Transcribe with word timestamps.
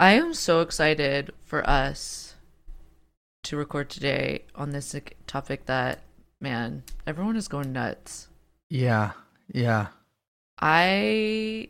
I 0.00 0.12
am 0.12 0.32
so 0.32 0.62
excited 0.62 1.30
for 1.44 1.68
us 1.68 2.34
to 3.42 3.56
record 3.58 3.90
today 3.90 4.44
on 4.54 4.70
this 4.70 4.96
topic 5.26 5.66
that, 5.66 6.00
man, 6.40 6.84
everyone 7.06 7.36
is 7.36 7.48
going 7.48 7.72
nuts. 7.72 8.28
Yeah, 8.70 9.10
yeah. 9.52 9.88
I 10.58 11.68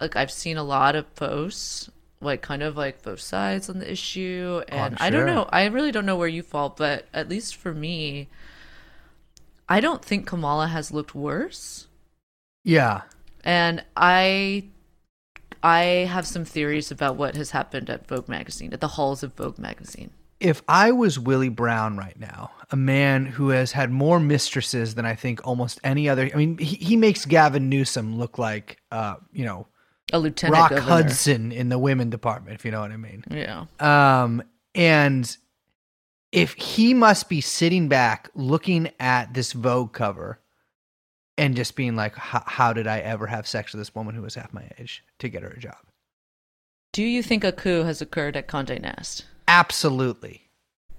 like 0.00 0.16
I've 0.16 0.30
seen 0.30 0.56
a 0.56 0.62
lot 0.62 0.96
of 0.96 1.14
posts, 1.14 1.90
like 2.22 2.40
kind 2.40 2.62
of 2.62 2.74
like 2.76 3.02
both 3.02 3.20
sides 3.20 3.68
on 3.68 3.80
the 3.80 3.90
issue, 3.92 4.62
oh, 4.62 4.64
and 4.68 4.96
I'm 4.98 5.06
I 5.06 5.10
don't 5.10 5.26
know. 5.26 5.46
I 5.52 5.66
really 5.66 5.92
don't 5.92 6.06
know 6.06 6.16
where 6.16 6.26
you 6.26 6.42
fall, 6.42 6.70
but 6.70 7.06
at 7.12 7.28
least 7.28 7.54
for 7.56 7.74
me, 7.74 8.28
I 9.68 9.80
don't 9.80 10.02
think 10.02 10.26
Kamala 10.26 10.68
has 10.68 10.90
looked 10.90 11.14
worse, 11.14 11.86
Yeah. 12.64 13.02
and 13.44 13.84
I. 13.94 14.68
I 15.62 16.06
have 16.10 16.26
some 16.26 16.44
theories 16.44 16.90
about 16.90 17.16
what 17.16 17.34
has 17.36 17.50
happened 17.50 17.90
at 17.90 18.06
Vogue 18.06 18.28
magazine, 18.28 18.72
at 18.72 18.80
the 18.80 18.88
halls 18.88 19.22
of 19.22 19.34
Vogue 19.34 19.58
magazine. 19.58 20.10
If 20.40 20.62
I 20.68 20.92
was 20.92 21.18
Willie 21.18 21.48
Brown 21.48 21.96
right 21.96 22.18
now, 22.18 22.52
a 22.70 22.76
man 22.76 23.26
who 23.26 23.48
has 23.48 23.72
had 23.72 23.90
more 23.90 24.20
mistresses 24.20 24.94
than 24.94 25.04
I 25.04 25.14
think 25.16 25.44
almost 25.44 25.80
any 25.82 26.08
other, 26.08 26.30
I 26.32 26.36
mean, 26.36 26.58
he, 26.58 26.76
he 26.76 26.96
makes 26.96 27.24
Gavin 27.26 27.68
Newsom 27.68 28.16
look 28.16 28.38
like, 28.38 28.80
uh, 28.92 29.16
you 29.32 29.44
know, 29.44 29.66
A 30.12 30.18
lieutenant 30.20 30.56
Rock 30.56 30.70
governor. 30.70 30.86
Hudson 30.86 31.50
in 31.50 31.70
the 31.70 31.78
women 31.78 32.08
department, 32.08 32.54
if 32.54 32.64
you 32.64 32.70
know 32.70 32.80
what 32.80 32.92
I 32.92 32.96
mean. 32.96 33.24
Yeah. 33.30 33.64
Um, 33.80 34.44
and 34.76 35.36
if 36.30 36.54
he 36.54 36.94
must 36.94 37.28
be 37.28 37.40
sitting 37.40 37.88
back 37.88 38.30
looking 38.34 38.90
at 39.00 39.34
this 39.34 39.52
Vogue 39.52 39.92
cover 39.92 40.38
and 41.38 41.56
just 41.56 41.76
being 41.76 41.96
like, 41.96 42.14
"How- 42.16 42.72
did 42.72 42.86
I 42.86 42.98
ever 42.98 43.26
have 43.26 43.46
sex 43.46 43.72
with 43.72 43.80
this 43.80 43.94
woman 43.94 44.14
who 44.14 44.22
was 44.22 44.34
half 44.34 44.52
my 44.52 44.68
age 44.78 45.02
to 45.20 45.28
get 45.28 45.42
her 45.42 45.48
a 45.50 45.58
job? 45.58 45.76
Do 46.92 47.02
you 47.02 47.22
think 47.22 47.44
a 47.44 47.52
coup 47.52 47.84
has 47.84 48.00
occurred 48.02 48.36
at 48.36 48.48
Condé 48.48 48.80
Nast? 48.80 49.24
Absolutely. 49.46 50.42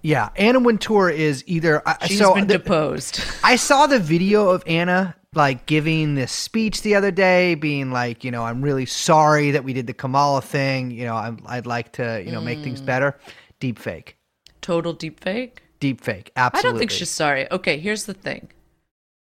Yeah. 0.02 0.30
Anna 0.36 0.60
Wintour 0.60 1.10
is 1.10 1.44
either. 1.48 1.82
I- 1.88 2.08
She's 2.08 2.18
so 2.20 2.34
been 2.36 2.48
the- 2.48 2.58
deposed. 2.58 3.22
I 3.44 3.56
saw 3.56 3.88
the 3.88 4.00
video 4.00 4.50
of 4.50 4.64
Anna 4.66 5.16
like 5.36 5.66
giving 5.68 6.16
this 6.16 6.32
speech 6.32 6.82
the 6.82 6.96
other 6.96 7.12
day, 7.12 7.54
being 7.56 7.92
like, 7.92 8.24
you 8.24 8.32
know, 8.32 8.44
I'm 8.44 8.62
really 8.64 8.86
sorry 8.88 9.52
that 9.52 9.64
we 9.64 9.74
did 9.74 9.86
the 9.88 9.94
Kamala 9.94 10.42
thing. 10.42 10.90
You 10.92 11.06
know, 11.06 11.16
I'm, 11.16 11.40
I'd 11.46 11.68
like 11.68 11.92
to, 11.94 12.24
you 12.26 12.32
know, 12.32 12.42
make 12.42 12.60
Mm. 12.60 12.64
things 12.64 12.82
better. 12.82 13.16
Deep 13.60 13.78
fake. 13.78 14.18
Total 14.62 14.94
deep 14.94 15.20
fake. 15.20 15.62
Deep 15.80 16.02
fake. 16.02 16.32
Absolutely. 16.36 16.68
I 16.68 16.72
don't 16.72 16.80
think 16.80 16.92
she's 16.92 17.10
sorry. 17.10 17.50
Okay, 17.52 17.78
here's 17.80 18.06
the 18.06 18.14
thing. 18.14 18.50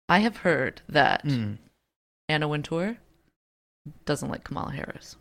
I 0.08 0.18
have 0.20 0.38
heard 0.38 0.80
that 0.88 1.24
Mm. 1.24 1.58
Anna 2.28 2.48
Wintour 2.48 2.96
doesn't 4.04 4.28
like 4.30 4.44
Kamala 4.44 4.72
Harris. 4.72 5.16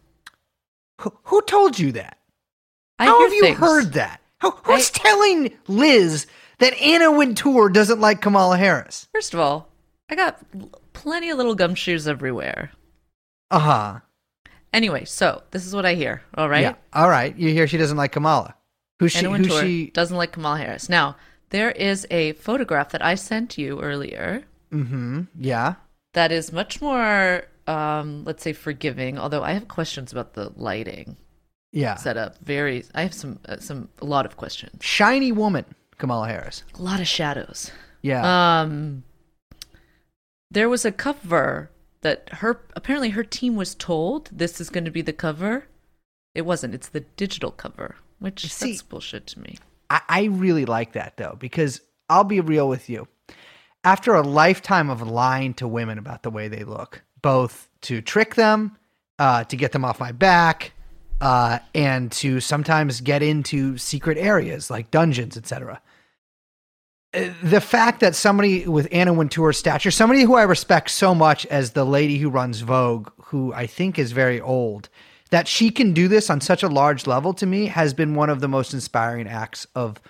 Who, 1.02 1.14
who 1.26 1.42
told 1.44 1.78
you 1.80 1.92
that? 1.94 2.18
I 3.00 3.06
How 3.06 3.22
have 3.22 3.34
you 3.34 3.42
things. 3.42 3.58
heard 3.60 3.94
that? 3.94 4.22
How, 4.40 4.52
who's 4.52 4.90
I- 4.90 4.98
telling 4.98 5.54
Liz 5.68 6.28
that 6.60 6.74
Anna 6.82 7.12
Wintour 7.12 7.70
doesn't 7.70 8.00
like 8.02 8.22
Kamala 8.22 8.58
Harris? 8.58 9.08
First 9.14 9.34
of 9.34 9.40
all, 9.40 9.70
I 10.10 10.16
got 10.16 10.40
plenty 10.94 11.30
of 11.30 11.38
little 11.38 11.56
gumshoes 11.56 12.08
everywhere. 12.08 12.72
Uh 13.52 13.60
huh. 13.60 14.00
Anyway, 14.74 15.06
so 15.06 15.44
this 15.52 15.66
is 15.66 15.74
what 15.76 15.86
I 15.86 15.94
hear. 15.96 16.22
All 16.36 16.50
right, 16.50 16.62
Yeah. 16.62 16.76
All 16.94 17.10
right. 17.10 17.36
You 17.38 17.50
hear 17.50 17.68
she 17.68 17.78
doesn't 17.78 17.98
like 17.98 18.12
Kamala. 18.12 18.56
Who's 19.00 19.12
she? 19.12 19.20
Anna 19.20 19.30
Who's 19.38 19.48
Wintour 19.50 19.62
she? 19.62 19.88
doesn't 19.92 20.18
like 20.18 20.32
Kamala 20.34 20.58
Harris. 20.58 20.90
Now 20.90 21.16
there 21.50 21.72
is 21.72 22.06
a 22.12 22.34
photograph 22.34 22.90
that 22.92 23.04
I 23.06 23.16
sent 23.16 23.58
you 23.58 23.80
earlier 23.80 24.44
Mm-hmm. 24.72 25.22
Yeah. 25.40 25.76
that 26.14 26.32
is 26.32 26.52
much 26.52 26.82
more, 26.82 27.44
um, 27.68 28.24
let's 28.26 28.44
say, 28.44 28.54
forgiving. 28.54 29.18
Although 29.20 29.44
I 29.44 29.54
have 29.54 29.68
questions 29.68 30.12
about 30.12 30.34
the 30.34 30.52
lighting 30.56 31.16
Yeah. 31.72 31.96
setup. 31.96 32.38
Very, 32.40 32.84
I 32.96 33.04
have 33.04 33.14
some, 33.14 33.40
uh, 33.48 33.58
some, 33.58 33.90
a 34.02 34.06
lot 34.06 34.26
of 34.26 34.36
questions. 34.38 34.84
Shiny 34.84 35.32
woman, 35.32 35.66
Kamala 35.98 36.28
Harris. 36.28 36.64
A 36.78 36.82
lot 36.82 37.00
of 37.00 37.08
shadows. 37.08 37.72
Yeah. 38.02 38.62
Um, 38.62 39.04
there 40.52 40.70
was 40.70 40.86
a 40.86 40.92
cover 40.92 41.70
that 42.02 42.30
her 42.34 42.62
apparently 42.76 43.10
her 43.10 43.24
team 43.24 43.56
was 43.56 43.76
told 43.76 44.30
this 44.32 44.62
is 44.62 44.70
going 44.70 44.86
to 44.86 44.92
be 44.92 45.02
the 45.02 45.14
cover. 45.14 45.68
It 46.36 46.44
wasn't. 46.44 46.74
It's 46.76 46.88
the 46.90 47.02
digital 47.02 47.52
cover, 47.52 47.96
which 48.20 48.52
See- 48.52 48.72
that's 48.72 48.82
bullshit 48.84 49.28
to 49.28 49.40
me. 49.40 49.58
I, 49.90 50.02
I 50.08 50.24
really 50.26 50.66
like 50.66 50.94
that 50.94 51.18
though, 51.18 51.36
because 51.40 51.82
I'll 52.10 52.24
be 52.24 52.40
real 52.42 52.70
with 52.70 52.90
you. 52.90 53.08
After 53.88 54.16
a 54.16 54.22
lifetime 54.22 54.90
of 54.90 55.02
lying 55.02 55.54
to 55.54 55.66
women 55.66 55.98
about 55.98 56.22
the 56.22 56.30
way 56.30 56.50
they 56.50 56.66
look, 56.66 57.04
both 57.22 57.70
to 57.84 58.02
trick 58.02 58.36
them, 58.36 58.76
uh, 59.18 59.46
to 59.46 59.56
get 59.56 59.72
them 59.72 59.86
off 59.86 59.98
my 59.98 60.12
back, 60.12 60.74
uh, 61.22 61.60
and 61.74 62.12
to 62.12 62.42
sometimes 62.42 63.00
get 63.00 63.24
into 63.24 63.78
secret 63.78 64.18
areas 64.18 64.70
like 64.70 64.92
dungeons, 64.92 65.38
etc. 65.38 65.82
Uh, 67.14 67.30
The 67.42 67.62
fact 67.62 68.02
that 68.02 68.14
somebody 68.14 68.68
with 68.68 68.90
Anna 68.92 69.14
Wintour's 69.14 69.58
stature, 69.58 69.90
somebody 69.90 70.24
who 70.24 70.36
I 70.36 70.44
respect 70.44 70.90
so 70.90 71.16
much 71.16 71.46
as 71.46 71.72
the 71.72 71.86
lady 71.86 72.18
who 72.18 72.30
runs 72.30 72.60
Vogue, 72.60 73.10
who 73.28 73.54
I 73.54 73.68
think 73.68 73.98
is 73.98 74.12
very 74.12 74.42
old, 74.42 74.90
that 75.30 75.48
she 75.48 75.72
can 75.72 75.94
do 75.94 76.10
this 76.10 76.30
on 76.30 76.42
such 76.42 76.62
a 76.62 76.68
large 76.68 77.08
level 77.08 77.34
to 77.36 77.46
me 77.46 77.68
has 77.68 77.94
been 77.94 78.16
one 78.16 78.30
of 78.30 78.42
the 78.42 78.50
most 78.50 78.74
inspiring 78.74 79.30
acts 79.30 79.66
of 79.76 80.02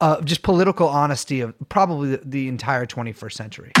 uh, 0.00 0.20
just 0.22 0.42
political 0.42 0.88
honesty 0.88 1.40
of 1.40 1.54
probably 1.68 2.16
the, 2.16 2.22
the 2.24 2.48
entire 2.48 2.86
21st 2.86 3.32
century. 3.32 3.72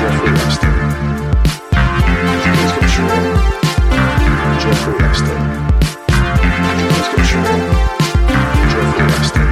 Jeffrey 0.00 0.34
Epstein. 0.34 0.90
Jeffrey 4.60 4.94
Epstein. 5.04 5.40
Jeffrey 8.70 9.02
Epstein. 9.14 9.50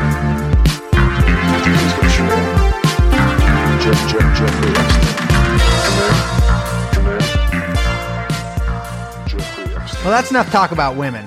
Jeff, 3.80 4.00
Jeff, 4.10 4.26
Jeffrey 4.38 4.70
Epstein. 4.70 5.18
Come 6.92 7.04
here. 7.04 7.20
Come 7.20 7.20
here. 7.20 7.20
Jeffrey 9.26 9.64
Epstein. 9.74 10.04
Well, 10.04 10.12
that's 10.12 10.30
enough 10.30 10.50
talk 10.50 10.72
about 10.72 10.96
women. 10.96 11.26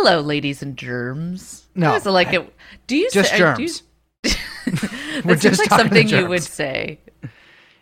Hello, 0.00 0.20
ladies 0.20 0.62
and 0.62 0.76
germs. 0.76 1.66
No, 1.74 1.98
like 2.04 2.32
it? 2.32 2.54
Do 2.86 2.96
you 2.96 3.10
just 3.10 3.30
say, 3.30 3.36
you- 3.36 3.42
germs. 3.42 3.82
that 4.22 5.22
We're 5.24 5.34
just 5.34 5.58
like 5.58 5.70
something 5.70 6.08
you 6.08 6.28
would 6.28 6.44
say. 6.44 7.00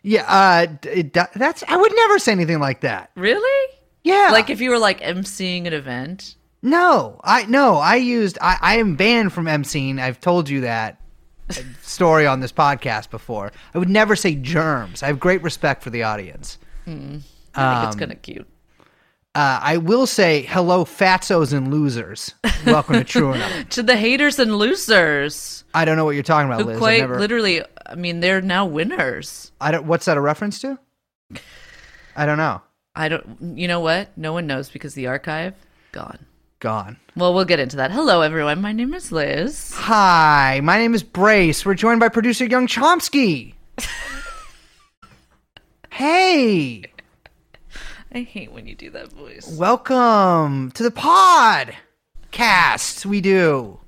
Yeah, 0.02 0.24
uh, 0.26 0.66
it, 0.84 1.12
that's 1.12 1.62
I 1.68 1.76
would 1.76 1.92
never 1.94 2.18
say 2.18 2.32
anything 2.32 2.58
like 2.58 2.80
that. 2.80 3.10
Really? 3.16 3.74
Yeah, 4.02 4.30
Like 4.32 4.48
if 4.48 4.62
you 4.62 4.70
were 4.70 4.78
like 4.78 5.00
emceeing 5.02 5.66
an 5.66 5.74
event. 5.74 6.36
no, 6.62 7.20
I 7.22 7.44
no, 7.44 7.74
I 7.76 7.96
used 7.96 8.38
I, 8.40 8.56
I 8.62 8.76
am 8.78 8.96
banned 8.96 9.34
from 9.34 9.44
emceeing. 9.44 10.00
I've 10.00 10.18
told 10.20 10.48
you 10.48 10.62
that 10.62 10.98
story 11.82 12.26
on 12.26 12.40
this 12.40 12.52
podcast 12.52 13.10
before. 13.10 13.52
I 13.74 13.78
would 13.78 13.90
never 13.90 14.16
say 14.16 14.36
germs. 14.36 15.02
I 15.02 15.08
have 15.08 15.20
great 15.20 15.42
respect 15.42 15.82
for 15.82 15.90
the 15.90 16.04
audience. 16.04 16.56
I 16.86 16.90
think 16.90 17.22
it's 17.54 17.56
Um, 17.56 17.98
kind 17.98 18.12
of 18.12 18.22
cute. 18.22 18.48
Uh, 19.36 19.60
I 19.62 19.76
will 19.76 20.06
say 20.06 20.42
hello, 20.48 20.86
fatzos 20.86 21.52
and 21.52 21.70
losers. 21.70 22.32
Welcome 22.64 22.94
to 22.94 23.04
True 23.04 23.34
Enough. 23.34 23.68
To 23.70 23.82
the 23.82 23.94
haters 23.94 24.38
and 24.38 24.56
losers 24.56 25.62
I 25.74 25.84
don't 25.84 25.98
know 25.98 26.06
what 26.06 26.12
you're 26.12 26.22
talking 26.22 26.50
about, 26.50 26.62
who 26.62 26.68
Liz. 26.68 26.78
Quite 26.78 27.00
never- 27.00 27.18
literally, 27.20 27.62
I 27.84 27.96
mean, 27.96 28.20
they're 28.20 28.40
now 28.40 28.64
winners. 28.64 29.52
I 29.60 29.72
don't. 29.72 29.84
What's 29.84 30.06
that 30.06 30.16
a 30.16 30.22
reference 30.22 30.58
to? 30.60 30.78
I 32.16 32.24
don't 32.24 32.38
know. 32.38 32.62
I 32.94 33.10
don't, 33.10 33.58
you 33.58 33.68
know 33.68 33.80
what? 33.80 34.16
No 34.16 34.32
one 34.32 34.46
knows 34.46 34.70
because 34.70 34.94
the 34.94 35.06
archive 35.08 35.52
gone. 35.92 36.24
Gone. 36.60 36.96
Well, 37.14 37.34
we'll 37.34 37.44
get 37.44 37.60
into 37.60 37.76
that. 37.76 37.90
Hello, 37.90 38.22
everyone. 38.22 38.62
My 38.62 38.72
name 38.72 38.94
is 38.94 39.12
Liz. 39.12 39.70
Hi, 39.74 40.60
my 40.62 40.78
name 40.78 40.94
is 40.94 41.02
Brace. 41.02 41.66
We're 41.66 41.74
joined 41.74 42.00
by 42.00 42.08
producer 42.08 42.46
Young 42.46 42.66
Chomsky. 42.66 43.52
hey, 45.90 46.84
I 48.16 48.22
hate 48.22 48.50
when 48.50 48.66
you 48.66 48.74
do 48.74 48.88
that 48.92 49.12
voice. 49.12 49.46
welcome 49.58 50.70
to 50.70 50.82
the 50.82 50.90
pod 50.90 51.76
cast 52.30 53.04
we 53.04 53.20
do 53.20 53.78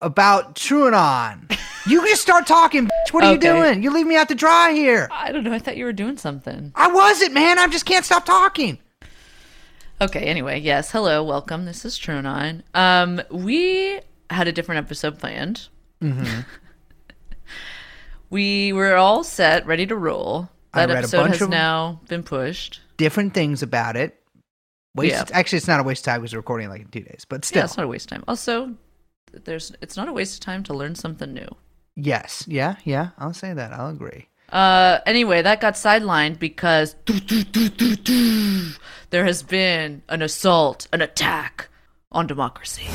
about 0.00 0.54
TrueAnon. 0.54 1.58
You 1.86 2.04
just 2.08 2.22
start 2.22 2.48
talking. 2.48 2.86
bitch. 2.86 3.12
What 3.12 3.22
are 3.22 3.32
you 3.34 3.38
doing? 3.38 3.82
You 3.84 3.92
leave 3.92 4.06
me 4.06 4.16
out 4.16 4.28
to 4.30 4.34
dry 4.34 4.72
here. 4.72 5.08
I 5.12 5.30
don't 5.30 5.44
know. 5.44 5.52
I 5.52 5.60
thought 5.60 5.76
you 5.76 5.84
were 5.84 5.92
doing 5.92 6.16
something. 6.16 6.72
I 6.74 6.88
wasn't, 6.88 7.32
man. 7.32 7.60
I 7.60 7.68
just 7.68 7.84
can't 7.84 8.04
stop 8.04 8.24
talking. 8.24 8.78
Okay. 10.00 10.22
Anyway, 10.22 10.58
yes. 10.58 10.90
Hello. 10.90 11.22
Welcome. 11.22 11.64
This 11.64 11.84
is 11.84 11.96
TrueAnon. 11.96 12.62
Um, 12.74 13.22
we 13.30 14.00
had 14.30 14.48
a 14.48 14.52
different 14.52 14.84
episode 14.84 15.20
planned. 15.20 15.68
Mm-hmm. 16.02 16.40
we 18.30 18.72
were 18.72 18.96
all 18.96 19.22
set, 19.22 19.64
ready 19.64 19.86
to 19.86 19.94
roll. 19.94 20.48
That 20.74 20.90
episode 20.90 21.28
has 21.28 21.48
now 21.48 22.00
been 22.08 22.24
pushed. 22.24 22.80
Different 22.96 23.34
things 23.34 23.62
about 23.62 23.96
it. 23.96 24.20
Waste. 24.94 25.14
Yeah. 25.14 25.24
Actually, 25.36 25.58
it's 25.58 25.68
not 25.68 25.80
a 25.80 25.82
waste 25.82 26.06
of 26.06 26.12
time 26.12 26.20
because 26.22 26.32
we're 26.32 26.38
recording 26.40 26.68
like 26.68 26.82
in 26.82 26.88
two 26.88 27.00
days. 27.00 27.26
But 27.28 27.44
still, 27.44 27.60
Yeah, 27.60 27.64
it's 27.64 27.76
not 27.76 27.84
a 27.84 27.88
waste 27.88 28.10
of 28.10 28.18
time. 28.18 28.24
Also, 28.26 28.74
there's 29.44 29.72
it's 29.82 29.96
not 29.96 30.08
a 30.08 30.12
waste 30.12 30.34
of 30.34 30.40
time 30.40 30.62
to 30.64 30.74
learn 30.74 30.94
something 30.94 31.32
new. 31.34 31.48
Yes. 31.94 32.44
Yeah. 32.48 32.76
Yeah. 32.84 33.10
I'll 33.18 33.34
say 33.34 33.52
that. 33.52 33.72
I'll 33.72 33.90
agree. 33.90 34.28
Uh, 34.50 35.00
anyway, 35.06 35.42
that 35.42 35.60
got 35.60 35.74
sidelined 35.74 36.38
because 36.38 36.94
there 39.10 39.24
has 39.24 39.42
been 39.42 40.02
an 40.08 40.22
assault, 40.22 40.86
an 40.92 41.02
attack 41.02 41.68
on 42.12 42.26
democracy. 42.26 42.86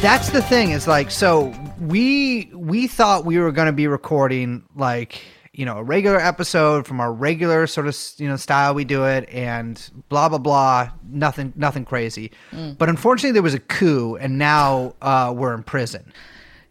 That's 0.00 0.30
the 0.30 0.42
thing. 0.42 0.70
Is 0.70 0.88
like 0.88 1.10
so 1.10 1.52
we 1.80 2.50
we 2.52 2.86
thought 2.86 3.24
we 3.24 3.38
were 3.38 3.52
going 3.52 3.66
to 3.66 3.72
be 3.72 3.86
recording 3.86 4.64
like 4.74 5.22
you 5.52 5.64
know 5.64 5.78
a 5.78 5.82
regular 5.82 6.18
episode 6.18 6.86
from 6.86 7.00
our 7.00 7.12
regular 7.12 7.66
sort 7.66 7.86
of 7.86 7.96
you 8.18 8.28
know 8.28 8.36
style 8.36 8.74
we 8.74 8.84
do 8.84 9.04
it 9.04 9.28
and 9.30 9.90
blah 10.08 10.28
blah 10.28 10.38
blah 10.38 10.90
nothing 11.08 11.52
nothing 11.56 11.84
crazy 11.84 12.30
but 12.78 12.88
unfortunately 12.88 13.32
there 13.32 13.42
was 13.42 13.54
a 13.54 13.60
coup 13.60 14.16
and 14.16 14.38
now 14.38 14.94
uh, 15.02 15.32
we're 15.36 15.54
in 15.54 15.62
prison 15.62 16.12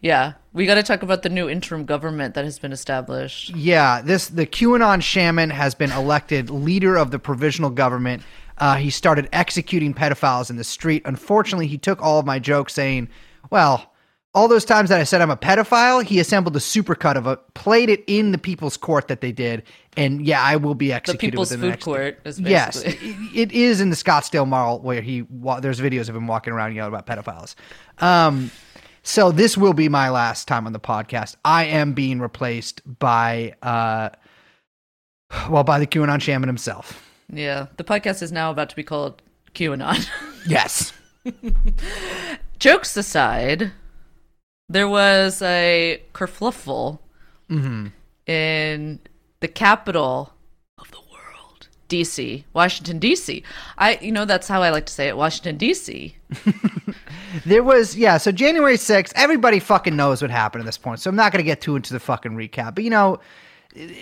Yeah, 0.00 0.34
we 0.52 0.64
got 0.64 0.76
to 0.76 0.84
talk 0.84 1.02
about 1.02 1.22
the 1.22 1.28
new 1.28 1.48
interim 1.48 1.84
government 1.84 2.34
that 2.34 2.44
has 2.44 2.60
been 2.60 2.70
established. 2.72 3.50
Yeah, 3.56 4.00
this 4.00 4.28
the 4.28 4.46
QAnon 4.46 5.02
shaman 5.02 5.50
has 5.50 5.74
been 5.74 5.90
elected 5.90 6.50
leader 6.50 6.96
of 6.96 7.10
the 7.10 7.18
provisional 7.18 7.70
government. 7.70 8.22
Uh, 8.58 8.76
he 8.76 8.90
started 8.90 9.28
executing 9.32 9.92
pedophiles 9.94 10.50
in 10.50 10.56
the 10.56 10.62
street. 10.62 11.02
Unfortunately, 11.04 11.66
he 11.66 11.78
took 11.78 12.00
all 12.00 12.20
of 12.20 12.26
my 12.26 12.38
jokes, 12.38 12.74
saying, 12.74 13.08
"Well, 13.50 13.92
all 14.38 14.46
those 14.46 14.64
times 14.64 14.88
that 14.90 15.00
I 15.00 15.04
said 15.04 15.20
I'm 15.20 15.30
a 15.30 15.36
pedophile, 15.36 16.04
he 16.04 16.20
assembled 16.20 16.54
a 16.54 16.60
supercut 16.60 17.16
of 17.16 17.26
it, 17.26 17.40
played 17.54 17.90
it 17.90 18.04
in 18.06 18.30
the 18.30 18.38
people's 18.38 18.76
court 18.76 19.08
that 19.08 19.20
they 19.20 19.32
did, 19.32 19.64
and 19.96 20.24
yeah, 20.24 20.40
I 20.40 20.54
will 20.56 20.74
be 20.76 20.92
executed. 20.92 21.26
The 21.26 21.30
People's 21.32 21.50
within 21.50 21.60
the 21.60 21.66
Food 21.66 21.70
next 21.70 21.84
Court 21.84 22.18
is 22.24 22.38
Yes, 22.40 22.82
basically. 22.84 23.08
it- 23.10 23.50
it 23.50 23.52
is 23.52 23.80
in 23.80 23.90
the 23.90 23.96
Scottsdale 23.96 24.46
Mall 24.46 24.78
where 24.80 25.00
he 25.00 25.22
wa- 25.22 25.58
there's 25.58 25.80
videos 25.80 26.08
of 26.08 26.14
him 26.14 26.26
walking 26.28 26.52
around 26.52 26.74
yelling 26.76 26.94
about 26.94 27.06
pedophiles. 27.06 27.56
Um, 27.98 28.50
so 29.02 29.32
this 29.32 29.56
will 29.58 29.72
be 29.72 29.88
my 29.88 30.08
last 30.10 30.46
time 30.46 30.66
on 30.66 30.72
the 30.72 30.78
podcast. 30.80 31.34
I 31.44 31.64
am 31.64 31.92
being 31.94 32.20
replaced 32.20 32.80
by 33.00 33.54
uh, 33.62 34.10
well, 35.50 35.64
by 35.64 35.78
the 35.80 35.86
QAnon 35.86 36.20
shaman 36.22 36.48
himself. 36.48 37.04
Yeah, 37.32 37.66
the 37.76 37.84
podcast 37.84 38.22
is 38.22 38.30
now 38.32 38.50
about 38.52 38.70
to 38.70 38.76
be 38.76 38.84
called 38.84 39.20
QAnon. 39.54 40.08
Yes. 40.46 40.92
Jokes 42.58 42.96
aside, 42.96 43.72
there 44.68 44.88
was 44.88 45.42
a 45.42 46.02
kerfluffle 46.12 46.98
mm-hmm. 47.50 47.88
in 48.26 49.00
the 49.40 49.48
capital 49.48 50.32
of 50.78 50.90
the 50.90 50.98
world, 51.12 51.68
DC, 51.88 52.44
Washington 52.52 53.00
DC. 53.00 53.42
I, 53.76 53.98
you 54.00 54.12
know, 54.12 54.24
that's 54.24 54.48
how 54.48 54.62
I 54.62 54.70
like 54.70 54.86
to 54.86 54.92
say 54.92 55.08
it, 55.08 55.16
Washington 55.16 55.58
DC. 55.58 56.14
There 57.44 57.62
was 57.62 57.96
yeah, 57.96 58.16
so 58.16 58.32
January 58.32 58.76
6th, 58.76 59.12
everybody 59.14 59.58
fucking 59.58 59.94
knows 59.94 60.22
what 60.22 60.30
happened 60.30 60.62
at 60.62 60.66
this 60.66 60.78
point. 60.78 61.00
So 61.00 61.10
I'm 61.10 61.16
not 61.16 61.32
going 61.32 61.42
to 61.42 61.46
get 61.46 61.60
too 61.60 61.76
into 61.76 61.92
the 61.92 62.00
fucking 62.00 62.32
recap. 62.32 62.74
But 62.74 62.84
you 62.84 62.90
know, 62.90 63.20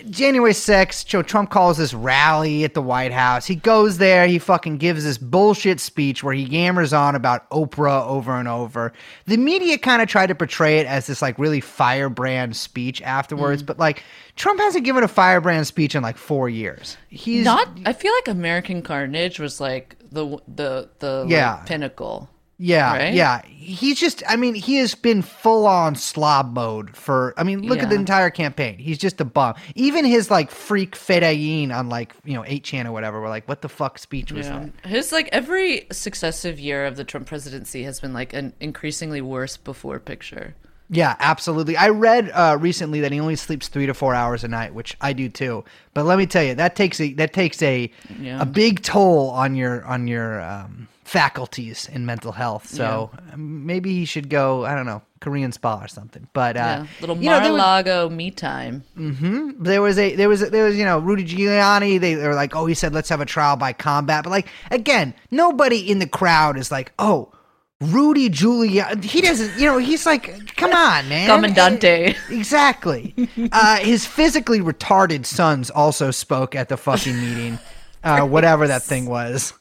January 0.09 0.53
6th, 0.53 1.05
Joe 1.05 1.21
Trump 1.21 1.49
calls 1.49 1.77
this 1.77 1.93
rally 1.93 2.63
at 2.63 2.73
the 2.73 2.81
White 2.81 3.11
House. 3.11 3.45
He 3.45 3.55
goes 3.55 3.97
there, 3.97 4.25
he 4.25 4.39
fucking 4.39 4.77
gives 4.77 5.03
this 5.03 5.17
bullshit 5.17 5.81
speech 5.81 6.23
where 6.23 6.33
he 6.33 6.47
yammers 6.47 6.97
on 6.97 7.15
about 7.15 7.49
Oprah 7.49 8.07
over 8.07 8.37
and 8.37 8.47
over. 8.47 8.93
The 9.25 9.35
media 9.35 9.77
kind 9.77 10.01
of 10.01 10.07
tried 10.07 10.27
to 10.27 10.35
portray 10.35 10.79
it 10.79 10.87
as 10.87 11.07
this 11.07 11.21
like 11.21 11.37
really 11.37 11.59
firebrand 11.59 12.55
speech 12.55 13.01
afterwards, 13.01 13.61
mm. 13.61 13.65
but 13.65 13.77
like 13.77 14.03
Trump 14.37 14.61
hasn't 14.61 14.85
given 14.85 15.03
a 15.03 15.07
firebrand 15.07 15.67
speech 15.67 15.95
in 15.95 16.01
like 16.01 16.17
4 16.17 16.47
years. 16.47 16.95
He's 17.09 17.43
Not, 17.43 17.67
I 17.85 17.91
feel 17.91 18.13
like 18.13 18.29
American 18.29 18.81
Carnage 18.81 19.37
was 19.37 19.59
like 19.59 19.97
the 20.11 20.37
the 20.47 20.89
the 20.99 21.23
like, 21.23 21.29
Yeah. 21.29 21.57
pinnacle. 21.65 22.29
Yeah, 22.59 22.91
Right? 22.93 23.13
yeah. 23.13 23.41
He's 23.45 23.99
just, 23.99 24.23
I 24.27 24.35
mean, 24.35 24.55
he 24.55 24.77
has 24.77 24.95
been 24.95 25.21
full 25.21 25.67
on 25.67 25.95
slob 25.95 26.53
mode 26.53 26.95
for, 26.95 27.33
I 27.37 27.43
mean, 27.43 27.61
look 27.63 27.79
at 27.83 27.89
the 27.89 27.95
entire 27.95 28.29
campaign. 28.29 28.77
He's 28.79 28.97
just 28.97 29.21
a 29.21 29.25
bum. 29.25 29.53
Even 29.75 30.05
his 30.05 30.31
like 30.31 30.49
freak 30.49 30.95
Fedayeen 30.95 31.71
on 31.71 31.89
like, 31.89 32.15
you 32.23 32.33
know, 32.33 32.41
8chan 32.43 32.85
or 32.85 32.91
whatever, 32.93 33.19
were 33.21 33.29
like, 33.29 33.47
what 33.47 33.61
the 33.61 33.69
fuck 33.69 33.99
speech 33.99 34.31
was 34.31 34.47
Yeah. 34.47 34.67
that? 34.83 34.89
His 34.89 35.11
like 35.11 35.29
every 35.31 35.85
successive 35.91 36.59
year 36.59 36.85
of 36.87 36.95
the 36.95 37.03
Trump 37.03 37.27
presidency 37.27 37.83
has 37.83 37.99
been 37.99 38.13
like 38.13 38.33
an 38.33 38.53
increasingly 38.59 39.21
worse 39.21 39.57
before 39.57 39.99
picture. 39.99 40.55
Yeah, 40.89 41.15
absolutely. 41.19 41.75
I 41.75 41.89
read 41.89 42.31
uh, 42.33 42.57
recently 42.59 43.01
that 43.01 43.11
he 43.11 43.19
only 43.19 43.35
sleeps 43.35 43.67
three 43.67 43.85
to 43.87 43.93
four 43.93 44.15
hours 44.15 44.45
a 44.45 44.47
night, 44.47 44.73
which 44.73 44.95
I 45.01 45.11
do 45.11 45.27
too. 45.27 45.65
But 45.93 46.05
let 46.05 46.17
me 46.17 46.25
tell 46.25 46.43
you, 46.43 46.55
that 46.55 46.77
takes 46.77 47.01
a 47.01 47.11
that 47.15 47.33
takes 47.33 47.61
a 47.61 47.91
Yeah. 48.19 48.41
a 48.41 48.45
big 48.45 48.81
toll 48.83 49.29
on 49.31 49.55
your 49.55 49.83
on 49.83 50.07
your 50.07 50.41
um, 50.41 50.87
faculties 51.07 51.87
in 51.91 52.05
mental 52.05 52.33
health. 52.33 52.67
So 52.67 53.09
um, 53.33 53.65
maybe 53.65 53.93
he 53.93 54.05
should 54.05 54.29
go. 54.29 54.65
I 54.65 54.75
don't 54.75 54.85
know, 54.85 55.01
Korean 55.21 55.51
spa 55.51 55.79
or 55.81 55.87
something. 55.87 56.27
But 56.33 56.57
uh, 56.57 56.59
Yeah, 56.59 56.87
little 57.01 57.17
you 57.17 57.29
know, 57.29 57.39
there 57.39 57.51
was- 57.53 57.57
Mar-a-Lago 57.57 58.09
me 58.09 58.29
time. 58.31 58.83
there 59.59 59.81
was 59.81 59.97
a 59.97 60.15
there 60.15 60.29
was 60.29 60.41
a, 60.43 60.49
there 60.49 60.65
was 60.65 60.75
you 60.77 60.85
know 60.85 60.99
Rudy 60.99 61.23
Giuliani. 61.25 61.99
They, 61.99 62.13
they 62.15 62.27
were 62.27 62.35
like, 62.35 62.55
oh, 62.55 62.65
he 62.65 62.73
said 62.73 62.93
let's 62.93 63.09
have 63.09 63.21
a 63.21 63.25
trial 63.25 63.55
by 63.55 63.73
combat. 63.73 64.25
But 64.25 64.31
like 64.31 64.47
again, 64.69 65.13
nobody 65.31 65.89
in 65.89 65.99
the 65.99 66.07
crowd 66.07 66.57
is 66.57 66.71
like, 66.71 66.91
oh, 66.99 67.31
Rudy 67.79 68.29
Giuliani. 68.29 69.03
He 69.03 69.21
doesn't. 69.21 69.57
You 69.59 69.67
know, 69.67 69.77
he's 69.77 70.05
like, 70.05 70.55
come 70.57 70.73
on, 70.73 71.07
man. 71.07 71.29
Commandante. 71.29 72.15
Exactly. 72.29 73.15
uh, 73.53 73.77
his 73.77 74.05
physically 74.05 74.59
retarded 74.59 75.25
sons 75.25 75.69
also 75.69 76.11
spoke 76.11 76.53
at 76.53 76.67
the 76.69 76.75
fucking 76.77 77.17
meeting. 77.19 77.59
Uh, 78.03 78.21
whatever 78.27 78.67
that 78.67 78.83
thing 78.83 79.05
was. 79.07 79.53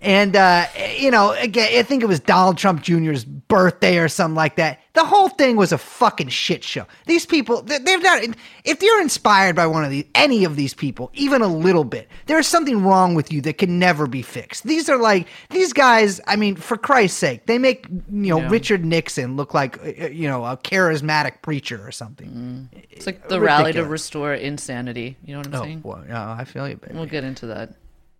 And, 0.00 0.36
uh, 0.36 0.66
you 0.96 1.10
know, 1.10 1.32
again, 1.32 1.70
I 1.72 1.82
think 1.82 2.02
it 2.02 2.06
was 2.06 2.20
Donald 2.20 2.58
Trump 2.58 2.82
Jr.'s 2.82 3.24
birthday 3.24 3.98
or 3.98 4.08
something 4.08 4.36
like 4.36 4.56
that. 4.56 4.80
The 4.94 5.04
whole 5.04 5.28
thing 5.28 5.56
was 5.56 5.70
a 5.70 5.78
fucking 5.78 6.28
shit 6.28 6.64
show. 6.64 6.86
These 7.06 7.26
people, 7.26 7.62
they- 7.62 7.78
they're 7.78 8.00
not, 8.00 8.22
if 8.64 8.82
you're 8.82 9.00
inspired 9.00 9.54
by 9.54 9.66
one 9.66 9.84
of 9.84 9.90
these, 9.90 10.04
any 10.14 10.44
of 10.44 10.56
these 10.56 10.74
people, 10.74 11.10
even 11.14 11.42
a 11.42 11.46
little 11.46 11.84
bit, 11.84 12.08
there's 12.26 12.46
something 12.46 12.82
wrong 12.82 13.14
with 13.14 13.30
you 13.32 13.40
that 13.42 13.58
can 13.58 13.78
never 13.78 14.06
be 14.06 14.22
fixed. 14.22 14.64
These 14.64 14.88
are 14.88 14.96
like, 14.96 15.28
these 15.50 15.72
guys, 15.72 16.20
I 16.26 16.36
mean, 16.36 16.56
for 16.56 16.76
Christ's 16.76 17.18
sake, 17.18 17.46
they 17.46 17.58
make, 17.58 17.86
you 17.88 18.00
know, 18.30 18.40
Yeah. 18.40 18.48
Richard 18.50 18.84
Nixon 18.84 19.36
look 19.36 19.54
like, 19.54 19.78
uh, 19.78 20.04
uh 20.04 20.08
you 20.08 20.26
know, 20.26 20.44
a 20.44 20.56
charismatic 20.56 21.42
preacher 21.42 21.80
or 21.86 21.92
something. 21.92 22.68
Mm. 22.72 22.82
It's 22.90 23.06
uh, 23.06 23.10
like 23.12 23.28
the 23.28 23.40
rally 23.40 23.72
to 23.74 23.84
restore 23.84 24.32
insanity. 24.34 25.16
You 25.24 25.34
know 25.34 25.40
what 25.40 25.46
I'm 25.48 25.54
Oh, 25.54 25.62
saying? 25.62 25.80
well, 25.84 26.04
yeah, 26.08 26.32
I 26.32 26.44
feel 26.44 26.68
you, 26.68 26.76
baby. 26.76 26.94
We'll 26.94 27.06
get 27.06 27.24
into 27.24 27.46
that. 27.46 27.74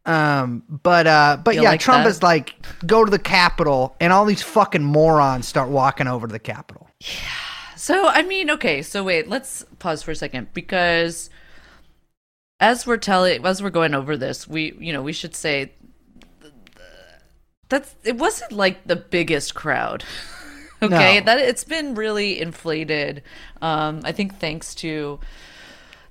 Um, 0.07 0.63
but 0.69 1.07
uh, 1.07 1.39
but 1.45 1.57
yeah, 1.57 1.63
like 1.63 1.81
Trump 1.81 2.05
that? 2.05 2.11
is 2.11 2.23
like 2.23 2.55
go 2.87 3.05
to 3.05 3.11
the 3.11 3.19
Capitol, 3.19 3.95
and 4.01 4.13
all 4.13 4.25
these 4.25 4.43
fucking 4.43 4.83
morons 4.83 5.47
start 5.47 5.69
walking 5.69 6.07
over 6.07 6.27
to 6.27 6.33
the 6.33 6.39
Capitol. 6.39 6.89
Yeah. 7.01 7.09
So, 7.77 8.09
I 8.09 8.23
mean, 8.23 8.51
okay, 8.51 8.83
so 8.83 9.05
wait, 9.05 9.29
let's 9.29 9.65
pause 9.79 10.03
for 10.03 10.11
a 10.11 10.17
second 10.17 10.53
because 10.53 11.31
as 12.59 12.87
we're 12.87 12.97
telling, 12.97 13.47
as 13.47 13.63
we're 13.63 13.71
going 13.71 13.95
over 13.95 14.17
this, 14.17 14.49
we, 14.49 14.75
you 14.81 14.93
know, 14.93 15.01
we 15.01 15.13
should 15.13 15.35
say 15.35 15.73
that's 17.69 17.95
it 18.03 18.17
wasn't 18.17 18.53
like 18.53 18.87
the 18.87 18.97
biggest 18.97 19.55
crowd. 19.55 20.05
okay, 20.83 21.21
No. 21.21 21.25
that 21.27 21.39
it's 21.39 21.65
been 21.65 21.95
really 21.95 22.41
inflated. 22.41 23.23
Um, 23.63 24.01
I 24.05 24.13
think 24.13 24.39
thanks 24.39 24.75
to 24.77 25.21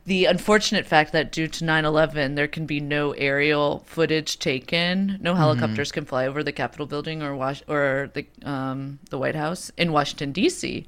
the 0.07 0.25
unfortunate 0.25 0.85
fact 0.85 1.11
that 1.11 1.31
due 1.31 1.47
to 1.47 1.63
9-11 1.63 2.35
there 2.35 2.47
can 2.47 2.65
be 2.65 2.79
no 2.79 3.11
aerial 3.11 3.83
footage 3.85 4.39
taken 4.39 5.17
no 5.21 5.35
helicopters 5.35 5.91
can 5.91 6.05
fly 6.05 6.25
over 6.25 6.41
the 6.43 6.51
capitol 6.51 6.85
building 6.85 7.21
or 7.21 7.35
wash 7.35 7.61
or 7.67 8.09
the 8.13 8.25
um 8.43 8.99
the 9.09 9.17
white 9.17 9.35
house 9.35 9.69
in 9.77 9.91
washington 9.91 10.33
dc 10.33 10.85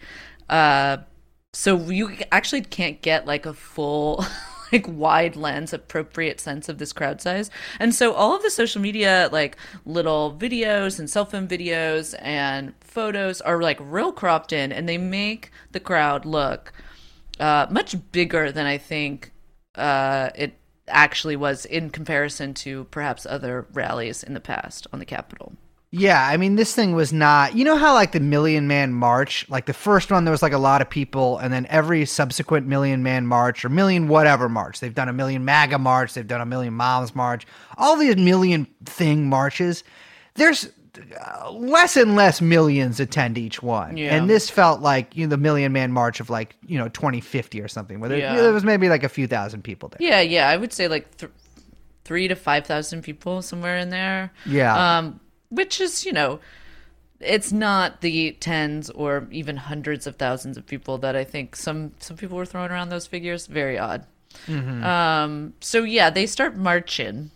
uh 0.49 0.97
so 1.53 1.77
you 1.77 2.15
actually 2.31 2.61
can't 2.61 3.01
get 3.01 3.25
like 3.25 3.45
a 3.45 3.53
full 3.53 4.25
like 4.71 4.85
wide 4.87 5.35
lens 5.35 5.73
appropriate 5.73 6.39
sense 6.39 6.69
of 6.69 6.77
this 6.77 6.93
crowd 6.93 7.21
size. 7.21 7.49
And 7.79 7.93
so 7.93 8.13
all 8.13 8.35
of 8.35 8.43
the 8.43 8.51
social 8.51 8.81
media 8.81 9.29
like 9.31 9.57
little 9.85 10.35
videos 10.37 10.99
and 10.99 11.09
cell 11.09 11.25
phone 11.25 11.47
videos 11.47 12.13
and 12.19 12.73
photos 12.81 13.41
are 13.41 13.61
like 13.61 13.79
real 13.81 14.11
cropped 14.11 14.53
in 14.53 14.71
and 14.71 14.87
they 14.87 14.97
make 14.97 15.51
the 15.71 15.79
crowd 15.79 16.25
look 16.25 16.71
uh, 17.39 17.67
much 17.69 17.95
bigger 18.11 18.51
than 18.51 18.65
I 18.65 18.77
think 18.77 19.31
uh, 19.75 20.29
it 20.35 20.59
actually 20.87 21.35
was 21.35 21.65
in 21.65 21.89
comparison 21.89 22.53
to 22.53 22.85
perhaps 22.85 23.25
other 23.25 23.67
rallies 23.73 24.23
in 24.23 24.33
the 24.33 24.39
past 24.39 24.87
on 24.91 24.99
the 24.99 25.05
Capitol. 25.05 25.53
Yeah, 25.91 26.23
I 26.23 26.37
mean, 26.37 26.55
this 26.55 26.75
thing 26.75 26.93
was 26.93 27.11
not. 27.11 27.55
You 27.55 27.65
know 27.65 27.75
how 27.75 27.95
like 27.95 28.11
the 28.11 28.19
Million 28.19 28.67
Man 28.67 28.93
March, 28.93 29.49
like 29.49 29.65
the 29.65 29.73
first 29.73 30.11
one, 30.11 30.23
there 30.23 30.31
was 30.31 30.43
like 30.43 30.53
a 30.53 30.59
lot 30.59 30.83
of 30.83 30.89
people, 30.89 31.39
and 31.39 31.51
then 31.51 31.65
every 31.67 32.05
subsequent 32.05 32.67
Million 32.67 33.01
Man 33.01 33.25
March 33.25 33.65
or 33.65 33.69
Million 33.69 34.07
whatever 34.07 34.47
March, 34.47 34.81
they've 34.81 34.93
done 34.93 35.09
a 35.09 35.13
Million 35.13 35.45
MAGA 35.45 35.79
March, 35.79 36.13
they've 36.13 36.27
done 36.27 36.41
a 36.41 36.45
Million 36.45 36.75
Moms 36.75 37.15
March, 37.15 37.47
all 37.75 37.97
these 37.97 38.17
million 38.17 38.67
thing 38.85 39.29
marches. 39.29 39.83
There's 40.35 40.69
less 41.51 41.95
and 41.97 42.15
less 42.15 42.41
millions 42.41 42.99
attend 42.99 43.37
each 43.37 43.61
one, 43.61 43.97
Yeah. 43.97 44.15
and 44.15 44.29
this 44.29 44.49
felt 44.49 44.81
like 44.81 45.15
you 45.15 45.25
know 45.25 45.29
the 45.29 45.37
Million 45.37 45.71
Man 45.73 45.91
March 45.91 46.19
of 46.19 46.29
like 46.29 46.55
you 46.67 46.77
know 46.77 46.87
2050 46.89 47.61
or 47.61 47.67
something, 47.67 47.99
where 47.99 48.09
there, 48.09 48.17
Yeah. 48.19 48.35
there 48.35 48.53
was 48.53 48.63
maybe 48.63 48.89
like 48.89 49.03
a 49.03 49.09
few 49.09 49.27
thousand 49.27 49.63
people 49.63 49.89
there. 49.89 49.97
Yeah, 50.07 50.21
yeah, 50.21 50.49
I 50.49 50.57
would 50.57 50.73
say 50.73 50.87
like 50.87 51.17
th- 51.17 51.31
three 52.05 52.27
to 52.27 52.35
five 52.35 52.65
thousand 52.65 53.01
people 53.03 53.41
somewhere 53.41 53.77
in 53.77 53.89
there. 53.89 54.31
Yeah. 54.45 54.97
um, 54.97 55.19
which 55.49 55.81
is 55.81 56.05
you 56.05 56.13
know 56.13 56.39
it's 57.19 57.51
not 57.51 57.99
the 58.01 58.31
tens 58.39 58.89
or 58.91 59.27
even 59.29 59.57
hundreds 59.57 60.07
of 60.07 60.15
thousands 60.15 60.55
of 60.57 60.65
people 60.65 60.97
that 60.99 61.15
I 61.17 61.23
think 61.25 61.55
some 61.55 61.91
some 61.99 62.15
people 62.17 62.37
were 62.37 62.45
throwing 62.45 62.71
around 62.71 62.89
those 62.89 63.07
figures. 63.07 63.45
Very 63.47 63.77
odd. 63.77 64.05
Um, 64.47 65.53
so 65.59 65.83
yeah, 65.83 66.09
they 66.09 66.25
start 66.25 66.55
marching, 66.55 67.31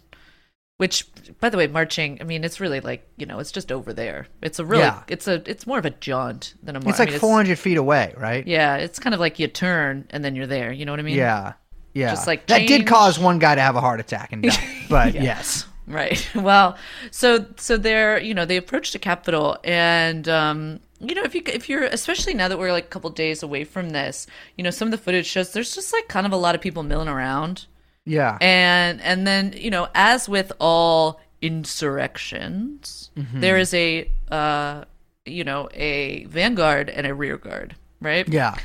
which, 0.77 1.05
by 1.39 1.49
the 1.49 1.57
way, 1.57 1.67
marching. 1.67 2.17
I 2.21 2.23
mean, 2.23 2.43
it's 2.43 2.59
really 2.59 2.79
like 2.79 3.07
you 3.17 3.25
know, 3.25 3.39
it's 3.39 3.51
just 3.51 3.71
over 3.71 3.93
there. 3.93 4.27
It's 4.41 4.59
a 4.59 4.65
really, 4.65 4.83
Yeah. 4.83 5.03
it's 5.07 5.27
a, 5.27 5.41
it's 5.49 5.65
more 5.67 5.77
of 5.79 5.85
a 5.85 5.89
jaunt 5.91 6.53
than 6.63 6.75
a 6.75 6.79
march. 6.79 6.89
It's 6.89 6.99
like 6.99 7.11
400 7.11 7.57
feet 7.59 7.77
away, 7.77 8.13
right? 8.17 8.45
Yeah, 8.45 8.77
it's 8.77 8.99
kind 8.99 9.13
of 9.13 9.19
like 9.19 9.39
you 9.39 9.47
turn 9.47 10.05
and 10.09 10.23
then 10.23 10.35
you're 10.35 10.47
there. 10.47 10.71
You 10.71 10.85
know 10.85 10.91
what 10.91 10.99
I 10.99 11.03
mean? 11.03 11.15
Yeah. 11.15 11.53
Yeah. 11.93 12.09
Just, 12.09 12.25
like, 12.25 12.47
that 12.47 12.67
did 12.67 12.87
cause 12.87 13.19
one 13.19 13.37
guy 13.37 13.53
to 13.53 13.61
have 13.61 13.75
a 13.75 13.81
heart 13.81 13.99
attack 13.99 14.31
and 14.33 14.43
die. 14.43 14.69
But 14.89 15.13
yes. 15.13 15.65
Right. 15.87 16.27
Well, 16.35 16.77
so 17.11 17.45
so 17.57 17.77
they're 17.77 18.19
you 18.19 18.33
know 18.33 18.45
they 18.45 18.57
approached 18.57 18.93
the 18.93 18.99
capital 18.99 19.57
and 19.63 20.27
um, 20.29 20.79
you 20.99 21.13
know 21.13 21.23
if 21.23 21.35
you 21.35 21.41
if 21.45 21.67
you're 21.69 21.83
especially 21.83 22.33
now 22.33 22.47
that 22.47 22.57
we're 22.57 22.71
like 22.71 22.85
a 22.85 22.87
couple 22.87 23.09
days 23.09 23.43
away 23.43 23.63
from 23.65 23.89
this, 23.91 24.25
you 24.57 24.63
know 24.63 24.69
some 24.71 24.87
of 24.87 24.91
the 24.91 24.97
footage 24.97 25.25
shows 25.25 25.51
there's 25.53 25.75
just 25.75 25.91
like 25.93 26.07
kind 26.07 26.25
of 26.25 26.31
a 26.31 26.37
lot 26.37 26.55
of 26.55 26.61
people 26.61 26.83
milling 26.83 27.09
around, 27.09 27.65
Yeah. 28.05 28.37
and 28.41 29.01
and 29.01 29.25
then 29.25 29.53
you 29.55 29.69
know 29.71 29.87
as 29.95 30.27
with 30.27 30.51
all 30.59 31.21
insurrections, 31.41 33.11
there 33.15 33.57
is 33.57 33.73
a 33.73 34.09
uh, 34.31 34.85
you 35.25 35.43
know 35.43 35.69
a 35.73 36.25
vanguard 36.25 36.89
and 36.89 37.05
a 37.07 37.13
rear 37.13 37.37
guard, 37.37 37.75
right? 38.01 38.27
yeah. 38.27 38.55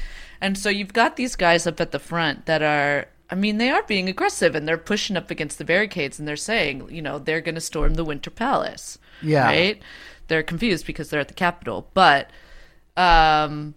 And 0.40 0.56
so 0.56 0.68
you've 0.68 0.92
got 0.92 1.16
these 1.16 1.34
guys 1.36 1.66
up 1.66 1.80
at 1.80 1.90
the 1.90 1.98
front 1.98 2.46
that 2.46 2.62
are, 2.62 3.06
I 3.28 3.34
mean, 3.34 3.58
they 3.58 3.70
are 3.70 3.82
being 3.82 4.08
aggressive 4.08 4.54
and 4.54 4.68
they're 4.68 4.78
pushing 4.78 5.16
up 5.16 5.30
against 5.32 5.58
the 5.58 5.64
barricades 5.64 6.18
and 6.18 6.28
they're 6.28 6.36
saying, 6.36 6.88
you 6.90 7.02
know, 7.02 7.18
they're 7.18 7.40
going 7.40 7.56
to 7.56 7.60
storm 7.60 7.94
the 7.94 8.04
Winter 8.04 8.30
Palace. 8.30 8.98
Yeah. 9.20 9.46
Right? 9.46 9.82
They're 10.28 10.44
confused 10.44 10.86
because 10.86 11.10
they're 11.10 11.18
at 11.18 11.26
the 11.28 11.34
Capitol. 11.34 11.90
But, 11.92 12.30
um, 12.96 13.74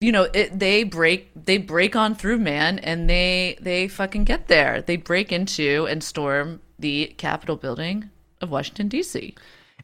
you 0.00 0.12
know, 0.12 0.28
it, 0.32 0.58
they 0.58 0.84
break 0.84 1.30
they 1.34 1.58
break 1.58 1.96
on 1.96 2.14
through, 2.14 2.38
man, 2.38 2.78
and 2.78 3.10
they 3.10 3.58
they 3.60 3.88
fucking 3.88 4.24
get 4.24 4.46
there. 4.46 4.82
They 4.82 4.96
break 4.96 5.32
into 5.32 5.86
and 5.90 6.02
storm 6.02 6.60
the 6.78 7.14
Capitol 7.18 7.56
building 7.56 8.10
of 8.40 8.50
Washington 8.50 8.88
D.C. 8.88 9.34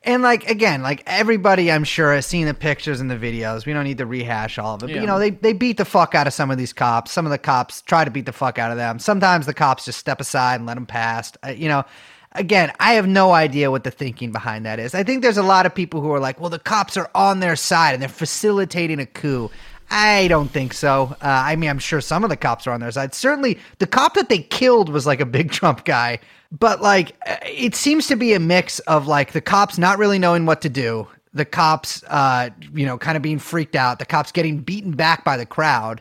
And 0.05 0.23
like 0.23 0.49
again, 0.49 0.83
like 0.83 1.03
everybody 1.07 1.73
I'm 1.73 1.83
sure 1.83 2.15
has 2.15 2.27
seen 2.27 2.47
the 2.47 2.55
pictures 2.55 3.01
and 3.01 3.11
the 3.11 3.17
videos. 3.17 3.67
We 3.67 3.73
don't 3.73 3.85
need 3.85 3.99
to 3.99 4.07
rehash 4.07 4.59
all 4.59 4.77
of 4.77 4.85
it. 4.85 4.89
But 4.89 5.01
you 5.01 5.07
know, 5.07 5.19
they 5.19 5.31
they 5.31 5.53
beat 5.53 5.79
the 5.79 5.85
fuck 5.85 6.15
out 6.15 6.27
of 6.29 6.33
some 6.33 6.51
of 6.51 6.59
these 6.59 6.73
cops. 6.73 7.11
Some 7.11 7.27
of 7.27 7.33
the 7.33 7.39
cops 7.39 7.83
try 7.83 8.05
to 8.05 8.11
beat 8.11 8.27
the 8.27 8.33
fuck 8.33 8.59
out 8.59 8.71
of 8.71 8.77
them. 8.77 9.01
Sometimes 9.01 9.47
the 9.47 9.55
cops 9.55 9.87
just 9.87 9.99
step 9.99 10.21
aside 10.21 10.57
and 10.57 10.67
let 10.67 10.75
them 10.75 10.87
pass. 10.87 11.33
Uh, 11.45 11.51
you 11.51 11.69
know, 11.69 11.85
again, 12.33 12.71
I 12.79 12.95
have 12.95 13.09
no 13.09 13.33
idea 13.33 13.71
what 13.71 13.83
the 13.83 13.91
thinking 13.91 14.31
behind 14.31 14.67
that 14.67 14.79
is. 14.79 14.95
I 14.95 15.03
think 15.03 15.23
there's 15.23 15.39
a 15.39 15.43
lot 15.43 15.65
of 15.67 15.75
people 15.75 16.03
who 16.03 16.13
are 16.13 16.21
like, 16.21 16.39
"Well, 16.39 16.51
the 16.51 16.59
cops 16.59 16.97
are 16.99 17.11
on 17.15 17.41
their 17.41 17.57
side 17.57 17.95
and 17.95 18.03
they're 18.03 18.09
facilitating 18.09 19.01
a 19.01 19.07
coup." 19.07 19.51
I 19.91 20.29
don't 20.29 20.51
think 20.51 20.73
so. 20.73 21.17
Uh, 21.23 21.43
I 21.45 21.57
mean, 21.57 21.71
I'm 21.71 21.79
sure 21.79 22.01
some 22.01 22.25
of 22.25 22.31
the 22.31 22.37
cops 22.37 22.67
are 22.67 22.73
on 22.73 22.81
their 22.81 22.91
side. 22.91 23.15
Certainly, 23.15 23.59
the 23.79 23.87
cop 23.87 24.15
that 24.15 24.29
they 24.29 24.39
killed 24.39 24.89
was 24.89 25.07
like 25.07 25.21
a 25.21 25.27
big 25.27 25.51
Trump 25.53 25.85
guy. 25.85 26.19
But 26.51 26.81
like, 26.81 27.17
it 27.45 27.75
seems 27.75 28.07
to 28.09 28.17
be 28.17 28.33
a 28.35 28.41
mix 28.41 28.79
of 28.81 29.07
like 29.07 29.33
the 29.33 29.41
cops 29.41 29.79
not 29.79 29.99
really 29.99 30.19
knowing 30.19 30.47
what 30.47 30.61
to 30.63 30.69
do, 30.69 31.09
the 31.33 31.45
cops, 31.45 32.03
uh, 32.09 32.51
you 32.73 32.87
know, 32.87 32.97
kind 32.97 33.17
of 33.17 33.23
being 33.23 33.39
freaked 33.39 33.75
out, 33.75 33.99
the 33.99 34.07
cops 34.07 34.31
getting 34.31 34.61
beaten 34.61 34.93
back 34.93 35.25
by 35.25 35.37
the 35.37 35.47
crowd, 35.47 36.01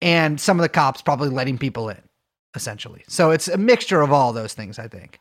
and 0.00 0.40
some 0.40 0.58
of 0.58 0.62
the 0.62 0.68
cops 0.68 1.00
probably 1.02 1.28
letting 1.28 1.56
people 1.56 1.88
in, 1.88 2.00
essentially. 2.54 3.04
So 3.06 3.30
it's 3.30 3.46
a 3.46 3.56
mixture 3.56 4.00
of 4.00 4.12
all 4.12 4.32
those 4.32 4.54
things, 4.54 4.78
I 4.78 4.88
think. 4.88 5.20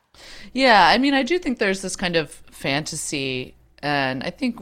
Yeah, 0.54 0.88
I 0.88 0.98
mean, 0.98 1.14
I 1.14 1.24
do 1.24 1.38
think 1.38 1.60
there's 1.60 1.82
this 1.82 1.96
kind 1.96 2.16
of 2.16 2.32
fantasy, 2.32 3.56
and 3.84 4.24
I 4.24 4.32
think 4.32 4.60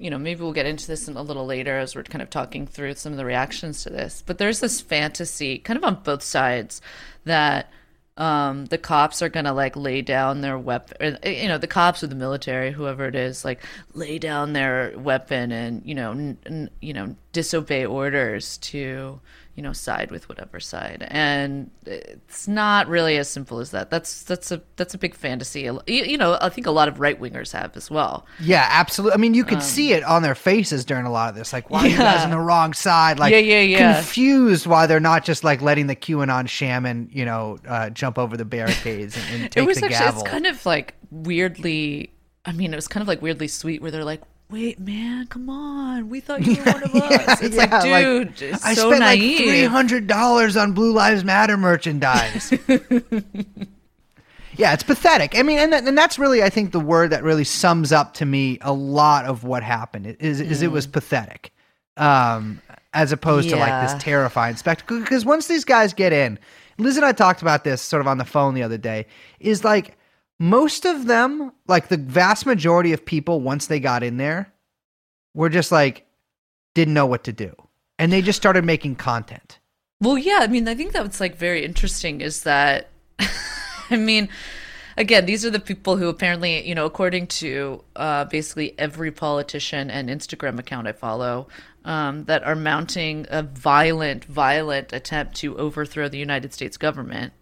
you 0.00 0.10
know 0.10 0.18
maybe 0.18 0.42
we'll 0.42 0.52
get 0.52 0.66
into 0.66 0.86
this 0.86 1.06
in 1.06 1.16
a 1.16 1.22
little 1.22 1.46
later 1.46 1.78
as 1.78 1.94
we're 1.94 2.02
kind 2.02 2.22
of 2.22 2.30
talking 2.30 2.66
through 2.66 2.94
some 2.94 3.12
of 3.12 3.18
the 3.18 3.24
reactions 3.24 3.82
to 3.84 3.90
this. 3.90 4.22
But 4.24 4.38
there's 4.38 4.60
this 4.60 4.80
fantasy, 4.80 5.58
kind 5.58 5.76
of 5.76 5.84
on 5.84 6.02
both 6.02 6.22
sides, 6.22 6.80
that 7.24 7.70
um, 8.16 8.66
the 8.66 8.78
cops 8.78 9.22
are 9.22 9.28
gonna 9.28 9.52
like 9.52 9.76
lay 9.76 10.02
down 10.02 10.40
their 10.40 10.58
weapon. 10.58 11.18
You 11.24 11.48
know, 11.48 11.58
the 11.58 11.66
cops 11.66 12.02
or 12.02 12.06
the 12.06 12.14
military, 12.14 12.72
whoever 12.72 13.06
it 13.06 13.14
is, 13.14 13.44
like 13.44 13.62
lay 13.94 14.18
down 14.18 14.54
their 14.54 14.94
weapon 14.96 15.52
and 15.52 15.82
you 15.84 15.94
know, 15.94 16.12
n- 16.12 16.38
n- 16.46 16.70
you 16.80 16.92
know, 16.92 17.14
disobey 17.32 17.84
orders 17.84 18.58
to 18.58 19.20
you 19.56 19.62
know 19.62 19.72
side 19.72 20.10
with 20.10 20.28
whatever 20.28 20.58
side 20.60 21.06
and 21.10 21.70
it's 21.84 22.48
not 22.48 22.86
really 22.88 23.16
as 23.18 23.28
simple 23.28 23.58
as 23.58 23.72
that 23.72 23.90
that's 23.90 24.22
that's 24.22 24.50
a 24.50 24.62
that's 24.76 24.94
a 24.94 24.98
big 24.98 25.14
fantasy 25.14 25.62
you, 25.62 25.80
you 25.86 26.16
know 26.16 26.38
i 26.40 26.48
think 26.48 26.66
a 26.66 26.70
lot 26.70 26.88
of 26.88 26.98
right 27.00 27.20
wingers 27.20 27.52
have 27.52 27.76
as 27.76 27.90
well 27.90 28.24
Yeah, 28.40 28.66
absolutely. 28.70 29.14
I 29.14 29.16
mean, 29.18 29.34
you 29.34 29.44
could 29.44 29.62
see 29.62 29.92
it 29.92 30.02
on 30.04 30.22
their 30.22 30.34
faces 30.34 30.84
during 30.84 31.04
a 31.04 31.10
lot 31.10 31.28
of 31.30 31.34
this. 31.34 31.52
Like, 31.52 31.68
why 31.68 31.80
are 31.80 31.86
you 31.88 31.96
guys 31.98 32.24
on 32.24 32.30
the 32.30 32.38
wrong 32.38 32.72
side? 32.72 33.18
Like, 33.18 33.32
Yeah, 33.32 33.38
yeah, 33.38 33.60
yeah. 33.60 33.94
confused 33.94 34.66
why 34.66 34.86
they're 34.86 34.98
not 35.00 35.24
just 35.24 35.44
like 35.44 35.60
letting 35.60 35.86
the 35.88 35.96
QAnon 35.96 36.48
shaman, 36.48 37.10
you 37.12 37.24
know, 37.24 37.58
uh, 37.68 37.90
jump 37.90 38.18
over 38.18 38.36
the 38.36 38.44
barricades 38.46 39.16
and, 39.16 39.42
and 39.42 39.52
take 39.52 39.62
it 39.64 39.66
was 39.66 39.78
the 39.78 39.86
actually 39.86 39.98
gavel. 39.98 40.20
it's 40.22 40.30
kind 40.30 40.46
of 40.46 40.64
like 40.64 40.94
weirdly 41.10 42.12
i 42.44 42.52
mean 42.52 42.72
it 42.72 42.76
was 42.76 42.88
kind 42.88 43.02
of 43.02 43.08
like 43.08 43.20
weirdly 43.20 43.48
sweet 43.48 43.82
where 43.82 43.90
they're 43.90 44.04
like 44.04 44.22
wait 44.50 44.78
man 44.78 45.26
come 45.28 45.48
on 45.48 46.08
we 46.08 46.20
thought 46.20 46.44
you 46.44 46.56
were 46.56 46.64
one 46.72 46.82
of 46.82 46.94
us 46.94 47.40
it's 47.42 47.56
like 47.56 47.70
Yeah, 47.70 48.02
dude 48.02 48.42
it's 48.42 48.64
I 48.64 48.74
so 48.74 48.88
spent 48.90 49.00
naive 49.00 49.38
like 49.38 49.48
three 49.48 49.64
hundred 49.64 50.06
dollars 50.06 50.56
on 50.56 50.72
Blue 50.72 50.92
Lives 50.92 51.24
Matter 51.24 51.56
merchandise. 51.56 52.52
yeah, 54.56 54.72
it's 54.74 54.82
pathetic. 54.82 55.38
I 55.38 55.42
mean, 55.42 55.58
and 55.58 55.72
that, 55.72 55.86
and 55.86 55.96
that's 55.96 56.18
really, 56.18 56.42
I 56.42 56.50
think, 56.50 56.72
the 56.72 56.80
word 56.80 57.10
that 57.10 57.22
really 57.22 57.44
sums 57.44 57.92
up 57.92 58.14
to 58.14 58.26
me 58.26 58.58
a 58.60 58.72
lot 58.72 59.24
of 59.24 59.44
what 59.44 59.62
happened 59.62 60.16
is 60.20 60.40
is 60.40 60.62
it 60.62 60.70
was 60.70 60.86
pathetic, 60.86 61.52
um, 61.96 62.60
as 62.92 63.12
opposed 63.12 63.48
to 63.50 63.56
like. 63.56 63.88
This 63.88 64.02
terrifying 64.02 64.56
spectacle. 64.56 65.00
Because 65.00 65.24
once 65.24 65.46
these 65.46 65.64
guys 65.64 65.94
get 65.94 66.12
in, 66.12 66.38
Liz 66.78 66.96
and 66.96 67.06
I 67.06 67.12
talked 67.12 67.42
about 67.42 67.64
this 67.64 67.80
sort 67.80 68.00
of 68.00 68.06
on 68.06 68.18
the 68.18 68.24
phone 68.24 68.54
the 68.54 68.62
other 68.62 68.78
day. 68.78 69.06
Is 69.38 69.64
like 69.64 69.96
most 70.40 70.86
of 70.86 71.06
them, 71.06 71.52
like 71.68 71.88
the 71.88 71.98
vast 71.98 72.46
majority 72.46 72.94
of 72.94 73.04
people, 73.04 73.42
once 73.42 73.66
they 73.66 73.78
got 73.78 74.02
in 74.02 74.16
there, 74.16 74.52
were 75.34 75.50
just 75.50 75.70
like 75.70 76.06
didn't 76.74 76.94
know 76.94 77.06
what 77.06 77.24
to 77.24 77.32
do, 77.32 77.54
and 77.98 78.10
they 78.10 78.22
just 78.22 78.38
started 78.38 78.64
making 78.64 78.96
content. 78.96 79.58
Well, 80.00 80.16
yeah, 80.16 80.38
I 80.40 80.46
mean, 80.46 80.66
I 80.66 80.74
think 80.74 80.92
that's 80.92 81.20
like 81.20 81.36
very 81.36 81.62
interesting 81.62 82.22
is 82.22 82.44
that, 82.44 82.88
I 83.90 83.96
mean, 83.96 84.30
again, 84.96 85.26
these 85.26 85.44
are 85.44 85.50
the 85.50 85.60
people 85.60 85.98
who 85.98 86.08
apparently, 86.08 86.66
you 86.66 86.74
know, 86.74 86.86
according 86.86 87.26
to 87.26 87.84
uh, 87.96 88.24
basically 88.24 88.78
every 88.78 89.10
politician 89.10 89.90
and 89.90 90.08
Instagram 90.08 90.58
account 90.58 90.88
I 90.88 90.92
follow, 90.92 91.48
um, 91.84 92.24
that 92.24 92.42
are 92.44 92.56
mounting 92.56 93.26
a 93.28 93.42
violent, 93.42 94.24
violent 94.24 94.94
attempt 94.94 95.34
to 95.36 95.58
overthrow 95.58 96.08
the 96.08 96.18
United 96.18 96.54
States 96.54 96.78
government. 96.78 97.34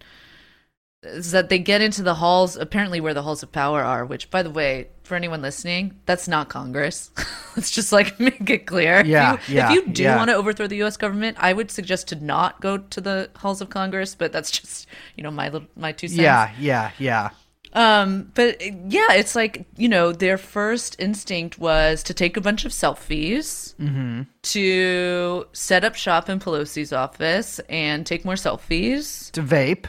Is 1.01 1.31
that 1.31 1.47
they 1.47 1.59
get 1.59 1.81
into 1.81 2.03
the 2.03 2.15
halls, 2.15 2.57
apparently 2.57 2.99
where 2.99 3.13
the 3.13 3.21
halls 3.21 3.41
of 3.41 3.53
power 3.53 3.81
are, 3.81 4.05
which, 4.05 4.29
by 4.29 4.43
the 4.43 4.49
way, 4.49 4.89
for 5.03 5.15
anyone 5.15 5.41
listening, 5.41 5.97
that's 6.05 6.27
not 6.27 6.49
Congress. 6.49 7.09
Let's 7.55 7.71
just 7.71 7.93
like 7.93 8.19
make 8.19 8.49
it 8.49 8.65
clear. 8.65 8.99
If 8.99 9.07
Yeah, 9.07 9.37
you- 9.47 9.55
yeah, 9.55 9.69
If 9.69 9.75
you 9.75 9.87
do 9.93 10.03
yeah. 10.03 10.17
want 10.17 10.29
to 10.29 10.35
overthrow 10.35 10.67
the 10.67 10.75
U.S. 10.77 10.97
government, 10.97 11.37
I 11.39 11.53
would 11.53 11.71
suggest 11.71 12.09
to 12.09 12.15
not 12.15 12.59
go 12.59 12.79
to 12.79 12.99
the 12.99 13.29
halls 13.37 13.61
of 13.61 13.69
Congress. 13.69 14.13
But 14.13 14.33
that's 14.33 14.51
just 14.51 14.87
you 15.15 15.23
know 15.23 15.31
my 15.31 15.47
little 15.47 15.69
my 15.77 15.93
two 15.93 16.09
cents. 16.09 16.19
Yeah, 16.19 16.51
yeah, 16.59 16.91
yeah. 16.99 17.29
Um. 17.71 18.31
But 18.35 18.59
yeah, 18.61 19.13
it's 19.13 19.35
like 19.35 19.67
you 19.77 19.87
know 19.87 20.11
their 20.11 20.37
first 20.37 20.97
instinct 20.99 21.57
was 21.59 22.03
to 22.03 22.13
take 22.13 22.35
a 22.35 22.41
bunch 22.41 22.65
of 22.65 22.71
selfies, 22.73 23.73
Mm-hmm. 23.75 24.23
to 24.41 25.45
set 25.53 25.83
up 25.85 25.95
shop 25.95 26.27
in 26.29 26.39
Pelosi's 26.39 26.91
office 26.91 27.59
and 27.69 28.05
take 28.05 28.25
more 28.25 28.33
selfies, 28.35 29.31
To 29.31 29.41
vape, 29.43 29.85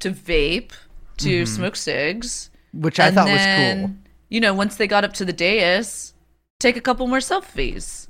to 0.00 0.10
vape, 0.10 0.72
to 1.18 1.46
smoke 1.46 1.76
cigs, 1.76 2.50
which 2.72 2.96
Mm-hmm. 2.96 3.18
I 3.18 3.22
thought 3.22 3.30
was 3.30 3.80
cool. 3.86 3.96
You 4.28 4.40
know, 4.40 4.54
once 4.54 4.76
they 4.76 4.86
got 4.86 5.04
up 5.04 5.12
to 5.14 5.24
the 5.24 5.32
dais, 5.32 6.14
take 6.58 6.76
a 6.76 6.80
couple 6.80 7.06
more 7.06 7.18
selfies. 7.18 8.08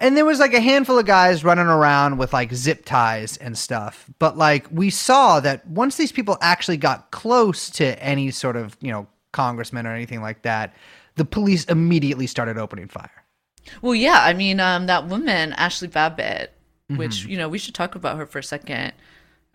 And 0.00 0.16
there 0.16 0.24
was 0.24 0.40
like 0.40 0.52
a 0.52 0.60
handful 0.60 0.98
of 0.98 1.06
guys 1.06 1.44
running 1.44 1.66
around 1.68 2.18
with 2.18 2.32
like 2.32 2.52
zip 2.52 2.84
ties 2.84 3.36
and 3.36 3.56
stuff. 3.56 4.10
But 4.18 4.36
like 4.36 4.66
we 4.70 4.90
saw 4.90 5.38
that 5.40 5.66
once 5.66 5.96
these 5.96 6.10
people 6.12 6.36
actually 6.40 6.76
got 6.76 7.10
close 7.12 7.70
to 7.70 8.02
any 8.02 8.30
sort 8.32 8.56
of, 8.56 8.76
you 8.80 8.90
know, 8.90 9.06
congressman 9.32 9.86
or 9.86 9.94
anything 9.94 10.20
like 10.20 10.42
that, 10.42 10.74
the 11.14 11.24
police 11.24 11.64
immediately 11.66 12.26
started 12.26 12.58
opening 12.58 12.88
fire. 12.88 13.24
Well, 13.80 13.94
yeah, 13.94 14.18
I 14.22 14.32
mean, 14.32 14.58
um, 14.58 14.86
that 14.86 15.06
woman, 15.06 15.52
Ashli 15.52 15.90
Babbitt, 15.90 16.52
Mm-hmm. 16.90 16.98
which 16.98 17.24
you 17.26 17.38
know 17.38 17.48
we 17.48 17.58
should 17.58 17.76
talk 17.76 17.94
about 17.94 18.18
her 18.18 18.26
for 18.26 18.40
a 18.40 18.42
second. 18.42 18.92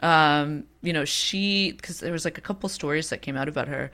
Um, 0.01 0.65
you 0.81 0.93
know, 0.93 1.05
she 1.05 1.71
because 1.71 1.99
there 1.99 2.11
was 2.11 2.25
like 2.25 2.37
a 2.37 2.41
couple 2.41 2.69
stories 2.69 3.09
that 3.09 3.21
came 3.21 3.35
out 3.35 3.47
about 3.47 3.67
her. 3.67 3.91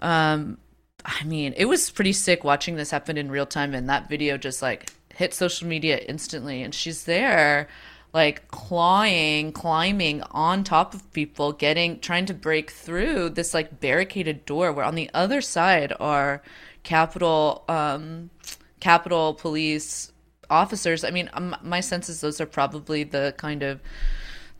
Um, 0.00 0.58
I 1.04 1.24
mean, 1.24 1.54
it 1.56 1.66
was 1.66 1.90
pretty 1.90 2.12
sick 2.12 2.44
watching 2.44 2.76
this 2.76 2.90
happen 2.90 3.16
in 3.16 3.30
real 3.30 3.46
time, 3.46 3.74
and 3.74 3.88
that 3.88 4.08
video 4.08 4.36
just 4.36 4.62
like 4.62 4.90
hit 5.14 5.34
social 5.34 5.68
media 5.68 5.98
instantly, 5.98 6.62
and 6.62 6.74
she's 6.74 7.04
there. 7.04 7.68
Like 8.12 8.46
clawing, 8.48 9.50
climbing 9.50 10.22
on 10.30 10.62
top 10.62 10.94
of 10.94 11.12
people, 11.12 11.52
getting, 11.52 11.98
trying 11.98 12.26
to 12.26 12.34
break 12.34 12.70
through 12.70 13.30
this 13.30 13.52
like 13.52 13.80
barricaded 13.80 14.46
door. 14.46 14.72
Where 14.72 14.84
on 14.84 14.94
the 14.94 15.10
other 15.12 15.40
side 15.40 15.92
are 15.98 16.40
Capitol, 16.84 17.64
um, 17.68 18.30
Capitol 18.78 19.34
Police 19.34 20.12
officers. 20.48 21.02
I 21.02 21.10
mean, 21.10 21.28
um, 21.32 21.56
my 21.62 21.80
sense 21.80 22.08
is 22.08 22.20
those 22.20 22.40
are 22.40 22.46
probably 22.46 23.02
the 23.02 23.34
kind 23.36 23.64
of 23.64 23.80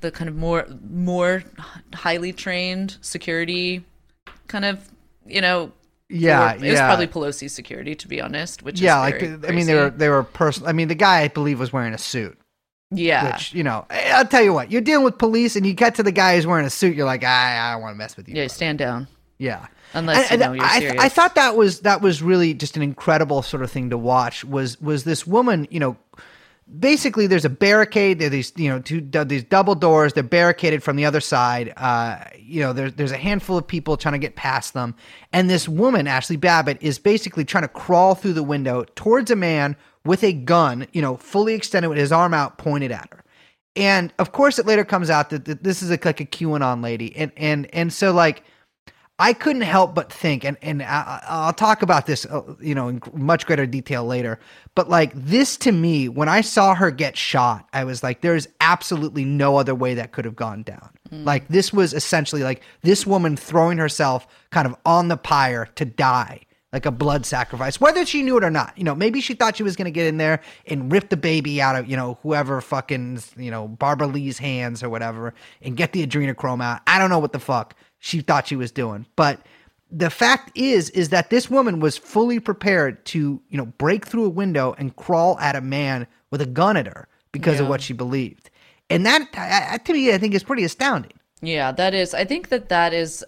the 0.01 0.11
kind 0.11 0.29
of 0.29 0.37
more 0.37 0.67
more 0.89 1.43
highly 1.95 2.33
trained 2.33 2.97
security 3.01 3.85
kind 4.49 4.65
of 4.65 4.89
you 5.27 5.41
know. 5.41 5.73
Yeah, 6.11 6.53
it 6.55 6.71
was 6.71 6.79
probably 6.79 7.07
Pelosi's 7.07 7.53
security, 7.53 7.95
to 7.95 8.07
be 8.07 8.21
honest. 8.21 8.63
Which 8.63 8.79
yeah, 8.79 9.05
is 9.07 9.13
like 9.13 9.41
the- 9.41 9.49
I 9.49 9.53
mean, 9.53 9.67
they 9.67 9.75
were 9.75 9.91
they 9.91 10.09
were 10.11 10.23
personal. 10.23 10.69
I 10.69 10.73
mean, 10.73 10.89
the 10.89 10.95
guy 10.95 11.23
I 11.23 11.29
believe 11.29 11.59
was 11.59 11.73
wearing 11.73 11.95
a 11.95 11.99
suit. 11.99 12.39
yeah. 12.91 13.33
Which 13.33 13.55
you 13.55 13.65
know, 13.65 13.87
I- 13.89 14.11
I'll 14.13 14.27
tell 14.27 14.43
you 14.43 14.53
what, 14.53 14.71
you're 14.71 14.83
dealing 14.83 15.05
with 15.05 15.17
police, 15.17 15.57
and 15.57 15.67
you 15.67 15.73
get 15.73 15.95
to 15.97 16.03
the 16.03 16.13
guy 16.13 16.37
who's 16.37 16.47
wearing 16.47 16.67
a 16.67 16.71
suit. 16.71 16.95
You're 16.95 17.07
like, 17.07 17.25
I, 17.25 17.59
I 17.59 17.73
don't 17.73 17.83
want 17.83 17.95
to 17.95 17.99
mess 17.99 18.17
with 18.17 18.29
you. 18.29 18.35
yeah, 18.35 18.43
brother." 18.43 18.55
stand 18.55 18.79
down. 18.79 19.09
Yeah. 19.39 19.67
Unless 19.95 20.31
you 20.31 20.37
know 20.37 20.53
you're 20.53 20.65
I, 20.65 20.79
serious. 20.81 21.03
I 21.03 21.09
thought 21.09 21.37
that 21.37 21.57
was 21.57 21.81
that 21.81 22.03
was 22.03 22.23
really 22.23 22.53
just 22.53 22.77
an 22.77 22.83
incredible 22.83 23.43
sort 23.43 23.63
of 23.63 23.71
thing 23.71 23.91
to 23.91 23.99
watch. 23.99 24.45
Was 24.45 24.81
was 24.81 25.05
this 25.05 25.27
woman? 25.27 25.67
You 25.71 25.81
know, 25.81 25.97
basically 26.78 27.26
there's 27.26 27.44
a 27.44 27.50
barricade. 27.50 28.18
There 28.18 28.28
these 28.28 28.52
you 28.56 28.68
know 28.68 28.80
two 28.80 29.00
these 29.00 29.44
double 29.44 29.75
doors. 29.75 30.12
They're 30.12 30.23
barricaded 30.23 30.83
from 30.83 30.97
the 30.97 31.04
other 31.04 31.21
side. 31.21 31.73
Uh, 31.76 32.25
you 32.38 32.61
know, 32.61 32.73
there's 32.73 32.94
there's 32.94 33.12
a 33.12 33.16
handful 33.16 33.56
of 33.56 33.66
people 33.66 33.97
trying 33.97 34.12
to 34.12 34.18
get 34.18 34.37
past 34.37 34.75
them, 34.75 34.94
and 35.33 35.49
this 35.49 35.68
woman, 35.68 36.06
Ashli 36.06 36.38
Babbitt, 36.38 36.78
is 36.80 36.99
basically 36.99 37.44
trying 37.44 37.64
to 37.64 37.68
crawl 37.68 38.14
through 38.14 38.35
the 38.35 38.42
window 38.42 38.85
towards 38.94 39.30
a 39.30 39.37
man 39.37 39.76
with 40.04 40.23
a 40.25 40.33
gun. 40.33 40.87
You 40.92 41.02
know, 41.02 41.16
fully 41.16 41.54
extended 41.54 41.88
with 41.88 41.99
his 41.99 42.12
arm 42.12 42.35
out, 42.35 42.59
pointed 42.59 42.92
at 42.92 43.09
her. 43.12 43.25
And 43.76 44.12
of 44.18 44.33
course, 44.33 44.59
it 44.59 44.66
later 44.66 44.85
comes 44.85 45.11
out 45.11 45.30
that, 45.30 45.47
that 45.47 45.64
this 45.64 45.83
is 45.83 45.90
a, 45.90 45.99
like 46.04 46.21
a 46.21 46.26
QAnon 46.26 46.83
lady, 46.83 47.14
and 47.16 47.33
and 47.37 47.73
and 47.75 47.92
so 47.92 48.12
like. 48.12 48.42
I 49.18 49.33
couldn't 49.33 49.62
help 49.62 49.94
but 49.94 50.12
think, 50.12 50.44
and 50.44 50.56
and 50.61 50.83
I, 50.83 51.23
I'll 51.28 51.52
talk 51.52 51.83
about 51.83 52.06
this, 52.06 52.26
uh, 52.26 52.42
you 52.61 52.75
know, 52.75 52.88
in 52.88 53.00
much 53.12 53.47
greater 53.47 53.66
detail 53.66 54.04
later. 54.04 54.40
But 54.75 54.88
like 54.88 55.12
this 55.14 55.56
to 55.59 55.73
me, 55.73 56.09
when 56.09 56.28
I 56.28 56.40
saw 56.40 56.75
her 56.75 56.90
get 56.90 57.16
shot, 57.16 57.68
I 57.73 57.85
was 57.85 58.02
like, 58.02 58.23
there 58.23 58.35
is 58.35 58.49
absolutely 58.61 59.25
no 59.25 59.56
other 59.56 59.75
way 59.75 59.94
that 59.94 60.11
could 60.11 60.25
have 60.25 60.35
gone 60.35 60.64
down. 60.64 60.90
Like 61.23 61.47
this 61.49 61.73
was 61.73 61.94
essentially 61.94 62.42
like 62.42 62.62
this 62.83 63.06
woman 63.06 63.37
throwing 63.37 63.78
herself 63.78 64.26
kind 64.50 64.66
of 64.66 64.75
on 64.85 65.09
the 65.09 65.16
pyre 65.16 65.66
to 65.76 65.85
die, 65.85 66.40
like 66.73 66.87
a 66.87 66.90
blood 66.90 67.25
sacrifice, 67.25 67.80
whether 67.80 68.04
she 68.04 68.23
knew 68.23 68.37
it 68.37 68.42
or 68.42 68.50
not. 68.50 68.76
You 68.76 68.83
know, 68.83 68.97
maybe 68.97 69.21
she 69.21 69.35
thought 69.35 69.56
she 69.56 69.62
was 69.62 69.76
going 69.76 69.85
to 69.85 69.92
get 69.92 70.06
in 70.06 70.16
there 70.16 70.40
and 70.66 70.90
rip 70.90 71.11
the 71.11 71.16
baby 71.16 71.62
out 71.62 71.76
of 71.76 71.88
you 71.88 71.97
know 71.97 72.18
whoever 72.23 72.61
fucking 72.61 73.21
you 73.37 73.50
know 73.50 73.68
Barbara 73.68 74.09
Lee's 74.09 74.38
hands 74.38 74.83
or 74.83 74.88
whatever, 74.88 75.35
and 75.62 75.76
get 75.76 75.92
the 75.92 76.04
adrenochrome 76.04 76.62
out. 76.62 76.80
I 76.88 76.99
don't 76.99 77.11
know 77.11 77.21
what 77.21 77.33
the 77.33 77.38
fuck 77.38 77.76
she 78.05 78.21
thought 78.21 78.47
she 78.47 78.55
was 78.55 78.71
doing. 78.71 79.07
But 79.17 79.41
the 79.91 80.11
fact 80.11 80.53
is, 80.55 80.91
is 80.91 81.09
that 81.09 81.31
this 81.31 81.49
woman 81.49 81.81
was 81.81 81.97
fully 81.97 82.39
prepared 82.39 83.03
to, 83.07 83.41
you 83.49 83.57
know, 83.57 83.65
break 83.65 84.07
through 84.07 84.27
a 84.27 84.31
window 84.31 84.75
and 84.77 84.95
crawl 84.95 85.39
at 85.39 85.57
a 85.57 85.63
man 85.63 86.07
with 86.31 86.43
a 86.43 86.47
gun 86.47 86.77
at 86.77 86.87
her 86.87 87.09
because 87.33 87.61
of 87.61 87.69
what 87.69 87.81
she 87.81 87.95
believed. 87.95 88.51
And 88.91 89.07
that, 89.07 89.83
to 89.87 89.93
me, 89.95 90.13
I 90.13 90.19
think 90.19 90.35
is 90.35 90.43
pretty 90.43 90.65
astounding. 90.65 91.15
Yeah, 91.41 91.73
that 91.73 91.95
is. 91.95 92.13
I 92.13 92.27
think 92.27 92.51
that 92.51 92.69
that 92.69 92.93
is 92.93 93.25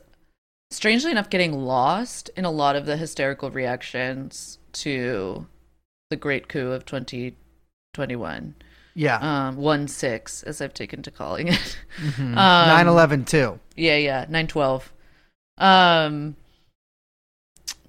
strangely 0.71 1.11
enough 1.11 1.31
getting 1.31 1.55
lost 1.55 2.29
in 2.37 2.45
a 2.45 2.51
lot 2.51 2.77
of 2.77 2.85
the 2.85 2.99
hysterical 2.99 3.51
reactions 3.51 4.59
to 4.73 5.47
the 6.11 6.17
great 6.17 6.49
coup 6.49 6.73
of 6.73 6.85
2021. 6.85 8.55
Yeah. 8.99 9.19
Um, 9.49 9.57
one 9.59 9.87
six, 9.89 10.43
as 10.43 10.61
I've 10.63 10.73
taken 10.75 11.03
to 11.03 11.11
calling 11.11 11.49
it. 11.49 11.79
Mhm. 12.01 12.37
um, 12.37 12.87
9/11 12.87 13.27
too. 13.27 13.61
Yeah, 13.77 13.97
yeah, 13.97 14.25
nine 14.29 14.47
twelve. 14.47 14.91
Um, 15.59 16.35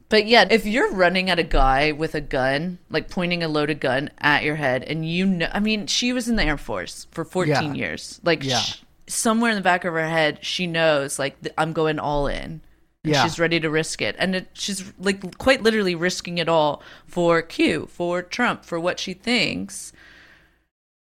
but 0.10 0.26
yeah, 0.26 0.46
if 0.50 0.66
you're 0.66 0.92
running 0.92 1.30
at 1.30 1.40
a 1.40 1.44
guy 1.44 1.92
with 1.92 2.14
a 2.16 2.22
gun, 2.22 2.80
like 2.90 3.10
pointing 3.10 3.44
a 3.44 3.48
loaded 3.48 3.80
gun 3.80 4.10
at 4.20 4.44
your 4.44 4.56
head, 4.56 4.84
and 4.84 5.08
you 5.10 5.26
know, 5.26 5.50
I 5.54 5.60
mean, 5.60 5.88
she 5.88 6.14
was 6.14 6.28
in 6.30 6.36
the 6.38 6.44
Air 6.44 6.58
Force 6.58 7.08
for 7.12 7.26
14 7.26 7.54
Yeah. 7.54 7.74
years. 7.74 8.22
Like, 8.24 8.44
Yeah. 8.44 8.60
sh- 8.60 8.82
somewhere 9.08 9.52
in 9.52 9.56
the 9.58 9.62
back 9.62 9.84
of 9.86 9.94
her 9.94 10.08
head, 10.08 10.40
she 10.42 10.66
knows, 10.68 11.20
like, 11.20 11.42
th- 11.42 11.54
I'm 11.58 11.74
going 11.74 12.00
all 12.00 12.28
in. 12.28 12.62
And 13.04 13.14
Yeah. 13.14 13.24
she's 13.24 13.38
ready 13.40 13.60
to 13.60 13.70
risk 13.70 14.02
it. 14.02 14.16
And 14.20 14.36
it, 14.36 14.48
she's, 14.54 14.94
like, 15.00 15.38
quite 15.38 15.62
literally 15.64 15.96
risking 15.96 16.38
it 16.38 16.48
all 16.50 16.82
for 17.06 17.42
Q, 17.42 17.88
for 17.92 18.22
Trump, 18.22 18.64
for 18.66 18.80
what 18.80 19.00
she 19.02 19.14
thinks. 19.14 19.92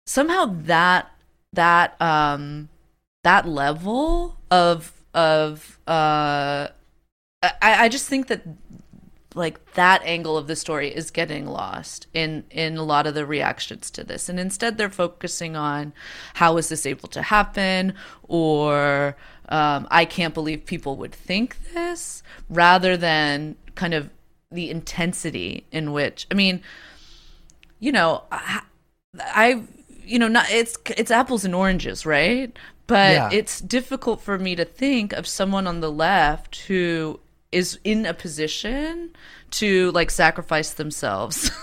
Somehow 0.05 0.55
that, 0.65 1.11
that, 1.53 1.99
um, 2.01 2.69
that 3.23 3.47
level 3.47 4.37
of 4.51 4.91
of 5.13 5.79
uh 5.87 6.67
I, 7.41 7.51
I 7.61 7.89
just 7.89 8.07
think 8.07 8.27
that 8.27 8.43
like 9.35 9.73
that 9.73 10.01
angle 10.03 10.37
of 10.37 10.47
the 10.47 10.55
story 10.55 10.93
is 10.93 11.09
getting 11.09 11.47
lost 11.47 12.07
in 12.13 12.43
in 12.51 12.77
a 12.77 12.83
lot 12.83 13.07
of 13.07 13.15
the 13.15 13.25
reactions 13.25 13.89
to 13.91 14.03
this. 14.03 14.29
And 14.29 14.39
instead 14.39 14.77
they're 14.77 14.89
focusing 14.89 15.55
on 15.55 15.93
how 16.35 16.57
is 16.57 16.69
this 16.69 16.85
able 16.85 17.09
to 17.09 17.21
happen 17.21 17.93
or 18.23 19.15
um, 19.49 19.87
i 19.91 20.05
can't 20.05 20.33
believe 20.33 20.65
people 20.65 20.95
would 20.95 21.13
think 21.13 21.57
this 21.73 22.23
rather 22.49 22.95
than 22.95 23.55
kind 23.75 23.93
of 23.93 24.09
the 24.51 24.69
intensity 24.69 25.65
in 25.71 25.91
which 25.91 26.27
i 26.31 26.33
mean 26.33 26.61
you 27.79 27.91
know 27.91 28.23
i, 28.31 28.61
I 29.19 29.63
you 30.05 30.19
know 30.19 30.27
not 30.27 30.49
it's 30.51 30.77
it's 30.97 31.11
apples 31.11 31.45
and 31.45 31.53
oranges 31.55 32.05
right 32.05 32.57
but 32.87 33.13
Yeah. 33.13 33.29
it's 33.31 33.61
difficult 33.61 34.21
for 34.21 34.37
me 34.37 34.55
to 34.55 34.65
think 34.65 35.13
of 35.13 35.25
someone 35.27 35.67
on 35.67 35.79
the 35.79 35.91
left 35.91 36.55
who 36.67 37.19
is 37.51 37.79
in 37.83 38.05
a 38.05 38.13
position 38.13 39.11
to 39.51 39.91
like 39.91 40.11
sacrifice 40.11 40.71
themselves 40.71 41.51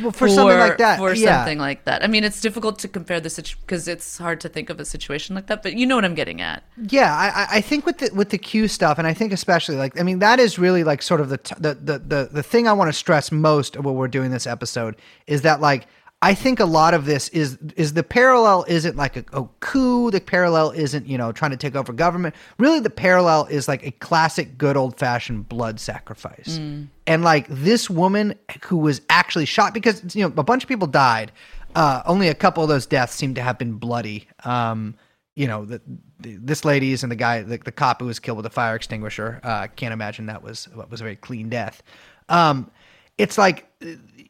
Well, 0.00 0.12
for, 0.12 0.28
something 0.28 0.56
like 0.56 0.78
that, 0.78 0.98
for 0.98 1.12
yeah. 1.12 1.38
something 1.38 1.58
like 1.58 1.84
that 1.84 2.02
i 2.04 2.06
mean 2.06 2.22
it's 2.22 2.40
difficult 2.40 2.78
to 2.78 2.88
compare 2.88 3.20
the 3.20 3.28
situation 3.28 3.58
because 3.66 3.88
it's 3.88 4.18
hard 4.18 4.40
to 4.42 4.48
think 4.48 4.70
of 4.70 4.78
a 4.78 4.84
situation 4.84 5.34
like 5.34 5.48
that 5.48 5.62
but 5.64 5.74
you 5.74 5.84
know 5.84 5.96
what 5.96 6.04
i'm 6.04 6.14
getting 6.14 6.40
at 6.40 6.62
Yeah, 6.88 7.12
I, 7.14 7.26
I- 7.42 7.56
I 7.56 7.60
think 7.60 7.84
with 7.84 7.98
the 7.98 8.08
with 8.14 8.30
the 8.30 8.38
Q 8.38 8.68
stuff, 8.68 8.98
and 8.98 9.06
I 9.06 9.12
think 9.12 9.32
especially 9.32 9.76
like 9.76 9.98
I 10.00 10.04
mean 10.04 10.20
that 10.20 10.38
is 10.38 10.58
really 10.60 10.84
like 10.84 11.02
sort 11.02 11.20
of 11.20 11.28
the 11.28 11.38
t- 11.38 11.56
the 11.58 11.74
the 11.74 11.98
the, 11.98 12.28
the 12.32 12.42
thing 12.42 12.68
I 12.68 12.72
want 12.72 12.88
to 12.88 12.92
stress 12.92 13.30
most 13.32 13.74
of 13.76 13.84
what 13.84 13.94
we're 13.96 14.08
doing 14.08 14.30
this 14.30 14.46
episode 14.46 14.94
is 15.26 15.42
that 15.42 15.60
like 15.60 15.86
I 16.22 16.34
think 16.34 16.60
a 16.60 16.66
lot 16.66 16.92
of 16.92 17.06
this 17.06 17.30
is 17.30 17.56
is 17.76 17.94
the 17.94 18.02
parallel 18.02 18.66
isn't 18.68 18.94
like 18.94 19.16
a, 19.16 19.24
a 19.32 19.44
coup. 19.60 20.10
The 20.10 20.20
parallel 20.20 20.70
isn't 20.72 21.06
you 21.06 21.16
know 21.16 21.32
trying 21.32 21.52
to 21.52 21.56
take 21.56 21.74
over 21.74 21.92
government. 21.94 22.34
Really, 22.58 22.80
the 22.80 22.90
parallel 22.90 23.46
is 23.46 23.68
like 23.68 23.86
a 23.86 23.90
classic, 23.90 24.58
good 24.58 24.76
old 24.76 24.98
fashioned 24.98 25.48
blood 25.48 25.80
sacrifice. 25.80 26.58
And 27.06 27.24
like 27.24 27.46
this 27.48 27.88
woman 27.88 28.34
who 28.64 28.76
was 28.76 29.00
actually 29.08 29.46
shot 29.46 29.72
because 29.72 30.14
you 30.14 30.22
know 30.22 30.32
a 30.36 30.42
bunch 30.42 30.62
of 30.62 30.68
people 30.68 30.86
died. 30.86 31.32
Uh, 31.74 32.02
only 32.04 32.28
a 32.28 32.34
couple 32.34 32.62
of 32.62 32.68
those 32.68 32.84
deaths 32.84 33.14
seem 33.14 33.34
to 33.34 33.42
have 33.42 33.56
been 33.56 33.74
bloody. 33.74 34.26
Um, 34.44 34.96
you 35.36 35.46
know, 35.46 35.64
the, 35.64 35.80
the, 36.18 36.36
this 36.36 36.64
lady's 36.64 37.02
and 37.02 37.10
the 37.10 37.16
guy, 37.16 37.42
the, 37.42 37.56
the 37.58 37.72
cop 37.72 38.00
who 38.00 38.06
was 38.06 38.18
killed 38.18 38.36
with 38.36 38.44
a 38.44 38.50
fire 38.50 38.74
extinguisher. 38.74 39.40
Uh, 39.42 39.68
can't 39.68 39.92
imagine 39.92 40.26
that 40.26 40.42
was 40.42 40.68
what 40.74 40.90
was 40.90 41.00
a 41.00 41.04
very 41.04 41.16
clean 41.16 41.48
death. 41.48 41.82
Um, 42.28 42.70
it's 43.16 43.38
like 43.38 43.66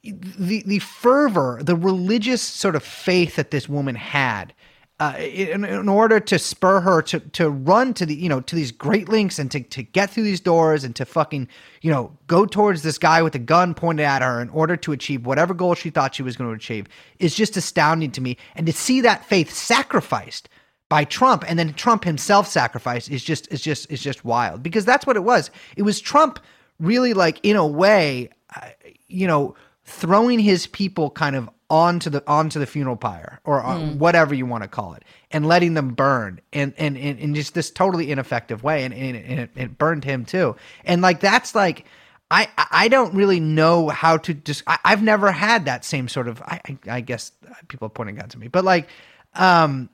the 0.02 0.62
the 0.64 0.78
fervor, 0.78 1.60
the 1.62 1.76
religious 1.76 2.42
sort 2.42 2.76
of 2.76 2.82
faith 2.82 3.36
that 3.36 3.50
this 3.50 3.68
woman 3.68 3.94
had. 3.94 4.54
Uh, 4.98 5.14
in, 5.18 5.64
in 5.64 5.88
order 5.88 6.20
to 6.20 6.38
spur 6.38 6.78
her 6.78 7.00
to 7.00 7.20
to 7.20 7.48
run 7.48 7.94
to 7.94 8.04
the 8.04 8.14
you 8.14 8.28
know 8.28 8.40
to 8.42 8.54
these 8.54 8.70
great 8.70 9.08
lengths 9.08 9.38
and 9.38 9.50
to, 9.50 9.60
to 9.60 9.82
get 9.82 10.10
through 10.10 10.22
these 10.22 10.40
doors 10.40 10.84
and 10.84 10.94
to 10.94 11.06
fucking 11.06 11.48
you 11.80 11.90
know 11.90 12.14
go 12.26 12.44
towards 12.44 12.82
this 12.82 12.98
guy 12.98 13.22
with 13.22 13.34
a 13.34 13.38
gun 13.38 13.72
pointed 13.72 14.04
at 14.04 14.20
her 14.20 14.42
in 14.42 14.50
order 14.50 14.76
to 14.76 14.92
achieve 14.92 15.24
whatever 15.24 15.54
goal 15.54 15.74
she 15.74 15.88
thought 15.88 16.14
she 16.14 16.22
was 16.22 16.36
going 16.36 16.50
to 16.50 16.54
achieve 16.54 16.86
is 17.18 17.34
just 17.34 17.56
astounding 17.56 18.10
to 18.10 18.20
me 18.20 18.36
and 18.54 18.66
to 18.66 18.74
see 18.74 19.00
that 19.00 19.24
faith 19.24 19.50
sacrificed 19.50 20.50
by 20.90 21.04
Trump 21.04 21.44
and 21.48 21.58
then 21.58 21.72
Trump 21.72 22.04
himself 22.04 22.46
sacrificed 22.46 23.10
is 23.10 23.24
just 23.24 23.50
is 23.50 23.62
just 23.62 23.90
is 23.90 24.02
just 24.02 24.22
wild 24.22 24.62
because 24.62 24.84
that's 24.84 25.06
what 25.06 25.16
it 25.16 25.24
was. 25.24 25.50
It 25.78 25.82
was 25.82 25.98
Trump 25.98 26.40
really 26.78 27.14
like 27.14 27.40
in 27.42 27.56
a 27.56 27.66
way, 27.66 28.28
uh, 28.54 28.68
you 29.08 29.26
know, 29.26 29.54
throwing 29.90 30.38
his 30.38 30.66
people 30.66 31.11
kind 31.11 31.37
of 31.37 31.50
onto 31.68 32.11
the 32.11 32.22
onto 32.26 32.59
the 32.59 32.66
funeral 32.66 32.96
pyre 32.96 33.40
or 33.44 33.64
uh, 33.64 33.79
whatever 33.92 34.35
you 34.35 34.44
want 34.44 34.62
to 34.62 34.68
call 34.68 34.94
it 34.94 35.05
and 35.31 35.46
letting 35.46 35.74
them 35.74 35.94
burn 35.94 36.40
and 36.53 36.74
and 36.79 36.96
in, 36.96 37.16
in 37.18 37.35
just 37.35 37.55
this 37.55 37.70
totally 37.70 38.11
ineffective 38.11 38.62
way 38.64 38.85
and, 38.85 38.92
and, 38.92 39.16
and 39.16 39.40
it, 39.40 39.50
it 39.55 39.79
burned 39.79 40.05
him 40.05 40.24
too. 40.24 40.57
And 40.85 41.00
like 41.00 41.20
that's 41.20 41.55
like 41.55 41.85
I 42.31 42.48
I 42.70 42.88
don't 42.88 43.14
really 43.14 43.40
know 43.40 43.88
how 43.88 44.16
to 44.18 44.35
just 44.35 44.64
I, 44.66 44.79
I've 44.85 45.03
never 45.03 45.31
had 45.31 45.66
that 45.66 45.85
same 45.85 46.09
sort 46.09 46.29
of 46.29 46.42
I 46.42 46.61
I, 46.66 46.79
I 46.88 47.00
guess 47.00 47.33
people 47.68 47.87
are 47.87 47.90
pointing 47.90 48.16
guns 48.16 48.35
at 48.35 48.40
me 48.40 48.48
but 48.48 48.64
like 48.64 48.88
um 49.35 49.90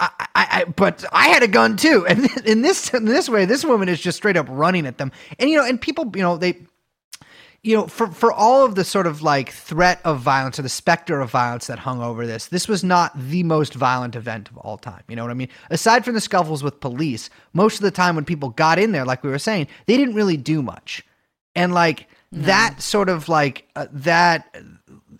I, 0.00 0.10
I, 0.18 0.26
I, 0.34 0.64
but 0.64 1.04
I 1.12 1.28
had 1.28 1.44
a 1.44 1.48
gun 1.48 1.76
too, 1.76 2.04
and 2.08 2.28
in 2.44 2.62
this 2.62 2.92
in 2.92 3.04
this 3.04 3.28
way, 3.28 3.44
this 3.44 3.64
woman 3.64 3.88
is 3.88 4.00
just 4.00 4.16
straight 4.16 4.36
up 4.36 4.46
running 4.50 4.86
at 4.86 4.98
them, 4.98 5.12
and 5.38 5.48
you 5.48 5.56
know, 5.56 5.64
and 5.64 5.80
people, 5.80 6.10
you 6.16 6.22
know, 6.22 6.36
they, 6.36 6.58
you 7.62 7.76
know, 7.76 7.86
for 7.86 8.08
for 8.08 8.32
all 8.32 8.64
of 8.64 8.74
the 8.74 8.84
sort 8.84 9.06
of 9.06 9.22
like 9.22 9.50
threat 9.50 10.00
of 10.04 10.20
violence 10.20 10.58
or 10.58 10.62
the 10.62 10.68
specter 10.68 11.20
of 11.20 11.30
violence 11.30 11.68
that 11.68 11.78
hung 11.78 12.02
over 12.02 12.26
this, 12.26 12.46
this 12.46 12.66
was 12.68 12.82
not 12.82 13.12
the 13.16 13.42
most 13.44 13.74
violent 13.74 14.16
event 14.16 14.50
of 14.50 14.58
all 14.58 14.76
time. 14.76 15.02
You 15.08 15.16
know 15.16 15.22
what 15.22 15.30
I 15.30 15.34
mean? 15.34 15.48
Aside 15.70 16.04
from 16.04 16.14
the 16.14 16.20
scuffles 16.20 16.62
with 16.62 16.80
police, 16.80 17.30
most 17.52 17.76
of 17.76 17.82
the 17.82 17.90
time 17.90 18.16
when 18.16 18.24
people 18.24 18.48
got 18.50 18.78
in 18.78 18.92
there, 18.92 19.04
like 19.04 19.22
we 19.22 19.30
were 19.30 19.38
saying, 19.38 19.68
they 19.86 19.96
didn't 19.96 20.14
really 20.14 20.36
do 20.36 20.62
much, 20.62 21.04
and 21.54 21.72
like 21.72 22.08
that 22.32 22.80
sort 22.80 23.08
of 23.08 23.28
like 23.28 23.68
uh, 23.76 23.86
that 23.92 24.56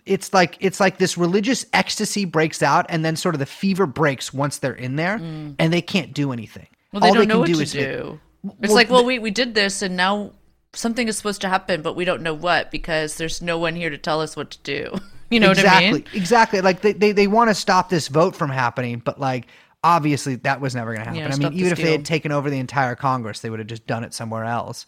it's 0.05 0.33
like 0.33 0.57
it's 0.59 0.79
like 0.79 0.97
this 0.97 1.17
religious 1.17 1.65
ecstasy 1.71 2.25
breaks 2.25 2.61
out 2.61 2.85
and 2.89 3.05
then 3.05 3.15
sort 3.15 3.35
of 3.35 3.39
the 3.39 3.45
fever 3.45 3.85
breaks 3.85 4.33
once 4.33 4.57
they're 4.57 4.73
in 4.73 4.95
there 4.95 5.15
and 5.15 5.71
they 5.71 5.81
can't 5.81 6.13
do 6.13 6.33
anything 6.33 6.67
Mm. 6.93 7.01
Well, 7.01 7.01
they 7.01 7.07
All 7.07 7.13
don't 7.15 7.27
know 7.27 7.33
can 7.33 7.39
what 7.39 7.47
do 7.47 7.55
to 7.55 7.61
is 7.61 7.71
do. 7.71 8.19
It's 8.43 8.55
well, 8.59 8.73
like, 8.73 8.89
well, 8.89 9.05
we 9.05 9.19
we 9.19 9.31
did 9.31 9.55
this, 9.55 9.81
and 9.81 9.95
now 9.95 10.31
something 10.73 11.07
is 11.07 11.17
supposed 11.17 11.41
to 11.41 11.49
happen, 11.49 11.81
but 11.81 11.95
we 11.95 12.05
don't 12.05 12.21
know 12.21 12.33
what 12.33 12.71
because 12.71 13.15
there's 13.17 13.41
no 13.41 13.57
one 13.57 13.75
here 13.75 13.89
to 13.89 13.97
tell 13.97 14.21
us 14.21 14.35
what 14.35 14.51
to 14.51 14.57
do. 14.63 14.95
You 15.29 15.39
know 15.39 15.49
exactly 15.49 15.71
what 15.71 15.81
I 15.87 15.91
mean? 15.93 15.95
exactly 15.95 16.19
Exactly. 16.19 16.61
like 16.61 16.81
they, 16.81 16.93
they, 16.93 17.11
they 17.11 17.25
want 17.25 17.49
to 17.49 17.55
stop 17.55 17.89
this 17.89 18.07
vote 18.07 18.35
from 18.35 18.51
happening 18.51 19.01
but 19.03 19.19
like 19.19 19.47
obviously 19.83 20.35
that 20.35 20.61
was 20.61 20.75
never 20.75 20.93
going 20.93 20.99
to 21.03 21.09
happen 21.09 21.19
Yeah, 21.27 21.33
i 21.33 21.37
mean 21.49 21.53
even 21.57 21.71
if 21.71 21.79
they 21.79 21.91
had 21.91 22.05
taken 22.05 22.31
over 22.31 22.51
the 22.51 22.59
entire 22.59 22.93
congress 22.93 23.39
they 23.39 23.49
would 23.49 23.57
have 23.57 23.67
just 23.67 23.87
done 23.87 24.03
it 24.03 24.13
somewhere 24.13 24.43
else 24.45 24.85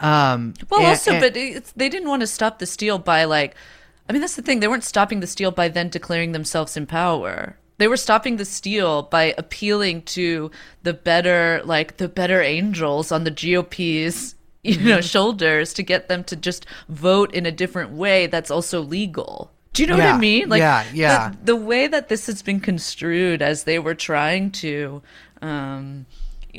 um 0.00 0.52
Well, 0.70 0.80
and- 0.80 0.88
also, 0.90 1.12
and- 1.12 1.20
but 1.22 1.34
it's, 1.34 1.72
they 1.72 1.88
didn't 1.88 2.08
want 2.10 2.20
to 2.20 2.26
stop 2.26 2.58
the 2.58 2.66
steal 2.66 2.98
by 2.98 3.24
like, 3.24 3.54
I 4.06 4.12
mean, 4.12 4.20
that's 4.20 4.36
the 4.36 4.42
thing. 4.42 4.60
They 4.60 4.68
weren't 4.68 4.84
stopping 4.84 5.20
the 5.20 5.26
steal 5.26 5.50
by 5.50 5.68
then 5.68 5.88
declaring 5.88 6.32
themselves 6.32 6.76
in 6.76 6.84
power. 6.86 7.56
They 7.78 7.88
were 7.88 7.96
stopping 7.96 8.36
the 8.36 8.44
steal 8.44 9.02
by 9.04 9.34
appealing 9.38 10.02
to 10.02 10.50
the 10.82 10.92
better, 10.92 11.62
like 11.64 11.96
the 11.96 12.08
better 12.08 12.42
angels 12.42 13.10
on 13.10 13.24
the 13.24 13.30
GOP's, 13.30 14.34
you 14.78 14.78
know, 14.84 14.98
Mm-hmm. 14.98 15.06
shoulders 15.06 15.72
to 15.74 15.82
get 15.82 16.08
them 16.08 16.24
to 16.24 16.36
just 16.36 16.66
vote 16.88 17.32
in 17.34 17.46
a 17.46 17.52
different 17.52 17.90
way 17.92 18.26
that's 18.26 18.50
also 18.50 18.80
legal. 18.80 19.52
Do 19.72 19.82
you 19.82 19.88
know 19.88 19.96
what 19.96 20.06
I 20.06 20.16
mean? 20.18 20.48
Like, 20.48 20.60
yeah, 20.60 20.84
yeah. 20.94 21.28
The, 21.30 21.52
the 21.52 21.56
way 21.56 21.86
that 21.86 22.08
this 22.08 22.26
has 22.26 22.40
been 22.42 22.60
construed 22.60 23.42
as 23.42 23.64
they 23.64 23.78
were 23.78 23.94
trying 23.94 24.50
to 24.52 25.02
um, 25.42 26.06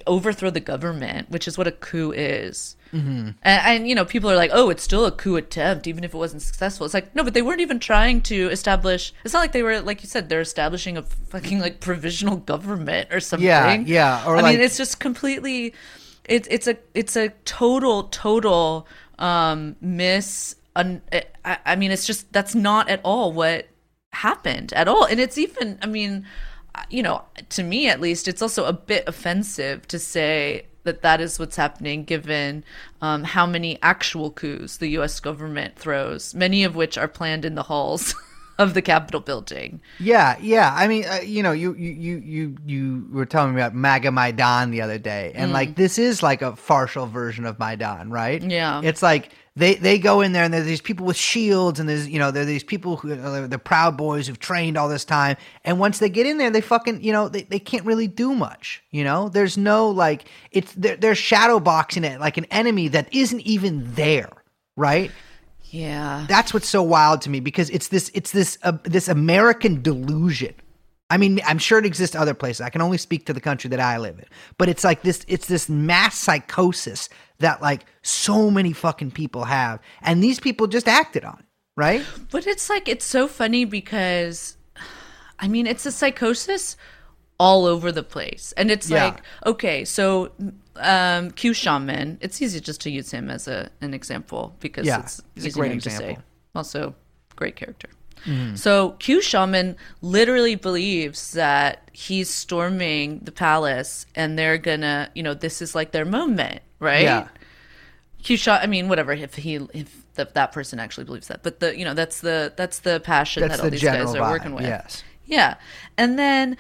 overthrow 0.05 0.51
the 0.51 0.59
government, 0.59 1.29
which 1.31 1.47
is 1.47 1.57
what 1.57 1.65
a 1.65 1.71
coup 1.71 2.11
is. 2.11 2.75
Mm-hmm. 2.93 3.29
And, 3.29 3.35
and 3.43 3.87
you 3.89 3.95
know, 3.95 4.05
people 4.05 4.29
are 4.29 4.35
like, 4.35 4.51
"Oh, 4.53 4.69
it's 4.69 4.83
still 4.83 5.05
a 5.05 5.11
coup 5.11 5.35
attempt, 5.35 5.87
even 5.87 6.03
if 6.03 6.13
it 6.13 6.17
wasn't 6.17 6.43
successful." 6.43 6.85
It's 6.85 6.93
like, 6.93 7.13
no, 7.15 7.23
but 7.23 7.33
they 7.33 7.41
weren't 7.41 7.59
even 7.59 7.79
trying 7.79 8.21
to 8.23 8.49
establish. 8.49 9.13
It's 9.25 9.33
not 9.33 9.39
like 9.39 9.51
they 9.51 9.63
were, 9.63 9.81
like 9.81 10.03
you 10.03 10.07
said, 10.07 10.29
they're 10.29 10.39
establishing 10.41 10.95
a 10.95 11.01
fucking 11.01 11.59
like 11.59 11.79
provisional 11.79 12.37
government 12.37 13.09
or 13.11 13.19
something. 13.19 13.45
Yeah, 13.47 13.73
yeah, 13.79 14.23
or 14.27 14.37
I 14.37 14.41
like- 14.41 14.53
mean, 14.57 14.63
it's 14.63 14.77
just 14.77 14.99
completely. 14.99 15.73
It's 16.27 16.47
it's 16.51 16.67
a 16.67 16.77
it's 16.93 17.15
a 17.15 17.29
total 17.45 18.03
total 18.03 18.87
um 19.19 19.75
miss. 19.81 20.55
Un, 20.75 21.01
I, 21.43 21.57
I 21.65 21.75
mean, 21.75 21.91
it's 21.91 22.05
just 22.05 22.31
that's 22.31 22.53
not 22.53 22.87
at 22.89 23.01
all 23.03 23.33
what 23.33 23.67
happened 24.13 24.73
at 24.73 24.87
all, 24.87 25.05
and 25.05 25.19
it's 25.19 25.37
even. 25.37 25.79
I 25.81 25.87
mean, 25.87 26.25
you 26.89 27.01
know, 27.01 27.23
to 27.49 27.63
me 27.63 27.89
at 27.89 27.99
least, 27.99 28.27
it's 28.27 28.41
also 28.41 28.65
a 28.65 28.73
bit 28.73 29.03
offensive 29.07 29.87
to 29.87 29.99
say 29.99 30.67
that 30.83 31.01
that 31.01 31.19
is 31.19 31.37
what's 31.37 31.55
happening 31.55 32.03
given 32.03 32.63
um, 33.01 33.23
how 33.23 33.45
many 33.45 33.77
actual 33.81 34.31
coups 34.31 34.77
the 34.77 34.87
U.S. 34.89 35.19
government 35.19 35.75
throws, 35.75 36.33
many 36.33 36.63
of 36.63 36.75
which 36.75 36.97
are 36.97 37.07
planned 37.07 37.43
in 37.43 37.55
the 37.55 37.63
halls 37.63 38.15
of 38.59 38.73
the 38.73 38.81
Capitol 38.81 39.19
building. 39.19 39.81
Yeah, 39.99 40.37
yeah. 40.41 40.73
I 40.75 40.87
mean, 40.87 41.05
uh, 41.05 41.19
you 41.23 41.43
know, 41.43 41.51
you 41.51 41.75
you 41.75 41.91
you 41.91 42.17
you 42.17 42.57
you 42.65 43.07
were 43.11 43.25
telling 43.25 43.53
me 43.53 43.61
about 43.61 43.75
MAGA 43.75 44.11
Maidan 44.11 44.71
the 44.71 44.81
other 44.81 44.97
day, 44.97 45.31
and 45.35 45.53
like 45.53 45.75
this 45.75 45.97
is 45.97 46.23
like 46.23 46.41
a 46.41 46.53
partial 46.53 47.05
version 47.05 47.45
of 47.45 47.59
Maidan, 47.59 48.09
right? 48.09 48.41
Mm. 48.41 48.51
Yeah. 48.51 48.81
It's 48.83 49.03
like 49.03 49.31
they 49.55 49.73
they 49.75 49.97
go 49.97 50.21
in 50.21 50.33
there 50.33 50.43
and 50.43 50.53
there's 50.53 50.65
these 50.65 50.81
people 50.81 51.05
with 51.05 51.17
shields, 51.17 51.79
and 51.79 51.87
there's 51.87 52.07
you 52.07 52.19
know 52.19 52.31
there 52.31 52.43
are 52.43 52.47
these 52.47 52.63
people 52.63 52.97
who 52.97 53.11
are 53.13 53.47
the 53.47 53.59
proud 53.59 53.97
boys 53.97 54.27
who've 54.27 54.39
trained 54.39 54.77
all 54.77 54.89
this 54.89 55.05
time, 55.05 55.37
and 55.63 55.79
once 55.79 55.99
they 55.99 56.09
get 56.09 56.25
in 56.25 56.37
there, 56.37 56.49
they 56.49 56.61
fucking 56.61 57.03
you 57.03 57.11
know 57.11 57.27
they, 57.29 57.43
they 57.43 57.59
can't 57.59 57.85
really 57.85 58.07
do 58.07 58.33
much. 58.33 58.83
You 58.91 59.03
know, 59.03 59.29
there's 59.29 59.57
no 59.57 59.89
like 59.89 60.25
it's 60.51 60.73
they're, 60.73 60.95
they're 60.95 61.15
shadow 61.15 61.59
boxing 61.59 62.03
it 62.03 62.19
like 62.19 62.37
an 62.37 62.45
enemy 62.45 62.87
that 62.89 63.13
isn't 63.13 63.41
even 63.41 63.93
there, 63.93 64.31
right? 64.75 65.11
Yeah. 65.69 66.25
that's 66.29 66.53
what's 66.53 66.67
so 66.69 66.81
wild 66.81 67.21
to 67.21 67.29
me 67.29 67.39
because 67.39 67.69
it's 67.69 67.89
this 67.89 68.09
it's 68.13 68.31
this 68.31 68.57
uh, 68.63 68.77
this 68.83 69.07
American 69.07 69.81
delusion. 69.81 70.53
I 71.09 71.17
mean, 71.17 71.39
I'm 71.45 71.57
sure 71.57 71.79
it 71.79 71.85
exists 71.85 72.15
other 72.15 72.33
places. 72.33 72.61
I 72.61 72.69
can 72.69 72.81
only 72.81 72.97
speak 72.97 73.25
to 73.27 73.33
the 73.33 73.39
country 73.39 73.69
that 73.69 73.79
I 73.79 73.97
live 73.97 74.19
in. 74.19 74.25
But 74.57 74.67
it's 74.69 74.83
like 74.83 75.03
this 75.03 75.25
it's 75.27 75.47
this 75.47 75.69
mass 75.69 76.17
psychosis 76.17 77.09
that 77.39 77.61
like 77.61 77.85
so 78.01 78.49
many 78.51 78.73
fucking 78.73 79.11
people 79.11 79.45
have 79.45 79.79
and 80.01 80.23
these 80.23 80.39
people 80.39 80.67
just 80.67 80.87
acted 80.87 81.23
on, 81.23 81.39
it, 81.39 81.45
right? 81.75 82.05
But 82.31 82.47
it's 82.47 82.69
like 82.69 82.87
it's 82.87 83.05
so 83.05 83.27
funny 83.27 83.65
because 83.65 84.57
I 85.39 85.47
mean 85.47 85.67
it's 85.67 85.85
a 85.85 85.91
psychosis 85.91 86.75
all 87.39 87.65
over 87.65 87.91
the 87.91 88.03
place. 88.03 88.53
And 88.57 88.71
it's 88.71 88.89
Yeah. 88.89 89.05
like, 89.05 89.21
okay, 89.45 89.85
so 89.85 90.31
um 90.77 91.31
Q 91.31 91.53
Shaman, 91.53 92.17
it's 92.21 92.41
easy 92.41 92.59
just 92.59 92.81
to 92.81 92.89
use 92.89 93.11
him 93.11 93.29
as 93.29 93.47
a 93.47 93.69
an 93.81 93.93
example 93.93 94.55
because 94.59 94.85
Yeah, 94.87 94.99
it's 95.01 95.21
he's 95.35 95.45
a 95.45 95.51
great 95.51 95.69
name 95.69 95.79
to 95.81 95.89
say. 95.89 95.95
example. 96.11 96.23
Also 96.55 96.95
great 97.35 97.55
character. 97.55 97.89
So 98.55 98.91
Q 98.99 99.21
Shaman 99.21 99.77
literally 100.01 100.55
believes 100.55 101.31
that 101.31 101.89
he's 101.93 102.29
storming 102.29 103.19
the 103.19 103.31
palace 103.31 104.05
and 104.15 104.37
they're 104.37 104.57
gonna, 104.57 105.09
you 105.15 105.23
know, 105.23 105.33
this 105.33 105.61
is 105.61 105.73
like 105.73 105.91
their 105.91 106.03
moment, 106.03 106.59
right? 106.79 107.03
Yeah. 107.03 107.27
Q 108.23 108.35
shot. 108.35 108.63
I 108.63 108.67
mean, 108.67 108.89
whatever. 108.89 109.13
If 109.13 109.35
he, 109.35 109.55
if 109.73 110.03
the, 110.15 110.27
that 110.33 110.51
person 110.51 110.77
actually 110.77 111.05
believes 111.05 111.27
that, 111.27 111.41
but 111.41 111.61
the, 111.61 111.77
you 111.77 111.85
know, 111.85 111.93
that's 111.93 112.19
the 112.19 112.51
that's 112.57 112.79
the 112.79 112.99
passion 112.99 113.41
That's 113.43 113.57
that 113.57 113.59
all 113.63 113.65
the 113.69 113.71
these 113.77 113.83
guys 113.83 114.13
are 114.13 114.19
vibe, 114.19 114.31
working 114.31 114.53
with. 114.55 114.65
yes. 114.65 115.03
Yeah, 115.25 115.55
and 115.97 116.19
then 116.19 116.57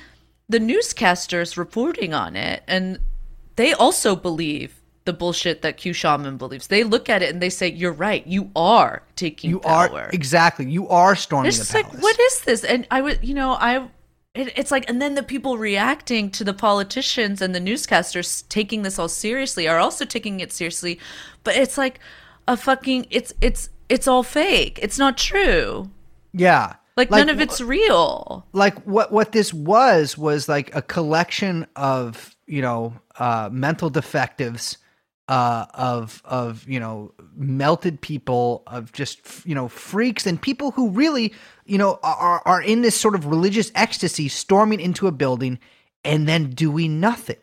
the 0.49 0.59
newscasters 0.59 1.57
reporting 1.57 2.13
on 2.13 2.35
it, 2.35 2.63
and 2.67 2.99
they 3.55 3.73
also 3.73 4.15
believe 4.15 4.81
the 5.05 5.13
bullshit 5.13 5.61
that 5.61 5.77
Q 5.77 5.93
Shaman 5.93 6.37
believes. 6.37 6.67
They 6.67 6.83
look 6.83 7.09
at 7.09 7.21
it 7.21 7.31
and 7.33 7.41
they 7.41 7.49
say, 7.49 7.69
"You're 7.71 7.93
right. 7.93 8.25
You 8.27 8.51
are 8.55 9.03
taking 9.15 9.49
You 9.49 9.59
power." 9.59 10.01
are 10.01 10.09
exactly. 10.11 10.69
You 10.69 10.87
are 10.89 11.15
storming 11.15 11.47
It's 11.49 11.59
the 11.59 11.65
palace. 11.65 11.93
like, 11.93 12.03
what 12.03 12.19
is 12.19 12.41
this? 12.41 12.63
And 12.63 12.85
I 12.91 13.01
would, 13.01 13.23
you 13.23 13.33
know, 13.33 13.51
I. 13.53 13.87
It, 14.35 14.53
it's 14.55 14.69
like, 14.69 14.87
and 14.89 15.01
then 15.01 15.15
the 15.15 15.23
people 15.23 15.57
reacting 15.57 16.29
to 16.31 16.43
the 16.43 16.53
politicians 16.53 17.41
and 17.41 17.55
the 17.55 17.59
newscasters 17.59 18.47
taking 18.49 18.83
this 18.83 18.99
all 18.99 19.07
seriously 19.09 19.67
are 19.67 19.79
also 19.79 20.05
taking 20.05 20.39
it 20.41 20.51
seriously, 20.53 20.99
but 21.43 21.55
it's 21.55 21.77
like 21.77 21.99
a 22.47 22.55
fucking, 22.55 23.07
it's 23.09 23.33
it's 23.41 23.69
it's 23.89 24.07
all 24.07 24.21
fake. 24.23 24.77
It's 24.81 24.99
not 24.99 25.17
true. 25.17 25.89
yeah. 26.33 26.75
Like, 26.97 27.11
none 27.11 27.29
of 27.29 27.39
it's 27.39 27.61
real. 27.61 28.45
like 28.53 28.75
what 28.83 29.11
what 29.11 29.31
this 29.31 29.53
was 29.53 30.17
was 30.17 30.49
like 30.49 30.75
a 30.75 30.81
collection 30.81 31.67
of 31.75 32.35
you 32.47 32.61
know 32.61 32.93
uh 33.19 33.49
mental 33.51 33.91
defectives 33.91 34.77
uh 35.27 35.67
of 35.75 36.21
of 36.25 36.67
you 36.67 36.79
know 36.79 37.13
melted 37.35 38.01
people 38.01 38.63
of 38.65 38.91
just 38.93 39.45
you 39.45 39.53
know 39.53 39.67
freaks 39.67 40.25
and 40.25 40.41
people 40.41 40.71
who 40.71 40.89
really 40.89 41.33
you 41.65 41.77
know 41.77 41.99
are 42.01 42.41
are 42.45 42.61
in 42.61 42.81
this 42.81 42.99
sort 42.99 43.13
of 43.13 43.27
religious 43.27 43.71
ecstasy 43.75 44.27
storming 44.27 44.79
into 44.79 45.05
a 45.05 45.11
building 45.11 45.59
and 46.03 46.27
then 46.27 46.49
doing 46.49 46.99
nothing 46.99 47.37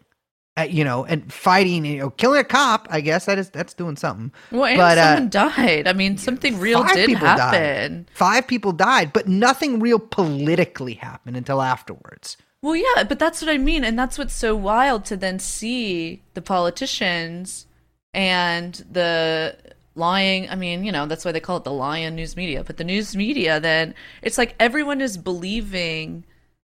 uh, 0.57 0.63
you 0.63 0.85
know 0.85 1.05
and 1.05 1.33
fighting 1.33 1.85
you 1.85 1.99
know 1.99 2.11
killing 2.11 2.41
a 2.41 2.45
cop 2.45 2.87
i 2.91 3.01
guess 3.01 3.27
that 3.27 3.39
is 3.39 3.51
that's 3.51 3.75
doing 3.75 3.97
something 3.97 4.31
Well, 4.53 4.65
and 4.67 4.79
But, 4.79 4.99
uh, 4.99 5.05
someone 5.15 5.29
died. 5.31 5.89
I 5.89 5.93
mean, 5.93 6.17
something 6.17 6.59
real 6.61 6.85
did 6.85 7.11
happen. 7.11 8.05
died. 8.07 8.07
Five 8.15 8.47
people 8.47 8.73
died, 8.73 9.13
but 9.13 9.27
nothing 9.27 9.81
real 9.81 9.99
politically 9.99 10.95
happened 10.95 11.37
until 11.37 11.61
afterwards. 11.61 12.37
Well, 12.63 12.77
yeah, 12.77 13.05
but 13.05 13.19
that's 13.19 13.43
what 13.43 13.51
I 13.51 13.59
mean, 13.59 13.85
and 13.85 13.99
that's 13.99 14.17
what's 14.17 14.33
so 14.33 14.57
wild 14.57 15.05
to 15.07 15.17
then 15.19 15.39
see 15.39 16.23
the 16.35 16.41
politicians 16.41 17.67
and 18.15 18.75
the 18.91 19.57
lying. 19.97 20.49
I 20.49 20.55
mean, 20.55 20.83
you 20.85 20.91
know, 20.93 21.05
that's 21.07 21.25
why 21.25 21.33
they 21.33 21.41
call 21.41 21.59
it 21.59 21.65
the 21.65 21.73
lion 21.73 22.15
news 22.15 22.37
media. 22.37 22.65
But 22.65 22.77
the 22.79 22.85
news 22.85 23.15
media, 23.17 23.61
then 23.61 23.95
it's 24.23 24.39
like 24.39 24.55
everyone 24.59 25.01
is 25.01 25.19
believing 25.19 26.25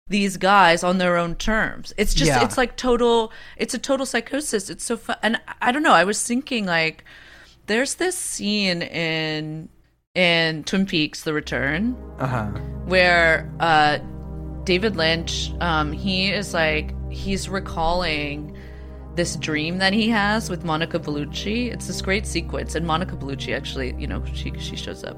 these 0.07 0.37
guys 0.37 0.83
on 0.83 0.97
their 0.99 1.17
own 1.17 1.35
terms. 1.35 1.93
It's 1.97 2.13
just, 2.13 2.29
Yeah. 2.29 2.43
it's 2.43 2.57
like 2.57 2.75
total. 2.77 3.31
It's 3.57 3.73
a 3.73 3.79
total 3.79 4.05
psychosis. 4.05 4.69
It's 4.69 4.83
so 4.83 4.97
fun, 4.97 5.17
and 5.23 5.41
I 5.61 5.71
don't 5.71 5.83
know. 5.83 5.93
I 5.93 6.03
was 6.03 6.21
thinking 6.25 6.65
like, 6.65 7.03
there's 7.67 7.95
this 7.95 8.15
scene 8.15 8.81
in 8.83 9.69
in 10.13 10.63
Twin 10.63 10.85
Peaks: 10.85 11.23
The 11.23 11.33
Return 11.33 11.95
Uh 12.19 12.27
huh. 12.27 12.45
where 12.85 13.51
uh, 13.59 13.97
David 14.63 14.95
Lynch, 14.95 15.51
um, 15.59 15.91
he 15.91 16.29
is 16.31 16.53
like 16.53 16.93
he's 17.11 17.49
recalling 17.49 18.55
this 19.15 19.35
dream 19.37 19.79
that 19.79 19.93
he 19.93 20.09
has 20.09 20.49
with 20.51 20.63
Monica 20.63 20.99
Bellucci. 20.99 21.73
It's 21.73 21.87
this 21.87 22.01
great 22.03 22.27
sequence, 22.27 22.75
and 22.75 22.85
Monica 22.85 23.15
Bellucci 23.15 23.55
actually, 23.55 23.95
you 23.97 24.05
know, 24.05 24.23
she 24.35 24.53
she 24.59 24.75
shows 24.75 25.03
up. 25.03 25.17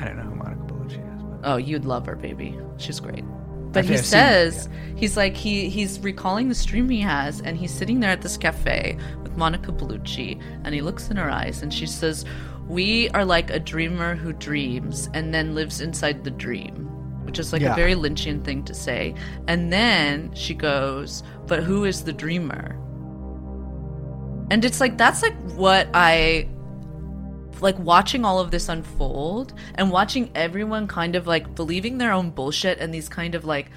I 0.00 0.04
don't 0.04 0.16
know 0.18 0.24
who 0.24 0.34
Monica 0.34 0.60
Bellucci 0.64 1.16
is, 1.16 1.22
but 1.22 1.40
Oh, 1.50 1.56
you'd 1.56 1.86
love 1.86 2.04
her, 2.04 2.14
baby. 2.16 2.58
She's 2.76 3.00
great. 3.00 3.24
But 3.72 3.84
he 3.84 3.96
says 3.96 4.68
he's 4.96 5.16
like 5.16 5.36
he 5.36 5.68
he's 5.68 5.98
recalling 6.00 6.48
the 6.48 6.54
stream 6.54 6.88
he 6.88 7.00
has, 7.00 7.40
and 7.40 7.56
he's 7.56 7.72
sitting 7.72 8.00
there 8.00 8.10
at 8.10 8.22
this 8.22 8.36
cafe 8.36 8.96
with 9.22 9.36
Monica 9.36 9.72
Bellucci, 9.72 10.40
and 10.64 10.74
he 10.74 10.80
looks 10.82 11.08
in 11.10 11.16
her 11.16 11.30
eyes, 11.30 11.62
and 11.62 11.72
she 11.72 11.86
says, 11.86 12.24
"We 12.68 13.08
are 13.10 13.24
like 13.24 13.50
a 13.50 13.58
dreamer 13.58 14.14
who 14.14 14.32
dreams 14.32 15.08
and 15.14 15.32
then 15.32 15.54
lives 15.54 15.80
inside 15.80 16.24
the 16.24 16.30
dream." 16.30 16.88
Which 17.24 17.38
is 17.38 17.52
like 17.52 17.62
Yeah. 17.62 17.72
a 17.72 17.76
very 17.76 17.94
Lynchian 17.94 18.44
thing 18.44 18.64
to 18.64 18.74
say. 18.74 19.14
And 19.46 19.72
then 19.72 20.32
she 20.34 20.54
goes, 20.54 21.22
But 21.46 21.62
who 21.62 21.84
is 21.84 22.02
the 22.02 22.12
dreamer? 22.12 22.76
And 24.50 24.64
it's 24.64 24.80
like, 24.80 24.98
that's 24.98 25.22
like 25.22 25.34
what 25.54 25.88
I 25.94 26.48
like 27.62 27.78
watching 27.78 28.24
all 28.24 28.38
of 28.40 28.50
this 28.50 28.68
unfold 28.68 29.54
and 29.76 29.90
watching 29.90 30.30
everyone 30.34 30.86
kind 30.88 31.14
of 31.16 31.26
like 31.26 31.54
believing 31.54 31.98
their 31.98 32.12
own 32.12 32.30
bullshit 32.30 32.78
and 32.78 32.92
these 32.92 33.08
kind 33.08 33.34
of 33.34 33.44
like 33.44 33.70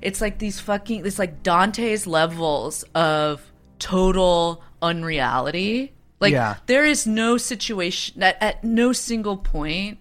it's 0.00 0.20
like 0.20 0.38
these 0.38 0.58
fucking 0.60 1.04
it's 1.04 1.18
like 1.18 1.42
Dante's 1.42 2.06
levels 2.06 2.82
of 2.94 3.52
total 3.78 4.62
unreality. 4.80 5.92
Like 6.20 6.32
Yeah. 6.32 6.56
there 6.66 6.84
is 6.84 7.06
no 7.06 7.36
situation 7.36 8.22
at, 8.22 8.40
at 8.40 8.64
no 8.64 8.92
single 8.92 9.36
point 9.36 9.98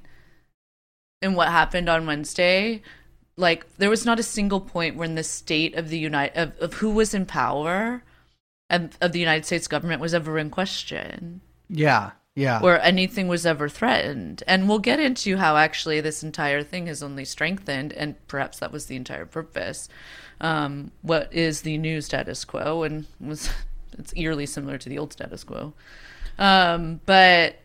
in 1.22 1.34
what 1.36 1.50
happened 1.50 1.90
on 1.90 2.06
Wednesday, 2.08 2.82
like 3.38 3.66
there 3.78 3.90
was 3.90 4.06
not 4.06 4.20
a 4.20 4.24
single 4.24 4.60
point 4.60 4.96
when 4.96 5.16
the 5.16 5.24
state 5.24 5.76
of 5.76 5.90
the 5.90 5.98
United 6.00 6.38
of, 6.38 6.58
of 6.60 6.74
who 6.76 6.92
was 6.92 7.14
in 7.14 7.26
power 7.26 8.04
of, 8.70 8.98
of 9.02 9.12
the 9.12 9.20
United 9.20 9.46
States 9.46 9.68
government 9.68 10.02
was 10.02 10.14
ever 10.14 10.38
in 10.38 10.50
question 10.50 11.42
Yeah. 11.70 12.12
Yeah. 12.36 12.62
or 12.62 12.80
anything 12.80 13.28
was 13.28 13.46
ever 13.46 13.68
threatened. 13.68 14.44
And 14.48 14.70
we'll 14.70 14.80
get 14.80 15.00
into 15.00 15.38
how 15.38 15.58
actually 15.58 16.00
this 16.00 16.24
entire 16.24 16.64
thing 16.64 16.88
has 16.88 17.04
only 17.04 17.26
strengthened, 17.26 17.92
and 17.94 18.16
perhaps 18.28 18.60
that 18.60 18.72
was 18.72 18.86
the 18.86 18.96
entire 18.96 19.26
purpose. 19.26 19.90
Um, 20.40 20.92
what 21.02 21.34
is 21.34 21.62
the 21.62 21.78
new 21.78 22.02
status 22.02 22.46
quo, 22.46 22.84
and 22.84 23.06
was 23.20 23.50
it's 23.98 24.14
eerily 24.16 24.46
similar 24.46 24.78
to 24.78 24.90
the 24.90 24.98
old 24.98 25.14
status 25.14 25.44
quo. 25.44 25.74
Um, 26.40 27.02
but 27.06 27.58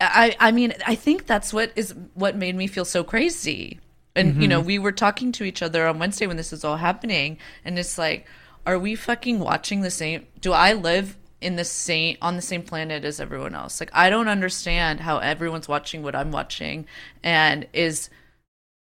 I, 0.00 0.36
I 0.38 0.52
mean, 0.52 0.74
I 0.86 0.94
think 0.94 1.26
that's 1.26 1.52
what 1.52 1.72
is 1.76 1.94
what 2.14 2.36
made 2.36 2.54
me 2.54 2.66
feel 2.66 2.84
so 2.84 3.02
crazy. 3.04 3.80
And 4.14 4.42
you 4.42 4.48
know, 4.48 4.60
we 4.60 4.80
were 4.80 4.90
talking 4.90 5.30
to 5.32 5.44
each 5.44 5.62
other 5.62 5.86
on 5.86 6.00
Wednesday 6.00 6.26
when 6.26 6.36
this 6.36 6.52
is 6.52 6.64
all 6.64 6.76
happening, 6.76 7.38
and 7.64 7.78
it's 7.78 7.96
like, 7.96 8.26
are 8.66 8.78
we 8.78 8.96
fucking 8.96 9.38
watching 9.38 9.82
the 9.82 9.92
same? 9.92 10.26
Do 10.40 10.52
I 10.52 10.72
live 10.72 11.16
in 11.40 11.56
the 11.56 11.64
same 11.64 12.16
on 12.22 12.36
the 12.36 12.42
same 12.42 12.62
planet 12.62 13.04
as 13.04 13.20
everyone 13.20 13.54
else? 13.54 13.80
Like, 13.80 13.90
I 13.92 14.10
don't 14.10 14.28
understand 14.28 15.00
how 15.00 15.18
everyone's 15.18 15.68
watching 15.68 16.02
what 16.02 16.14
I'm 16.14 16.30
watching, 16.30 16.86
and 17.22 17.66
is 17.72 18.10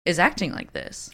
is 0.05 0.19
acting 0.19 0.53
like 0.53 0.73
this. 0.73 1.11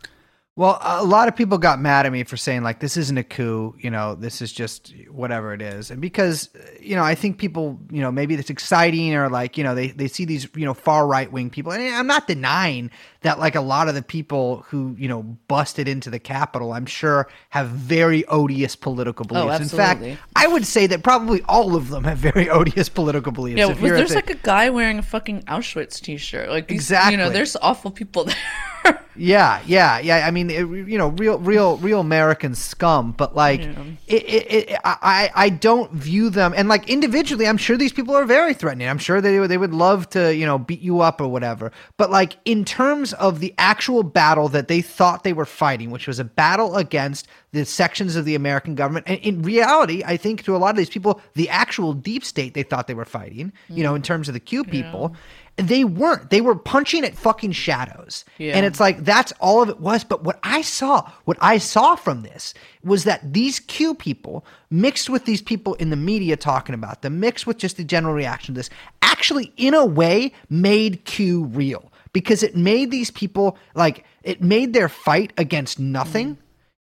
Well, 0.57 0.79
a 0.83 1.05
lot 1.05 1.27
of 1.27 1.35
people 1.35 1.59
got 1.59 1.81
mad 1.81 2.07
at 2.07 2.13
me 2.13 2.23
for 2.23 2.37
saying 2.37 2.63
like 2.63 2.79
this 2.79 2.97
isn't 2.97 3.19
a 3.19 3.25
coup, 3.25 3.75
you 3.81 3.91
know, 3.91 4.15
this 4.15 4.41
is 4.41 4.53
just 4.53 4.95
whatever 5.11 5.53
it 5.53 5.61
is. 5.61 5.91
And 5.91 6.01
because 6.01 6.49
you 6.81 6.95
know, 6.95 7.03
I 7.03 7.17
think 7.17 7.39
people, 7.39 7.81
you 7.91 8.01
know, 8.01 8.13
maybe 8.13 8.35
it's 8.35 8.51
exciting 8.51 9.17
or 9.17 9.29
like, 9.29 9.59
you 9.59 9.65
know, 9.65 9.75
they 9.75 9.89
they 9.89 10.07
see 10.07 10.25
these, 10.25 10.47
you 10.55 10.65
know, 10.65 10.75
far 10.75 11.09
right-wing 11.09 11.51
people. 11.51 11.73
And 11.73 11.83
I'm 11.93 12.07
not 12.07 12.29
denying 12.29 12.93
that 13.25 13.39
like 13.39 13.55
a 13.55 13.61
lot 13.61 13.89
of 13.89 13.95
the 13.95 14.03
people 14.03 14.65
who, 14.69 14.95
you 14.99 15.09
know, 15.09 15.23
busted 15.49 15.89
into 15.89 16.09
the 16.11 16.19
Capitol, 16.19 16.73
I'm 16.73 16.87
sure 16.87 17.29
have 17.51 17.69
very 17.69 18.25
odious 18.27 18.77
political 18.77 19.25
beliefs. 19.27 19.59
Oh, 19.61 19.63
In 19.63 19.69
fact. 19.69 20.03
I 20.37 20.47
would 20.47 20.65
say 20.67 20.87
that 20.87 21.03
probably 21.03 21.43
all 21.49 21.75
of 21.77 21.89
them 21.89 22.05
have 22.05 22.19
very 22.19 22.49
odious 22.59 22.89
political 22.89 23.33
beliefs. 23.33 23.59
Yeah, 23.59 23.71
If 23.71 23.81
you're 23.81 23.97
there's 23.97 24.11
the- 24.11 24.15
like 24.17 24.31
a 24.31 24.35
guy 24.37 24.71
wearing 24.71 24.99
a 24.99 25.03
fucking 25.03 25.43
Auschwitz 25.43 26.01
t-shirt. 26.01 26.49
Like 26.49 26.69
these, 26.69 26.91
you 26.91 27.17
know, 27.17 27.29
there's 27.31 27.57
awful 27.57 27.91
people 27.91 28.25
there. 28.85 29.01
Yeah, 29.17 29.63
yeah, 29.65 30.01
yeah. 30.01 30.27
I 30.27 30.31
mean, 30.33 30.51
it, 30.51 30.59
you 30.67 30.99
know, 30.99 31.09
real, 31.09 31.39
real, 31.39 31.79
real 31.79 32.01
American 32.01 32.55
scum. 32.55 33.13
But 33.13 33.35
like, 33.35 33.61
Yeah. 33.63 33.71
it, 34.09 34.23
it, 34.25 34.53
it, 34.73 34.79
I, 34.85 35.31
I 35.35 35.49
don't 35.49 35.91
view 35.93 36.29
them. 36.31 36.53
And 36.55 36.69
like 36.69 36.91
individually, 36.91 37.47
I'm 37.47 37.57
sure 37.57 37.77
these 37.79 37.93
people 37.93 38.15
are 38.17 38.25
very 38.27 38.53
threatening. 38.53 38.89
I'm 38.89 38.99
sure 38.99 39.21
they 39.23 39.39
they 39.47 39.57
would 39.57 39.73
love 39.73 40.11
to, 40.11 40.35
you 40.35 40.45
know, 40.45 40.59
beat 40.59 40.81
you 40.81 41.01
up 41.01 41.21
or 41.21 41.29
whatever. 41.29 41.71
But 41.97 42.11
like 42.11 42.37
in 42.45 42.65
terms 42.65 43.14
of 43.15 43.41
the 43.41 43.55
actual 43.59 44.03
battle 44.03 44.49
that 44.51 44.69
they 44.69 44.81
thought 44.81 45.25
they 45.25 45.33
were 45.33 45.47
fighting, 45.47 45.91
which 45.91 46.07
was 46.07 46.19
a 46.19 46.25
battle 46.25 46.77
against 46.77 47.27
the 47.53 47.65
sections 47.65 48.17
of 48.17 48.25
the 48.25 48.35
American 48.35 48.75
government, 48.75 49.07
and 49.09 49.19
in 49.21 49.43
reality, 49.43 50.03
I 50.05 50.17
think 50.17 50.43
to 50.45 50.57
a 50.57 50.59
lot 50.59 50.71
of 50.71 50.77
these 50.77 50.91
people, 50.91 51.21
the 51.35 51.49
actual 51.49 51.93
deep 51.93 52.25
state 52.25 52.55
they 52.55 52.63
thought 52.63 52.89
they 52.89 52.95
were 52.95 53.05
fighting, 53.05 53.53
you 53.69 53.83
know, 53.83 53.95
in 53.95 54.03
mm. 54.03 54.07
terms 54.07 54.29
of 54.29 54.35
the 54.35 54.41
Q 54.41 54.65
people. 54.65 55.15
They 55.57 55.85
weren't. 55.85 56.31
They 56.31 56.41
were 56.41 56.57
punching 56.57 57.05
at 57.05 57.15
fucking 57.15 57.53
shadows. 57.53 58.25
Yeah. 58.39 58.57
And 58.57 58.67
it's 58.67 58.81
like 58.81 59.05
that's 59.05 59.33
all 59.39 59.63
of 59.63 59.69
it 59.69 59.79
was. 59.79 60.03
But 60.03 60.25
what 60.25 60.41
I 60.43 60.63
saw, 60.63 61.09
what 61.27 61.39
I 61.41 61.59
saw 61.59 61.95
from 61.95 62.23
this 62.23 62.55
was 62.83 63.05
that 63.05 63.33
these 63.33 63.61
Q 63.61 63.95
people 63.95 64.45
mixed 64.69 65.09
with 65.09 65.27
these 65.27 65.41
people 65.41 65.75
in 65.75 65.91
the 65.91 65.97
media 65.97 66.37
talking 66.37 66.75
about 66.75 67.03
them, 67.03 67.21
mixed 67.21 67.47
with 67.47 67.59
just 67.59 67.77
the 67.77 67.85
general 67.85 68.15
reaction 68.15 68.55
to 68.55 68.59
this, 68.59 68.71
actually 69.01 69.53
in 69.57 69.75
a 69.75 69.87
way 69.87 70.33
made 70.51 71.05
Q 71.05 71.45
real 71.45 71.93
because 72.15 72.43
it 72.43 72.57
made 72.57 72.91
these 72.91 73.11
people 73.11 73.59
like 73.75 74.05
it 74.23 74.41
made 74.41 74.73
their 74.73 74.89
fight 74.89 75.35
against 75.37 75.79
nothing 75.79 76.39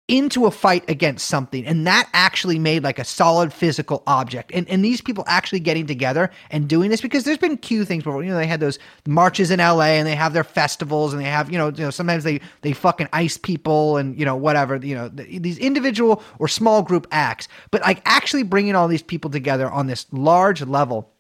into 0.08 0.46
a 0.46 0.52
fight 0.52 0.84
against 0.90 1.28
something. 1.28 1.66
And 1.66 1.88
that 1.88 2.10
actually 2.12 2.60
made 2.60 2.84
like 2.84 3.00
a 3.00 3.06
solid 3.06 3.54
physical 3.54 4.04
object. 4.06 4.52
And 4.54 4.68
and 4.68 4.84
these 4.84 5.00
people 5.02 5.24
actually 5.26 5.62
getting 5.62 5.88
together 5.88 6.30
and 6.52 6.68
doing 6.68 6.90
this 6.90 7.02
because 7.02 7.24
there's 7.24 7.38
been 7.38 7.58
Q 7.58 7.86
things 7.86 8.04
before. 8.04 8.22
You 8.22 8.32
know 8.32 8.38
they 8.38 8.46
had 8.46 8.60
those 8.60 8.78
marches 9.08 9.52
in 9.52 9.60
LA 9.60 9.94
and 9.96 10.06
they 10.06 10.16
have 10.16 10.34
their 10.34 10.44
festivals 10.44 11.14
and 11.14 11.22
they 11.22 11.30
have 11.30 11.50
you 11.50 11.58
know 11.58 11.70
you 11.70 11.86
know 11.86 11.92
sometimes 11.92 12.26
they 12.26 12.42
they 12.62 12.74
fucking 12.74 13.08
ice 13.14 13.38
people 13.38 13.98
and 13.98 14.20
you 14.20 14.26
know 14.26 14.36
whatever 14.36 14.76
you 14.76 14.96
know 14.96 15.10
th- 15.10 15.42
these 15.42 15.58
individual 15.58 16.22
or 16.40 16.48
small 16.50 16.84
group 16.84 17.08
acts. 17.12 17.48
But 17.72 17.82
like 17.82 18.02
actually 18.04 18.44
bringing 18.44 18.76
all 18.76 18.90
these 18.90 19.04
people 19.04 19.32
together 19.32 19.72
on 19.72 19.88
this 19.88 20.06
large 20.12 20.62
level 20.62 21.11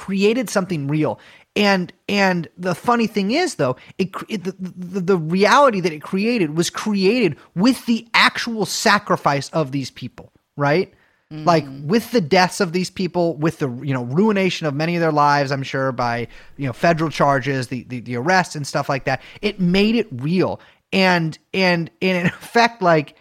created 0.00 0.50
something 0.50 0.88
real. 0.88 1.20
And 1.56 1.92
and 2.08 2.48
the 2.56 2.74
funny 2.74 3.06
thing 3.06 3.32
is 3.32 3.56
though 3.56 3.76
it, 3.98 4.10
it 4.28 4.44
the, 4.44 4.54
the, 4.58 5.00
the 5.00 5.16
reality 5.16 5.80
that 5.80 5.92
it 5.92 6.00
created 6.00 6.56
was 6.56 6.70
created 6.70 7.36
with 7.54 7.86
the 7.86 8.06
actual 8.14 8.64
sacrifice 8.66 9.48
of 9.50 9.72
these 9.72 9.90
people 9.90 10.32
right? 10.60 10.92
Mm. 11.32 11.46
Like 11.46 11.64
with 11.84 12.10
the 12.10 12.20
deaths 12.20 12.60
of 12.60 12.72
these 12.72 12.90
people 12.90 13.36
with 13.36 13.58
the 13.58 13.70
you 13.82 13.94
know 13.94 14.04
ruination 14.04 14.66
of 14.66 14.74
many 14.74 14.96
of 14.96 15.00
their 15.00 15.12
lives 15.12 15.50
i'm 15.50 15.62
sure 15.62 15.92
by 15.92 16.28
you 16.56 16.66
know 16.66 16.72
federal 16.72 17.10
charges 17.10 17.68
the 17.68 17.84
the, 17.84 18.00
the 18.00 18.16
arrests 18.16 18.54
and 18.54 18.66
stuff 18.66 18.88
like 18.88 19.04
that. 19.04 19.22
It 19.40 19.58
made 19.58 19.96
it 19.96 20.08
real. 20.10 20.60
And 20.92 21.38
and 21.54 21.90
and 22.02 22.18
in 22.18 22.26
effect 22.26 22.82
like 22.82 23.16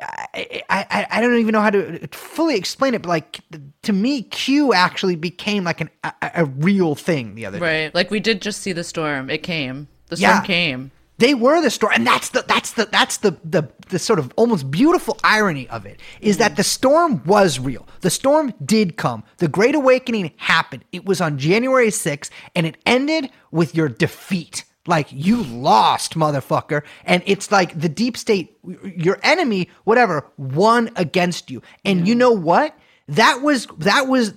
I, 0.00 0.66
I, 0.70 1.06
I 1.10 1.20
don't 1.20 1.38
even 1.38 1.52
know 1.52 1.60
how 1.60 1.70
to 1.70 2.06
fully 2.08 2.56
explain 2.56 2.94
it, 2.94 3.02
but 3.02 3.08
like 3.08 3.40
to 3.82 3.92
me, 3.92 4.22
Q 4.22 4.72
actually 4.72 5.16
became 5.16 5.64
like 5.64 5.80
an, 5.80 5.90
a, 6.04 6.12
a 6.22 6.44
real 6.44 6.94
thing 6.94 7.34
the 7.34 7.46
other 7.46 7.58
day. 7.58 7.84
Right. 7.84 7.94
Like 7.94 8.10
we 8.10 8.20
did 8.20 8.42
just 8.42 8.60
see 8.62 8.72
the 8.72 8.84
storm. 8.84 9.30
It 9.30 9.42
came. 9.42 9.88
The 10.08 10.16
Yeah. 10.16 10.34
storm 10.34 10.46
came. 10.46 10.90
They 11.18 11.34
were 11.34 11.60
the 11.60 11.70
storm, 11.70 11.94
and 11.96 12.06
that's 12.06 12.28
the 12.28 12.44
that's 12.46 12.72
the 12.72 12.86
that's 12.92 13.16
the 13.16 13.36
the 13.44 13.68
the 13.88 13.98
sort 13.98 14.20
of 14.20 14.32
almost 14.36 14.70
beautiful 14.70 15.18
irony 15.24 15.68
of 15.68 15.84
it 15.84 15.98
is 16.20 16.36
that 16.36 16.54
the 16.54 16.62
storm 16.62 17.22
was 17.24 17.58
real. 17.58 17.88
The 18.02 18.10
storm 18.10 18.54
did 18.64 18.96
come. 18.96 19.24
The 19.38 19.48
Great 19.48 19.74
Awakening 19.74 20.30
happened. 20.36 20.84
It 20.92 21.04
was 21.06 21.20
on 21.20 21.36
January 21.36 21.88
6th, 21.88 22.30
and 22.54 22.66
it 22.66 22.76
ended 22.86 23.30
with 23.50 23.74
your 23.74 23.88
defeat. 23.88 24.62
Like 24.88 25.06
you 25.12 25.44
lost, 25.44 26.14
motherfucker. 26.14 26.82
And 27.04 27.22
it's 27.26 27.52
like 27.52 27.78
the 27.78 27.88
deep 27.88 28.16
state, 28.16 28.56
your 28.82 29.18
enemy, 29.22 29.68
whatever, 29.84 30.26
won 30.38 30.90
against 30.96 31.50
you. 31.50 31.62
And 31.84 32.08
you 32.08 32.14
know 32.14 32.32
what? 32.32 32.74
That 33.08 33.40
was 33.42 33.66
that 33.78 34.08
was 34.08 34.32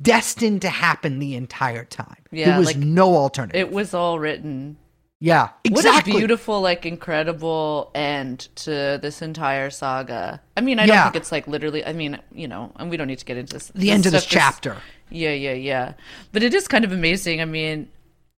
destined 0.00 0.62
to 0.62 0.68
happen 0.68 1.18
the 1.18 1.34
entire 1.34 1.84
time. 1.84 2.16
Yeah, 2.32 2.46
there 2.50 2.58
was 2.58 2.68
like, 2.68 2.76
no 2.76 3.14
alternative. 3.16 3.60
It 3.60 3.70
was 3.72 3.94
all 3.94 4.18
written. 4.18 4.76
yeah, 5.20 5.50
exactly. 5.64 6.12
What 6.12 6.16
a 6.18 6.20
beautiful, 6.20 6.60
like, 6.60 6.84
incredible 6.84 7.90
end 7.94 8.48
to 8.56 8.98
this 9.00 9.22
entire 9.22 9.70
saga. 9.70 10.40
I 10.56 10.60
mean, 10.60 10.78
I 10.80 10.86
don't 10.86 11.02
think 11.04 11.16
it's 11.16 11.30
like 11.32 11.46
literally. 11.46 11.84
I 11.86 11.92
mean, 11.92 12.18
you 12.32 12.48
know, 12.48 12.72
and 12.76 12.90
we 12.90 12.96
don't 12.96 13.06
need 13.06 13.18
to 13.20 13.24
get 13.24 13.36
into 13.36 13.54
this. 13.54 13.68
the 13.74 13.90
end 13.92 14.06
of 14.06 14.12
this 14.12 14.22
stuff 14.24 14.32
is- 14.32 14.38
chapter. 14.38 14.76
Yeah, 15.08 15.32
yeah, 15.32 15.52
yeah. 15.52 15.92
But 16.32 16.42
it 16.42 16.52
is 16.52 16.66
kind 16.66 16.84
of 16.84 16.90
amazing. 16.90 17.40
I 17.40 17.44
mean, 17.44 17.88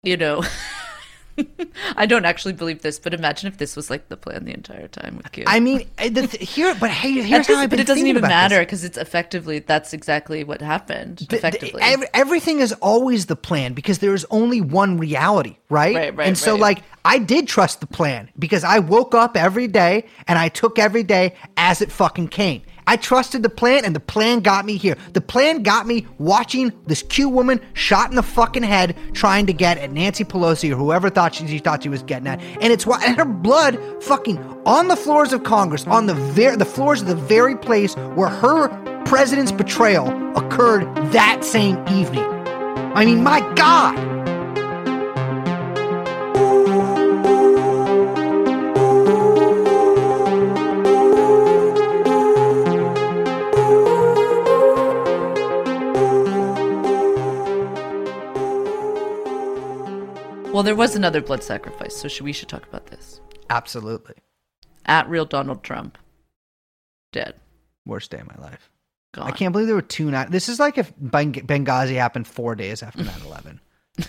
you 0.04 0.18
know, 0.18 0.44
I 1.96 2.06
don't 2.06 2.26
actually 2.26 2.54
believe 2.54 2.82
this, 2.82 3.00
but 3.00 3.14
imagine 3.14 3.48
if 3.48 3.58
this 3.58 3.76
was 3.76 3.90
like 3.90 4.10
the 4.10 4.18
plan 4.18 4.46
the 4.46 4.54
entire 4.54 4.88
time 4.88 5.18
with 5.18 5.32
Q. 5.32 5.44
I 5.48 5.60
mean, 5.60 5.88
eh, 5.98 6.10
the 6.10 6.28
th- 6.28 6.50
here, 6.50 6.76
but 6.80 6.90
hey, 6.90 7.22
here's 7.22 7.48
how 7.48 7.56
I've 7.56 7.70
but 7.70 7.80
it 7.80 7.88
doesn't 7.88 8.08
even 8.08 8.22
matter 8.22 8.60
because 8.60 8.84
it's 8.84 8.98
effectively 8.98 9.60
that's 9.60 9.94
exactly 9.94 10.44
what 10.44 10.62
happened. 10.62 11.20
Th- 11.20 11.34
Effectively, 11.34 11.82
ev- 11.82 12.06
everything 12.14 12.60
is 12.60 12.74
always 12.74 13.28
the 13.28 13.36
plan 13.36 13.74
because 13.74 14.00
there 14.00 14.14
is 14.14 14.26
only 14.32 14.62
one 14.62 14.98
reality, 14.98 15.58
right? 15.70 15.96
Right, 15.96 16.16
right, 16.16 16.28
And 16.28 16.38
so, 16.38 16.54
right. 16.54 16.62
like, 16.62 16.84
I 17.06 17.20
did 17.20 17.48
trust 17.48 17.80
the 17.82 17.88
plan 17.88 18.30
because 18.38 18.64
I 18.64 18.80
woke 18.80 19.14
up 19.16 19.38
every 19.38 19.68
day 19.68 20.06
and 20.28 20.38
I 20.40 20.50
took 20.50 20.80
every 20.80 21.04
day 21.04 21.36
as 21.56 21.82
it 21.82 21.92
fucking 21.92 22.30
came. 22.30 22.62
I 22.88 22.96
trusted 22.96 23.44
the 23.44 23.50
plan 23.50 23.86
and 23.86 23.96
the 23.96 24.00
plan 24.00 24.40
got 24.40 24.66
me 24.66 24.78
here. 24.78 24.98
The 25.14 25.22
plan 25.22 25.62
got 25.62 25.86
me 25.86 26.08
watching 26.18 26.72
this 26.88 27.04
cute 27.04 27.32
woman 27.32 27.60
shot 27.74 28.10
in 28.10 28.16
the 28.16 28.24
fucking 28.24 28.64
head 28.64 28.96
trying 29.14 29.46
to 29.48 29.54
get 29.54 29.78
at 29.78 29.92
Nancy 29.92 30.24
Pelosi 30.24 30.72
or 30.72 30.76
whoever 30.76 31.10
thought 31.10 31.36
she, 31.36 31.46
she 31.48 31.60
thought 31.60 31.84
she 31.84 31.90
was 31.90 32.02
getting 32.02 32.28
at. 32.28 32.40
And 32.62 32.72
it's 32.72 32.86
why 32.86 33.04
and 33.06 33.18
her 33.18 33.26
blood 33.26 33.78
fucking 34.02 34.38
on 34.66 34.88
the 34.88 34.96
floors 34.96 35.34
of 35.34 35.44
Congress, 35.44 35.86
on 35.86 36.06
the 36.08 36.16
ver- 36.16 36.56
the 36.56 36.66
floors 36.66 37.02
of 37.02 37.08
the 37.08 37.16
very 37.16 37.58
place 37.58 37.96
where 38.16 38.30
her 38.30 38.70
president's 39.04 39.52
betrayal 39.52 40.08
occurred 40.38 40.84
that 41.12 41.44
same 41.44 41.78
evening. 41.90 42.24
I 42.96 43.06
mean, 43.06 43.22
my 43.22 43.42
God. 43.56 43.96
Well, 60.58 60.64
there 60.64 60.76
was 60.76 60.96
another 60.96 61.22
blood 61.22 61.44
sacrifice, 61.44 61.96
so 61.96 62.08
should, 62.08 62.24
we 62.24 62.34
should 62.34 62.50
talk 62.50 62.66
about 62.68 62.88
this. 62.88 63.22
Absolutely. 63.52 64.16
At 64.88 65.08
real 65.08 65.24
Donald 65.24 65.62
Trump, 65.62 66.00
dead, 67.12 67.36
Worst 67.86 68.10
day 68.10 68.18
of 68.18 68.28
my 68.28 68.44
life. 68.44 68.72
gone. 69.14 69.28
I 69.28 69.32
can't 69.34 69.52
believe 69.52 69.68
there 69.68 69.76
were 69.76 69.84
two 69.84 70.10
nights. 70.10 70.32
This 70.32 70.50
is 70.50 70.60
like 70.60 70.80
if 70.80 70.92
Beng- 70.98 71.46
Benghazi 71.46 71.94
happened 71.94 72.26
four 72.26 72.56
days 72.56 72.82
after 72.82 73.04
9 73.04 73.14
11. 73.24 73.60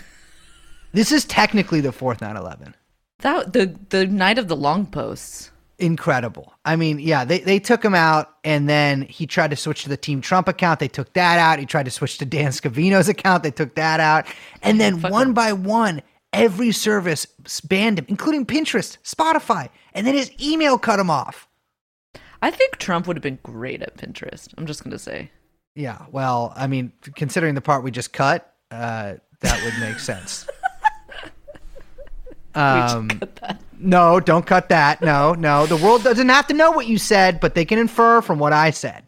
this 0.91 1.11
is 1.11 1.23
technically 1.25 1.81
the 1.81 1.91
fourth 1.91 2.19
9 2.19 2.35
11. 2.35 2.75
That 3.19 3.53
the 3.53 3.75
the 3.89 4.07
night 4.07 4.39
of 4.39 4.47
the 4.47 4.55
long 4.55 4.87
posts. 4.87 5.51
Incredible. 5.77 6.55
I 6.65 6.77
mean, 6.77 6.97
yeah, 6.97 7.25
they, 7.25 7.41
they 7.41 7.59
took 7.59 7.85
him 7.85 7.93
out 7.93 8.33
and 8.43 8.67
then 8.67 9.03
he 9.03 9.27
tried 9.27 9.51
to 9.51 9.55
switch 9.55 9.83
to 9.83 9.89
the 9.89 9.97
Team 9.97 10.19
Trump 10.19 10.47
account. 10.47 10.79
They 10.79 10.87
took 10.87 11.13
that 11.13 11.37
out. 11.37 11.59
He 11.59 11.67
tried 11.67 11.85
to 11.85 11.91
switch 11.91 12.17
to 12.17 12.25
Dan 12.25 12.51
Scavino's 12.51 13.07
account. 13.07 13.43
They 13.43 13.51
took 13.51 13.75
that 13.75 13.99
out. 13.99 14.25
And 14.63 14.81
then 14.81 14.99
Fuck 14.99 15.11
one 15.11 15.27
him. 15.27 15.33
by 15.35 15.53
one, 15.53 16.01
every 16.33 16.71
service 16.71 17.25
banned 17.63 17.99
him, 17.99 18.05
including 18.07 18.45
Pinterest, 18.45 18.97
Spotify. 19.03 19.69
And 19.93 20.05
then 20.05 20.15
his 20.15 20.31
email 20.41 20.77
cut 20.77 20.99
him 20.99 21.09
off. 21.09 21.47
I 22.41 22.51
think 22.51 22.77
Trump 22.77 23.07
would 23.07 23.17
have 23.17 23.23
been 23.23 23.39
great 23.43 23.81
at 23.81 23.97
Pinterest. 23.97 24.47
I'm 24.57 24.65
just 24.65 24.83
gonna 24.83 24.99
say. 24.99 25.31
Yeah, 25.75 26.05
well, 26.11 26.53
I 26.55 26.67
mean, 26.67 26.91
considering 27.15 27.55
the 27.55 27.61
part 27.61 27.83
we 27.83 27.91
just 27.91 28.13
cut, 28.13 28.53
uh, 28.71 29.15
that 29.41 29.63
would 29.63 29.79
make 29.79 29.99
sense. 29.99 30.47
Um, 32.55 33.09
no, 33.77 34.19
don't 34.19 34.45
cut 34.45 34.69
that. 34.69 35.01
No, 35.01 35.33
no. 35.33 35.65
The 35.65 35.77
world 35.77 36.03
doesn't 36.03 36.29
have 36.29 36.47
to 36.47 36.53
know 36.53 36.71
what 36.71 36.87
you 36.87 36.97
said, 36.97 37.39
but 37.39 37.55
they 37.55 37.65
can 37.65 37.77
infer 37.79 38.21
from 38.21 38.39
what 38.39 38.53
I 38.53 38.71
said. 38.71 39.03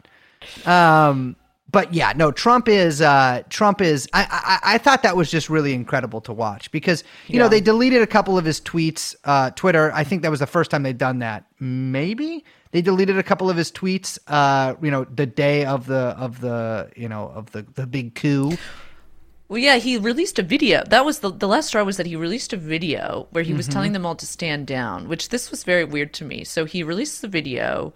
Um, 0.64 1.36
but 1.72 1.92
yeah, 1.92 2.12
no. 2.14 2.30
Trump 2.30 2.68
is. 2.68 3.00
Uh, 3.00 3.42
Trump 3.48 3.80
is. 3.80 4.08
I, 4.12 4.26
I. 4.30 4.74
I 4.74 4.78
thought 4.78 5.02
that 5.02 5.16
was 5.16 5.30
just 5.30 5.50
really 5.50 5.72
incredible 5.74 6.20
to 6.22 6.32
watch 6.32 6.70
because 6.70 7.02
you 7.26 7.38
know 7.38 7.48
they 7.48 7.60
deleted 7.60 8.02
a 8.02 8.06
couple 8.06 8.38
of 8.38 8.44
his 8.44 8.60
tweets. 8.60 9.16
Uh, 9.24 9.50
Twitter. 9.50 9.90
I 9.92 10.04
think 10.04 10.22
that 10.22 10.30
was 10.30 10.40
the 10.40 10.46
first 10.46 10.70
time 10.70 10.82
they'd 10.82 10.98
done 10.98 11.18
that. 11.20 11.46
Maybe 11.58 12.44
they 12.70 12.82
deleted 12.82 13.18
a 13.18 13.22
couple 13.22 13.50
of 13.50 13.56
his 13.56 13.72
tweets. 13.72 14.18
Uh, 14.28 14.74
you 14.82 14.90
know, 14.90 15.04
the 15.04 15.26
day 15.26 15.64
of 15.64 15.86
the 15.86 16.14
of 16.18 16.40
the 16.40 16.90
you 16.94 17.08
know 17.08 17.28
of 17.34 17.50
the 17.52 17.62
the 17.74 17.86
big 17.86 18.14
coup. 18.14 18.52
Well, 19.48 19.58
yeah, 19.58 19.76
he 19.76 19.98
released 19.98 20.38
a 20.38 20.42
video. 20.42 20.82
That 20.84 21.04
was 21.04 21.18
the 21.18 21.30
the 21.30 21.48
last 21.48 21.68
straw 21.68 21.82
was 21.84 21.96
that 21.98 22.06
he 22.06 22.16
released 22.16 22.52
a 22.52 22.56
video 22.56 23.26
where 23.32 23.44
he 23.44 23.52
was 23.52 23.66
Mm-hmm. 23.66 23.72
telling 23.72 23.92
them 23.92 24.06
all 24.06 24.14
to 24.16 24.26
stand 24.26 24.66
down, 24.66 25.08
which 25.08 25.28
this 25.30 25.50
was 25.50 25.64
very 25.64 25.84
weird 25.84 26.14
to 26.14 26.24
me. 26.24 26.44
So 26.44 26.64
he 26.64 26.82
released 26.82 27.20
the 27.22 27.28
video. 27.28 27.92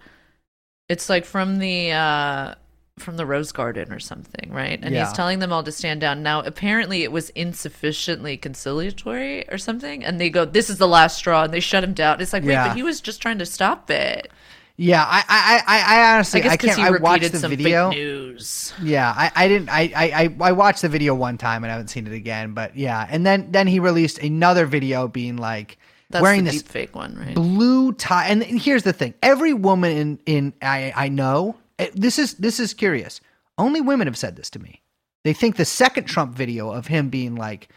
It's 0.89 1.09
like 1.09 1.25
from 1.25 1.57
the 1.59 1.91
uh 1.91 2.55
from 2.97 3.17
the 3.17 3.25
Rose 3.25 3.51
Garden 3.51 3.91
or 3.93 3.99
something, 3.99 4.49
right? 4.51 4.79
And 4.81 4.93
Yeah. 4.93 5.05
he's 5.05 5.13
telling 5.13 5.39
them 5.39 5.53
all 5.53 5.63
to 5.63 5.71
stand 5.71 6.01
down. 6.01 6.23
Now, 6.23 6.41
apparently, 6.41 7.03
it 7.03 7.11
was 7.11 7.29
insufficiently 7.31 8.37
conciliatory 8.37 9.47
or 9.49 9.57
something, 9.57 10.03
and 10.03 10.19
they 10.19 10.29
go, 10.29 10.45
"This 10.45 10.69
is 10.69 10.77
the 10.77 10.87
last 10.87 11.17
straw," 11.17 11.43
and 11.43 11.53
they 11.53 11.59
shut 11.59 11.83
him 11.83 11.93
down. 11.93 12.21
It's 12.21 12.33
like, 12.33 12.43
wait, 12.43 12.55
but 12.55 12.75
he 12.75 12.83
was 12.83 13.01
just 13.01 13.21
trying 13.21 13.39
to 13.39 13.45
stop 13.45 13.89
it. 13.89 14.31
Yeah, 14.79 15.03
I 15.07 15.23
I 15.27 15.61
I, 15.67 15.95
I 15.97 16.13
honestly 16.13 16.43
I 16.43 16.49
I 16.49 16.57
can't. 16.57 16.77
I 16.79 16.91
watched 16.91 17.31
the 17.31 17.39
some 17.39 17.49
video. 17.49 17.89
news. 17.89 18.73
Yeah, 18.83 19.11
I, 19.15 19.31
I 19.35 19.47
didn't 19.47 19.69
I, 19.69 19.91
I 19.95 20.35
I 20.39 20.51
watched 20.51 20.83
the 20.83 20.89
video 20.89 21.15
one 21.15 21.37
time 21.39 21.63
and 21.63 21.71
I 21.71 21.73
haven't 21.73 21.87
seen 21.87 22.05
it 22.05 22.13
again, 22.13 22.53
but 22.53 22.75
yeah, 22.77 23.07
and 23.09 23.25
then 23.25 23.47
then 23.51 23.65
he 23.65 23.79
released 23.79 24.19
another 24.19 24.67
video 24.67 25.07
being 25.07 25.35
like 25.37 25.79
That's 26.11 26.21
wearing 26.21 26.43
the 26.43 26.51
this 26.51 26.61
fake 26.61 26.95
one, 26.95 27.15
right? 27.15 27.33
blue 27.33 27.91
tie. 27.93 28.27
And 28.27 28.43
here's 28.43 28.83
the 28.83 28.93
thing: 28.93 29.15
every 29.23 29.53
woman 29.53 29.91
in 29.97 30.19
in 30.27 30.53
I 30.61 30.93
I 30.95 31.09
know 31.09 31.55
this 31.93 32.17
is 32.19 32.35
this 32.35 32.59
is 32.59 32.73
curious. 32.73 33.21
Only 33.57 33.81
women 33.81 34.07
have 34.07 34.17
said 34.17 34.35
this 34.35 34.49
to 34.51 34.59
me. 34.59 34.81
They 35.23 35.33
think 35.33 35.55
the 35.55 35.65
second 35.65 36.05
Trump 36.05 36.35
video 36.35 36.71
of 36.71 36.87
him 36.87 37.09
being 37.09 37.35
like, 37.35 37.69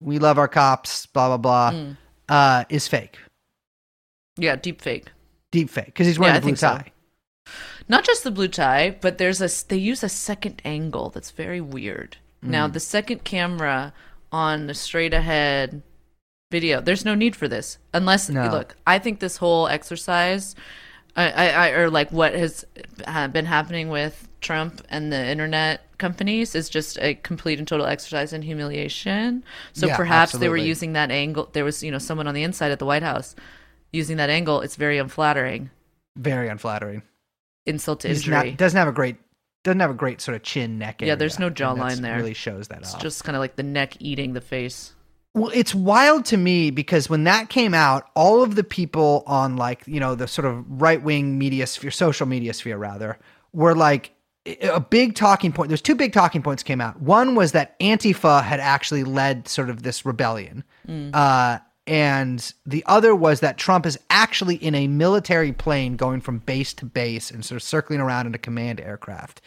"We 0.00 0.18
love 0.18 0.38
our 0.38 0.48
cops," 0.48 1.06
blah 1.06 1.28
blah 1.28 1.36
blah, 1.36 1.70
Mm. 1.72 1.96
uh, 2.28 2.64
is 2.68 2.88
fake, 2.88 3.18
Yeah, 4.36 4.56
deep 4.56 4.80
fake. 4.80 5.10
deep 5.50 5.70
fake, 5.70 5.86
because 5.86 6.06
he's 6.06 6.18
wearing 6.18 6.34
Yeah, 6.34 6.38
a 6.38 6.42
blue 6.42 6.48
think 6.48 6.58
so. 6.58 6.68
tie. 6.68 6.92
Not 7.88 8.04
just 8.04 8.22
the 8.24 8.30
blue 8.30 8.48
tie, 8.48 8.96
but 9.00 9.18
there's 9.18 9.40
a 9.42 9.48
they 9.68 9.76
use 9.76 10.02
a 10.02 10.08
second 10.08 10.62
angle 10.64 11.10
that's 11.10 11.30
very 11.32 11.60
weird. 11.60 12.16
Now 12.42 12.66
Mm. 12.68 12.72
the 12.72 12.80
second 12.80 13.24
camera 13.24 13.92
on 14.32 14.66
the 14.66 14.74
straight 14.74 15.12
ahead 15.12 15.82
video, 16.50 16.80
there's 16.80 17.04
no 17.04 17.14
need 17.14 17.34
for 17.36 17.48
this 17.48 17.78
unless 17.92 18.28
No. 18.28 18.48
look. 18.48 18.76
I 18.86 18.98
think 18.98 19.20
this 19.20 19.36
whole 19.38 19.66
exercise, 19.68 20.54
I, 21.16 21.30
I, 21.30 21.46
I 21.48 21.68
or 21.70 21.90
like 21.90 22.10
what 22.12 22.34
has 22.34 22.64
uh, 23.06 23.28
been 23.28 23.44
happening 23.46 23.88
with 23.88 24.28
Trump 24.40 24.82
and 24.88 25.12
the 25.12 25.26
internet 25.28 25.82
companies 25.98 26.54
is 26.54 26.68
just 26.68 26.98
a 27.00 27.14
complete 27.14 27.58
and 27.58 27.66
total 27.68 27.86
exercise 27.86 28.32
in 28.32 28.42
humiliation. 28.42 29.44
So 29.72 29.86
Yeah, 29.86 29.96
perhaps 29.96 30.32
they 30.32 30.48
were 30.48 30.56
using 30.56 30.92
that 30.94 31.10
angle. 31.10 31.48
There 31.52 31.64
was 31.64 31.82
you 31.82 31.90
know 31.90 31.98
someone 31.98 32.26
on 32.26 32.34
the 32.34 32.42
inside 32.42 32.70
at 32.72 32.78
the 32.78 32.86
White 32.86 33.02
House 33.02 33.34
using 33.92 34.16
that 34.18 34.30
angle. 34.30 34.60
It's 34.60 34.76
very 34.76 34.98
unflattering. 34.98 35.70
Very 36.16 36.48
unflattering. 36.48 37.02
Insult 37.66 38.00
to 38.00 38.08
He's 38.08 38.18
injury. 38.26 38.50
not 38.50 38.56
doesn't 38.56 38.78
have 38.78 38.88
a 38.88 38.92
great 38.92 39.16
doesn't 39.62 39.80
have 39.80 39.90
a 39.90 39.94
great 39.94 40.20
sort 40.20 40.36
of 40.36 40.42
chin 40.42 40.78
neck. 40.78 41.02
Yeah, 41.02 41.16
there's 41.16 41.38
no 41.38 41.50
jawline 41.50 41.98
there. 41.98 42.16
Really 42.16 42.34
shows 42.34 42.68
that 42.68 42.78
It's 42.80 42.94
off. 42.94 43.02
just 43.02 43.24
kind 43.24 43.36
of 43.36 43.40
like 43.40 43.56
the 43.56 43.62
neck 43.62 43.96
eating 44.00 44.32
the 44.32 44.40
face. 44.40 44.94
Well, 45.34 45.50
it's 45.54 45.74
wild 45.74 46.24
to 46.26 46.36
me 46.36 46.70
because 46.70 47.08
when 47.08 47.24
that 47.24 47.50
came 47.50 47.72
out, 47.72 48.08
all 48.16 48.42
of 48.42 48.56
the 48.56 48.64
people 48.64 49.22
on 49.26 49.56
like, 49.56 49.82
you 49.86 50.00
know, 50.00 50.14
the 50.16 50.26
sort 50.26 50.44
of 50.46 50.64
right 50.68 51.00
wing 51.00 51.38
media 51.38 51.66
sphere, 51.66 51.92
social 51.92 52.26
media 52.26 52.52
sphere 52.52 52.76
rather, 52.76 53.16
were 53.52 53.76
like 53.76 54.12
a 54.62 54.80
big 54.80 55.14
talking 55.14 55.52
point. 55.52 55.68
There's 55.68 55.82
two 55.82 55.94
big 55.94 56.12
talking 56.12 56.42
points 56.42 56.62
came 56.62 56.80
out. 56.80 57.00
One 57.00 57.36
was 57.36 57.52
that 57.52 57.78
Antifa 57.78 58.42
had 58.42 58.58
actually 58.58 59.04
led 59.04 59.46
sort 59.46 59.70
of 59.70 59.84
this 59.84 60.04
rebellion. 60.04 60.64
Uh, 61.14 61.58
and 61.86 62.52
the 62.66 62.82
other 62.86 63.14
was 63.14 63.40
that 63.40 63.56
Trump 63.56 63.86
is 63.86 63.98
actually 64.10 64.56
in 64.56 64.74
a 64.74 64.86
military 64.88 65.52
plane 65.52 65.96
going 65.96 66.20
from 66.20 66.38
base 66.38 66.72
to 66.74 66.86
base 66.86 67.30
and 67.30 67.44
sort 67.44 67.56
of 67.56 67.62
circling 67.62 68.00
around 68.00 68.26
in 68.26 68.34
a 68.34 68.38
command 68.38 68.80
aircraft 68.80 69.40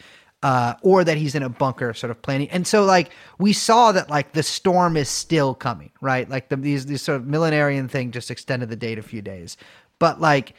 uh, 0.44 0.74
or 0.82 1.02
that 1.04 1.16
he's 1.16 1.34
in 1.34 1.42
a 1.42 1.48
bunker 1.48 1.94
sort 1.94 2.10
of 2.10 2.20
planning. 2.20 2.50
And 2.50 2.66
so 2.66 2.84
like 2.84 3.10
we 3.38 3.54
saw 3.54 3.92
that 3.92 4.10
like 4.10 4.34
the 4.34 4.42
storm 4.42 4.94
is 4.94 5.08
still 5.08 5.54
coming, 5.54 5.90
right? 6.02 6.28
Like 6.28 6.50
the, 6.50 6.56
these 6.56 6.84
these 6.84 7.00
sort 7.00 7.16
of 7.16 7.26
millenarian 7.26 7.90
thing 7.90 8.10
just 8.10 8.30
extended 8.30 8.68
the 8.68 8.76
date 8.76 8.98
a 8.98 9.02
few 9.02 9.22
days. 9.22 9.56
But 9.98 10.20
like 10.20 10.52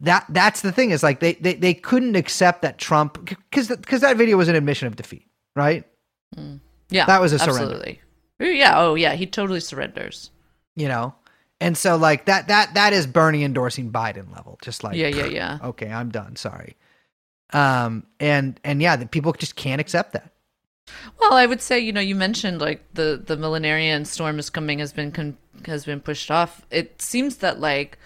that 0.00 0.26
that's 0.30 0.62
the 0.62 0.72
thing 0.72 0.90
is 0.90 1.04
like 1.04 1.20
they 1.20 1.34
they, 1.34 1.54
they 1.54 1.72
couldn't 1.72 2.16
accept 2.16 2.62
that 2.62 2.78
Trump 2.78 3.24
because 3.24 3.68
because 3.68 4.00
that 4.00 4.16
video 4.16 4.36
was 4.36 4.48
an 4.48 4.56
admission 4.56 4.88
of 4.88 4.96
defeat, 4.96 5.28
right? 5.54 5.84
Yeah, 6.90 7.06
That 7.06 7.20
was 7.20 7.32
a 7.32 7.38
surrender. 7.38 7.62
Absolutely. 7.62 8.00
Yeah. 8.40 8.80
Oh, 8.80 8.96
yeah. 8.96 9.14
He 9.14 9.26
totally 9.26 9.60
surrenders. 9.60 10.32
You 10.74 10.88
know. 10.88 11.14
And 11.60 11.76
so 11.76 11.96
like 11.96 12.24
that 12.24 12.48
that 12.48 12.74
that 12.74 12.92
is 12.92 13.06
Bernie 13.06 13.44
endorsing 13.44 13.92
Biden 13.92 14.34
level, 14.34 14.58
just 14.62 14.82
like 14.82 14.96
Yeah, 14.96 15.08
yeah, 15.08 15.26
yeah. 15.26 15.58
okay, 15.62 15.90
I'm 15.92 16.10
done. 16.10 16.34
Sorry. 16.34 16.76
Um 17.52 18.06
and 18.20 18.60
and 18.64 18.82
yeah, 18.82 18.96
the 18.96 19.06
people 19.06 19.32
just 19.32 19.56
can't 19.56 19.80
accept 19.80 20.12
that. 20.12 20.30
Well, 21.20 21.34
I 21.34 21.46
would 21.46 21.60
say 21.60 21.78
you 21.78 21.92
know 21.92 22.00
you 22.00 22.14
mentioned 22.14 22.60
like 22.60 22.84
the 22.94 23.22
the 23.24 23.36
millenarian 23.36 24.06
storm 24.06 24.38
is 24.38 24.50
coming 24.50 24.78
has 24.80 24.92
been 24.92 25.12
con- 25.12 25.36
has 25.66 25.84
been 25.84 26.00
pushed 26.00 26.30
off. 26.30 26.62
It 26.70 27.00
seems 27.00 27.36
that 27.38 27.60
like 27.60 27.98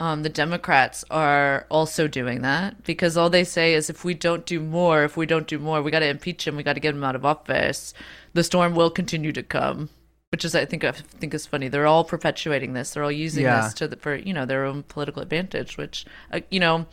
um, 0.00 0.22
the 0.22 0.28
Democrats 0.30 1.04
are 1.10 1.66
also 1.70 2.08
doing 2.08 2.40
that 2.42 2.84
because 2.84 3.16
all 3.18 3.28
they 3.28 3.44
say 3.44 3.74
is 3.74 3.90
if 3.90 4.02
we 4.04 4.14
don't 4.14 4.46
do 4.46 4.58
more, 4.58 5.04
if 5.04 5.14
we 5.16 5.26
don't 5.26 5.46
do 5.46 5.58
more, 5.58 5.82
we 5.82 5.90
got 5.90 5.98
to 5.98 6.08
impeach 6.08 6.46
him, 6.46 6.56
we 6.56 6.62
got 6.62 6.72
to 6.72 6.80
get 6.80 6.94
him 6.94 7.04
out 7.04 7.14
of 7.16 7.26
office. 7.26 7.92
The 8.32 8.42
storm 8.42 8.74
will 8.74 8.90
continue 8.90 9.30
to 9.32 9.42
come, 9.42 9.90
which 10.32 10.44
is 10.44 10.54
I 10.54 10.64
think 10.64 10.84
I 10.84 10.92
think 10.92 11.34
is 11.34 11.46
funny. 11.46 11.68
They're 11.68 11.86
all 11.86 12.04
perpetuating 12.04 12.72
this. 12.72 12.92
They're 12.92 13.04
all 13.04 13.12
using 13.12 13.44
Yeah. 13.44 13.60
this 13.62 13.74
to 13.74 13.88
the, 13.88 13.96
for 13.96 14.14
you 14.14 14.32
know 14.32 14.46
their 14.46 14.64
own 14.64 14.84
political 14.84 15.20
advantage, 15.22 15.76
which 15.76 16.06
uh, 16.32 16.40
you 16.50 16.60
know 16.60 16.86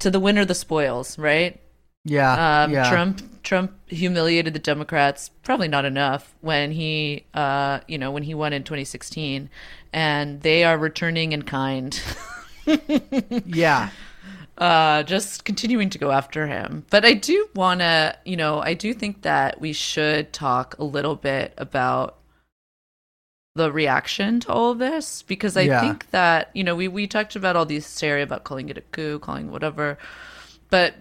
to 0.00 0.10
the 0.10 0.20
winner 0.20 0.44
the 0.44 0.54
spoils, 0.54 1.18
right? 1.18 1.60
Yeah. 2.04 2.62
Um, 2.64 2.72
yeah. 2.72 2.88
Trump 2.88 3.42
Trump 3.42 3.72
humiliated 3.88 4.54
the 4.54 4.58
Democrats 4.60 5.30
probably 5.42 5.68
not 5.68 5.84
enough 5.84 6.34
when 6.40 6.70
he 6.72 7.24
uh, 7.34 7.80
you 7.88 7.98
know 7.98 8.10
when 8.10 8.22
he 8.22 8.34
won 8.34 8.52
in 8.52 8.62
2016 8.62 9.50
and 9.92 10.40
they 10.42 10.62
are 10.64 10.76
returning 10.78 11.32
in 11.32 11.42
kind 11.42 12.00
Yeah. 13.46 13.90
uh, 14.58 15.02
just 15.04 15.44
continuing 15.44 15.90
to 15.90 15.98
go 15.98 16.10
after 16.10 16.46
him 16.46 16.84
but 16.90 17.04
I 17.04 17.12
do 17.14 17.48
want 17.54 17.80
to 17.80 18.16
you 18.24 18.36
know 18.36 18.60
I 18.60 18.74
do 18.74 18.92
think 18.94 19.22
that 19.22 19.60
we 19.60 19.72
should 19.72 20.32
talk 20.32 20.76
a 20.78 20.84
little 20.84 21.14
bit 21.16 21.54
about 21.56 22.18
the 23.56 23.72
reaction 23.72 24.40
to 24.40 24.52
all 24.52 24.70
of 24.72 24.78
this? 24.78 25.22
Because 25.22 25.56
I 25.56 25.66
Yeah. 25.66 25.80
think 25.80 26.10
that 26.10 26.50
you 26.54 26.64
know 26.64 26.76
we 26.76 26.88
we 26.88 27.06
talked 27.06 27.36
about 27.36 27.56
all 27.56 27.66
these 27.66 27.84
hysteria 27.84 28.24
about 28.24 28.44
calling 28.44 28.68
it 28.68 28.78
a 28.78 28.82
coup 28.82 29.18
calling 29.18 29.50
whatever. 29.50 29.98
But 30.70 30.94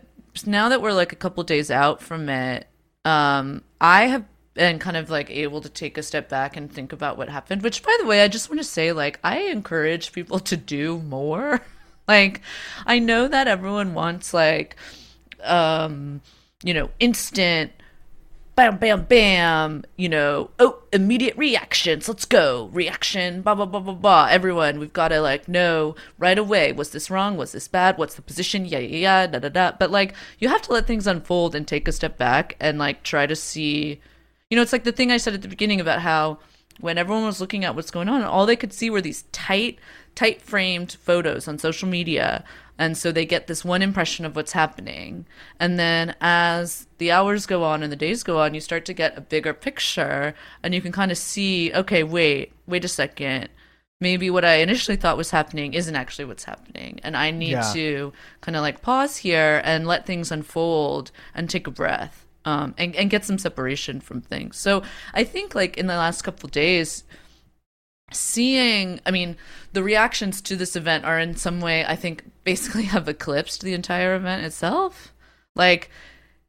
now 0.45 0.69
that 0.69 0.81
we're 0.81 0.93
like 0.93 1.13
a 1.13 1.15
couple 1.15 1.43
days 1.43 1.71
out 1.71 2.01
from 2.01 2.27
it 2.27 2.67
um 3.05 3.63
i 3.79 4.07
have 4.07 4.25
been 4.53 4.79
kind 4.79 4.97
of 4.97 5.09
like 5.09 5.29
able 5.29 5.61
to 5.61 5.69
take 5.69 5.97
a 5.97 6.03
step 6.03 6.27
back 6.27 6.57
and 6.57 6.71
think 6.71 6.91
about 6.91 7.17
what 7.17 7.29
happened 7.29 7.61
which 7.61 7.83
by 7.83 7.95
the 7.99 8.05
way 8.05 8.21
i 8.21 8.27
just 8.27 8.49
want 8.49 8.59
to 8.59 8.63
say 8.63 8.91
like 8.91 9.19
i 9.23 9.39
encourage 9.43 10.11
people 10.11 10.39
to 10.39 10.57
do 10.57 10.99
more. 10.99 11.61
Like 12.07 12.41
i 12.85 12.99
know 12.99 13.27
that 13.27 13.47
everyone 13.47 13.95
wants 13.95 14.31
like 14.31 14.75
um 15.43 16.21
you 16.63 16.71
know 16.71 16.91
instant 16.99 17.71
bam, 18.55 18.77
bam, 18.77 19.03
bam, 19.03 19.83
you 19.97 20.07
know, 20.07 20.49
oh, 20.59 20.81
immediate 20.93 21.35
reactions, 21.37 22.07
let's 22.07 22.25
go, 22.25 22.69
reaction, 22.71 23.41
blah, 23.41 23.53
blah, 23.53 23.65
blah, 23.65 23.81
blah, 23.81 23.93
blah. 23.93 24.27
Everyone, 24.31 24.79
we've 24.79 24.93
got 24.93 25.09
to 25.09 25.19
like 25.19 25.47
know 25.47 25.95
right 26.17 26.37
away, 26.37 26.71
was 26.71 26.91
this 26.91 27.09
wrong? 27.11 27.35
Was 27.35 27.51
this 27.51 27.67
bad? 27.67 27.97
What's 27.97 28.15
the 28.15 28.21
position? 28.21 28.65
Yeah, 28.65 28.79
yeah, 28.79 28.97
yeah, 28.97 29.27
da, 29.27 29.39
da, 29.39 29.49
da. 29.49 29.71
But 29.77 29.91
like, 29.91 30.15
you 30.39 30.47
have 30.49 30.61
to 30.63 30.73
let 30.73 30.87
things 30.87 31.07
unfold 31.07 31.53
and 31.53 31.67
take 31.67 31.87
a 31.87 31.91
step 31.91 32.17
back 32.17 32.55
and 32.59 32.79
like 32.79 33.03
try 33.03 33.27
to 33.27 33.35
see, 33.35 33.99
you 34.49 34.55
know, 34.55 34.61
it's 34.61 34.73
like 34.73 34.85
the 34.85 34.91
thing 34.91 35.11
I 35.11 35.17
said 35.17 35.33
at 35.33 35.41
the 35.41 35.47
beginning 35.47 35.81
about 35.81 36.01
how 36.01 36.39
when 36.79 36.97
everyone 36.97 37.25
was 37.25 37.39
looking 37.41 37.63
at 37.63 37.75
what's 37.75 37.91
going 37.91 38.09
on, 38.09 38.21
all 38.23 38.45
they 38.45 38.55
could 38.55 38.73
see 38.73 38.89
were 38.89 39.01
these 39.01 39.23
tight, 39.31 39.79
tight 40.13 40.41
framed 40.41 40.93
photos 41.01 41.47
on 41.47 41.57
social 41.57 41.87
media 41.87 42.43
and 42.77 42.97
so 42.97 43.11
they 43.11 43.25
get 43.25 43.47
this 43.47 43.63
one 43.63 43.81
impression 43.81 44.25
of 44.25 44.35
what's 44.35 44.51
happening. 44.51 45.25
And 45.59 45.79
then 45.79 46.15
as 46.19 46.87
the 46.97 47.11
hours 47.11 47.45
go 47.45 47.63
on 47.63 47.83
and 47.83 47.91
the 47.91 47.95
days 47.97 48.23
go 48.23 48.39
on, 48.39 48.53
you 48.53 48.59
start 48.59 48.85
to 48.85 48.93
get 48.93 49.17
a 49.17 49.21
bigger 49.21 49.53
picture 49.53 50.33
and 50.61 50.73
you 50.73 50.81
can 50.81 50.91
kind 50.91 51.11
of 51.11 51.17
see, 51.17 51.71
okay, 51.73 52.03
wait, 52.03 52.51
wait 52.67 52.83
a 52.83 52.89
second. 52.89 53.49
Maybe 54.01 54.29
what 54.29 54.43
I 54.43 54.55
initially 54.55 54.97
thought 54.97 55.15
was 55.15 55.31
happening 55.31 55.73
isn't 55.73 55.95
actually 55.95 56.25
what's 56.25 56.43
happening. 56.43 56.99
And 57.01 57.15
I 57.15 57.31
need 57.31 57.51
Yeah. 57.51 57.71
to 57.73 58.13
kind 58.41 58.57
of 58.57 58.61
like 58.61 58.81
pause 58.81 59.17
here 59.17 59.61
and 59.63 59.87
let 59.87 60.05
things 60.05 60.31
unfold 60.31 61.11
and 61.33 61.49
take 61.49 61.67
a 61.67 61.71
breath. 61.71 62.24
Um, 62.47 62.75
and, 62.77 62.95
and 62.95 63.09
get 63.09 63.25
some 63.25 63.39
separation 63.39 63.99
from 63.99 64.21
things. 64.21 64.57
So 64.57 64.83
I 65.15 65.23
think 65.23 65.55
like 65.55 65.77
in 65.77 65.87
the 65.87 65.95
last 65.95 66.21
couple 66.21 66.47
days, 66.47 67.03
seeing 68.11 68.99
i 69.05 69.11
mean 69.11 69.35
the 69.73 69.81
reactions 69.81 70.39
to 70.39 70.55
this 70.55 70.75
event 70.75 71.03
are 71.05 71.19
in 71.19 71.35
some 71.35 71.59
way 71.59 71.83
i 71.85 71.95
think 71.95 72.23
basically 72.43 72.83
have 72.95 73.07
eclipsed 73.07 73.61
the 73.61 73.73
entire 73.73 74.15
event 74.15 74.45
itself 74.45 75.11
like 75.55 75.89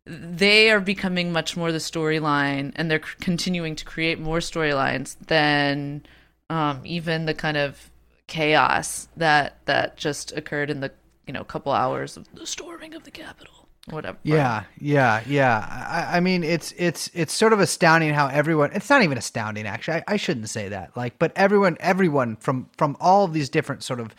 they 0.07 0.71
are 0.71 0.81
becoming 0.81 1.33
much 1.33 1.57
more 1.57 1.73
the 1.73 1.79
storyline 1.79 2.73
and 2.77 2.91
they're 2.91 2.99
continuing 2.99 3.75
to 3.75 3.85
create 3.85 4.21
more 4.21 4.39
storylines 4.39 5.17
than 5.27 6.05
um, 6.49 6.81
even 6.85 7.25
the 7.27 7.35
kind 7.35 7.57
of 7.57 7.91
chaos 8.29 9.09
that 9.17 9.59
that 9.67 9.97
just 9.97 10.37
occurred 10.37 10.71
in 10.71 10.81
the 10.81 10.93
you 11.27 11.33
know 11.33 11.43
couple 11.43 11.73
hours 11.73 12.17
of 12.17 12.33
the 12.35 12.47
storming 12.47 12.95
of 12.95 13.03
the 13.03 13.11
capitol 13.11 13.66
whatever 13.91 14.19
Yeah, 14.23 14.65
yeah, 14.79 15.23
yeah. 15.27 15.87
I, 15.89 16.17
I 16.17 16.21
mean, 16.21 16.43
it's 16.43 16.73
it's 16.77 17.11
it's 17.15 17.33
sort 17.33 17.53
of 17.53 17.61
astounding 17.61 18.13
how 18.13 18.27
everyone. 18.27 18.73
It's 18.73 18.91
not 18.91 19.03
even 19.03 19.19
astounding, 19.19 19.67
actually. 19.67 19.99
I, 19.99 20.05
I 20.09 20.17
shouldn't 20.17 20.49
say 20.49 20.69
that. 20.69 20.97
Like, 20.97 21.19
but 21.19 21.33
everyone, 21.37 21.77
everyone 21.81 22.37
from 22.37 22.69
from 22.77 22.97
all 23.01 23.25
of 23.25 23.33
these 23.33 23.49
different 23.49 23.83
sort 23.83 24.01
of, 24.01 24.15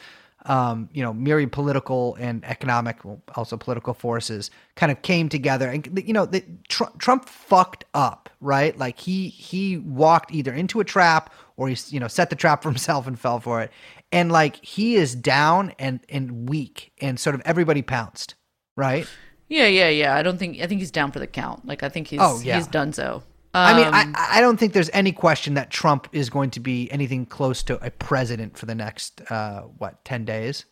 um, 0.46 0.90
you 0.94 1.04
know, 1.04 1.14
myriad 1.14 1.52
political 1.52 2.16
and 2.16 2.46
economic, 2.46 3.04
well, 3.04 3.22
also 3.36 3.58
political 3.58 3.94
forces, 3.94 4.52
kind 4.76 4.92
of 4.92 5.02
came 5.02 5.28
together, 5.28 5.70
and 5.70 6.02
you 6.06 6.14
know, 6.14 6.26
the, 6.26 6.44
Tr- 6.70 6.84
Trump 6.98 7.28
fucked 7.28 7.86
up, 7.94 8.30
right? 8.40 8.78
Like 8.78 9.00
he 9.00 9.28
he 9.28 9.78
walked 9.78 10.34
either 10.34 10.54
into 10.54 10.80
a 10.80 10.86
trap 10.86 11.34
or 11.58 11.68
he 11.68 11.78
you 11.90 12.00
know 12.00 12.08
set 12.08 12.30
the 12.30 12.36
trap 12.36 12.64
for 12.64 12.70
himself 12.72 13.06
and 13.06 13.20
fell 13.20 13.40
for 13.40 13.62
it, 13.62 13.72
and 14.12 14.32
like 14.32 14.64
he 14.64 14.96
is 14.96 15.14
down 15.14 15.74
and 15.78 16.00
and 16.08 16.48
weak, 16.50 16.94
and 17.02 17.20
sort 17.20 17.36
of 17.36 17.42
everybody 17.44 17.82
pounced, 17.82 18.36
right? 18.78 19.08
Yeah 19.48 19.68
yeah 19.68 19.90
yeah 19.90 20.16
i 20.16 20.22
don't 20.24 20.38
think 20.38 20.60
i 20.62 20.68
think 20.68 20.80
he's 20.80 20.92
down 20.92 21.12
for 21.12 21.20
the 21.20 21.28
count 21.28 21.66
like 21.66 21.84
i 21.84 21.90
think 21.90 22.08
he's 22.08 22.20
Oh, 22.22 22.40
yeah. 22.44 22.58
he's 22.58 22.68
done 22.68 22.94
so 22.94 23.24
I 23.54 23.76
mean, 23.76 23.88
Um, 23.88 23.94
I, 23.96 24.38
I 24.38 24.42
don't 24.42 24.58
think 24.58 24.74
there's 24.74 24.92
any 24.94 25.12
question 25.12 25.56
that 25.56 25.72
Trump 25.72 26.08
is 26.12 26.30
going 26.30 26.52
to 26.52 26.60
be 26.60 26.92
anything 26.92 27.26
close 27.26 27.64
to 27.64 27.84
a 27.84 27.90
president 27.90 28.56
for 28.56 28.68
the 28.68 28.76
next, 28.76 29.22
uh, 29.32 29.62
what, 29.62 30.04
10 30.06 30.26
days? 30.26 30.66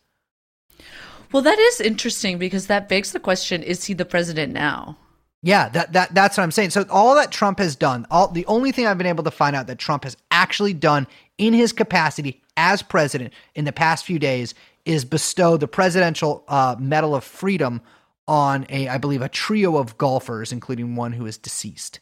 Well, 1.32 1.42
that 1.42 1.58
is 1.58 1.80
interesting 1.80 2.38
because 2.38 2.68
that 2.68 2.88
begs 2.88 3.10
the 3.10 3.18
question: 3.18 3.62
Is 3.62 3.84
he 3.86 3.94
the 3.94 4.04
president 4.04 4.52
now? 4.52 4.96
Yeah, 5.42 5.68
that, 5.70 5.92
that 5.94 6.14
that's 6.14 6.36
what 6.36 6.44
I'm 6.44 6.52
saying. 6.52 6.70
So 6.70 6.84
all 6.88 7.14
that 7.16 7.32
Trump 7.32 7.58
has 7.58 7.74
done, 7.74 8.06
all 8.10 8.28
the 8.28 8.46
only 8.46 8.70
thing 8.72 8.86
I've 8.86 8.98
been 8.98 9.06
able 9.06 9.24
to 9.24 9.30
find 9.32 9.56
out 9.56 9.66
that 9.66 9.78
Trump 9.78 10.04
has 10.04 10.16
actually 10.30 10.74
done 10.74 11.08
in 11.38 11.52
his 11.54 11.72
capacity 11.72 12.42
as 12.56 12.82
president 12.82 13.32
in 13.54 13.64
the 13.64 13.72
past 13.72 14.04
few 14.04 14.18
days 14.18 14.54
is 14.84 15.04
bestow 15.04 15.56
the 15.56 15.66
presidential 15.68 16.44
uh, 16.46 16.76
Medal 16.78 17.14
of 17.16 17.24
Freedom 17.24 17.80
on 18.28 18.66
a, 18.68 18.88
I 18.88 18.98
believe, 18.98 19.22
a 19.22 19.28
trio 19.28 19.76
of 19.76 19.98
golfers, 19.98 20.52
including 20.52 20.96
one 20.96 21.12
who 21.12 21.26
is 21.26 21.38
deceased. 21.38 22.00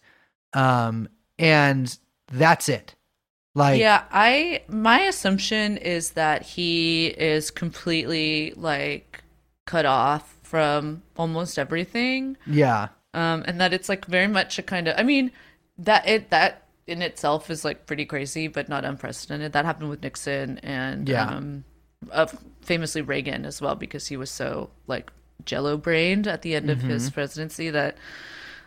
Um, 0.53 1.09
and 1.39 1.97
that's 2.33 2.69
it. 2.69 2.95
Like, 3.57 3.79
yeah, 3.79 4.05
I 4.11 4.63
my 4.69 5.03
assumption 5.03 5.77
is 5.77 6.13
that 6.13 6.43
he 6.43 7.07
is 7.07 7.53
completely 7.53 8.53
like 8.57 9.23
cut 9.65 9.87
off 9.87 10.37
from 10.43 11.03
almost 11.17 11.57
everything, 11.57 12.37
yeah. 12.47 12.89
um, 13.13 13.45
and 13.47 13.61
that 13.61 13.73
it's 13.73 13.89
like 13.89 14.07
very 14.07 14.27
much 14.27 14.59
a 14.59 14.63
kind 14.63 14.89
of. 14.89 14.99
I 14.99 15.05
mean, 15.05 15.31
that 15.79 16.09
it 16.09 16.31
that 16.31 16.67
in 16.89 17.01
itself 17.01 17.49
is 17.49 17.65
like 17.65 17.87
pretty 17.87 18.05
crazy, 18.07 18.49
but 18.49 18.69
not 18.69 18.85
unprecedented. 18.85 19.53
That 19.53 19.65
happened 19.65 19.89
with 19.91 20.03
Nixon 20.03 20.59
and 20.59 21.09
Yeah. 21.09 21.29
um, 21.29 21.65
uh, 22.11 22.27
famously 22.63 23.03
Reagan 23.03 23.45
as 23.45 23.61
well, 23.63 23.77
because 23.77 24.09
he 24.09 24.17
was 24.17 24.31
so 24.33 24.71
like 24.89 25.13
jello 25.45 25.77
brained 25.77 26.27
at 26.27 26.43
the 26.43 26.55
end 26.55 26.71
of 26.71 26.81
his 26.83 27.05
Mm-hmm. 27.07 27.15
presidency 27.15 27.71
that. 27.71 27.97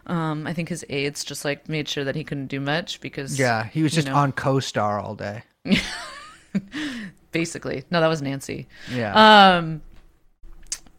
Um, 0.05 0.47
I 0.47 0.53
think 0.53 0.69
his 0.69 0.85
aides 0.87 1.25
just 1.25 1.43
like 1.43 1.67
made 1.67 1.89
sure 1.89 2.05
that 2.05 2.15
he 2.15 2.23
couldn't 2.23 2.47
do 2.47 2.61
much 2.61 3.01
because 3.01 3.37
Yeah, 3.37 3.65
he 3.65 3.83
was 3.83 3.91
just 3.91 4.07
know. 4.07 4.15
on 4.15 4.31
co-star 4.31 5.01
all 5.01 5.15
day. 5.15 5.43
basically. 7.31 7.83
No, 7.91 7.99
that 8.01 8.07
was 8.07 8.21
Nancy. 8.21 8.67
Yeah. 8.93 9.57
Um, 9.57 9.81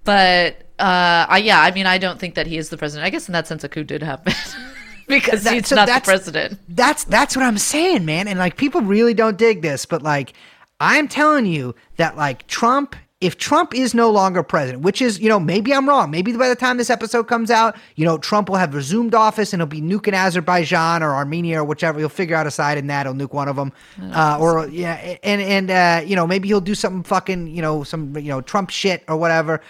but 0.05 0.63
uh, 0.79 1.27
I 1.29 1.39
yeah, 1.43 1.61
I 1.61 1.71
mean, 1.71 1.87
I 1.87 1.99
don't 1.99 2.19
think 2.19 2.35
that 2.35 2.47
he 2.47 2.57
is 2.59 2.69
the 2.69 2.77
president. 2.77 3.07
I 3.07 3.11
guess 3.11 3.29
in 3.29 3.33
that 3.33 3.47
sense, 3.47 3.65
a 3.65 3.69
coup 3.69 3.85
did 3.85 4.03
happen 4.03 4.33
because 5.09 5.45
That- 5.45 5.55
he's 5.55 5.69
so 5.69 5.77
not 5.77 5.87
the 5.89 6.01
president. 6.05 6.59
that's 6.69 7.05
that's 7.05 7.37
what 7.37 7.45
I'm 7.45 7.59
saying, 7.59 8.05
man. 8.05 8.29
And 8.29 8.39
like 8.39 8.57
people 8.57 8.81
really 8.83 9.15
don't 9.15 9.37
dig 9.39 9.63
this, 9.63 9.87
but 9.87 10.03
like 10.03 10.33
I'm 10.81 11.09
telling 11.09 11.47
you 11.47 11.75
that 11.97 12.17
like 12.17 12.47
Trump 12.47 12.95
if 13.21 13.37
Trump 13.37 13.75
is 13.75 13.95
no 13.95 14.11
longer 14.11 14.45
president, 14.45 14.85
which 14.85 15.03
is, 15.03 15.19
you 15.19 15.29
know, 15.29 15.41
maybe 15.41 15.75
I'm 15.75 15.89
wrong. 15.89 16.09
Maybe 16.09 16.33
by 16.37 16.49
the 16.49 16.55
time 16.55 16.77
this 16.77 16.89
episode 16.89 17.25
comes 17.25 17.51
out, 17.51 17.77
you 17.97 18.05
know, 18.05 18.17
Trump 18.17 18.49
will 18.49 18.57
have 18.57 18.75
resumed 18.75 19.13
office 19.13 19.53
and 19.53 19.61
he'll 19.61 19.67
be 19.67 19.81
nuking 19.81 20.13
Azerbaijan 20.13 21.03
or 21.03 21.13
Armenia 21.15 21.61
or 21.61 21.65
whichever. 21.65 21.99
He'll 21.99 22.09
figure 22.09 22.37
out 22.37 22.47
a 22.47 22.51
side 22.53 22.79
in 22.79 22.87
that. 22.87 23.07
He'll 23.07 23.15
nuke 23.15 23.33
one 23.33 23.49
of 23.49 23.57
them. 23.57 23.73
Uh, 24.01 24.39
or, 24.41 24.69
yeah, 24.69 25.17
and, 25.25 25.41
and, 25.41 25.71
uh, 25.71 26.07
you 26.07 26.15
know, 26.15 26.29
maybe 26.29 26.47
he'll 26.47 26.61
do 26.61 26.77
something 26.77 27.03
fucking, 27.03 27.49
you 27.49 27.61
know, 27.61 27.83
some, 27.83 28.17
you 28.17 28.29
know, 28.29 28.41
Trump 28.41 28.71
shit 28.71 29.03
or 29.09 29.17
whatever. 29.17 29.61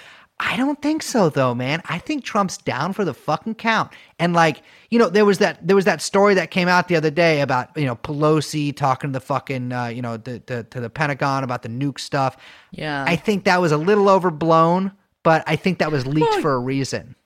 I 0.40 0.56
don't 0.56 0.80
think 0.80 1.02
so 1.02 1.30
though, 1.30 1.54
man. 1.54 1.82
I 1.86 1.98
think 1.98 2.22
Trump's 2.24 2.58
down 2.58 2.92
for 2.92 3.04
the 3.04 3.12
fucking 3.14 3.56
count. 3.56 3.92
And 4.20 4.34
like, 4.34 4.62
you 4.90 4.98
know, 4.98 5.08
there 5.08 5.24
was 5.24 5.38
that 5.38 5.66
there 5.66 5.74
was 5.74 5.84
that 5.86 6.00
story 6.00 6.34
that 6.34 6.50
came 6.52 6.68
out 6.68 6.86
the 6.88 6.94
other 6.96 7.10
day 7.10 7.40
about, 7.40 7.76
you 7.76 7.86
know, 7.86 7.96
Pelosi 7.96 8.74
talking 8.74 9.10
to 9.10 9.18
the 9.18 9.24
fucking 9.24 9.72
uh, 9.72 9.86
you 9.86 10.00
know, 10.00 10.16
the, 10.16 10.40
the 10.46 10.62
to 10.64 10.80
the 10.80 10.90
Pentagon 10.90 11.42
about 11.42 11.62
the 11.62 11.68
nuke 11.68 11.98
stuff. 11.98 12.36
Yeah. 12.70 13.04
I 13.06 13.16
think 13.16 13.44
that 13.44 13.60
was 13.60 13.72
a 13.72 13.76
little 13.76 14.08
overblown, 14.08 14.92
but 15.24 15.42
I 15.46 15.56
think 15.56 15.78
that 15.78 15.90
was 15.90 16.06
leaked 16.06 16.30
Well, 16.30 16.40
for 16.40 16.54
a 16.54 16.60
reason. 16.60 17.16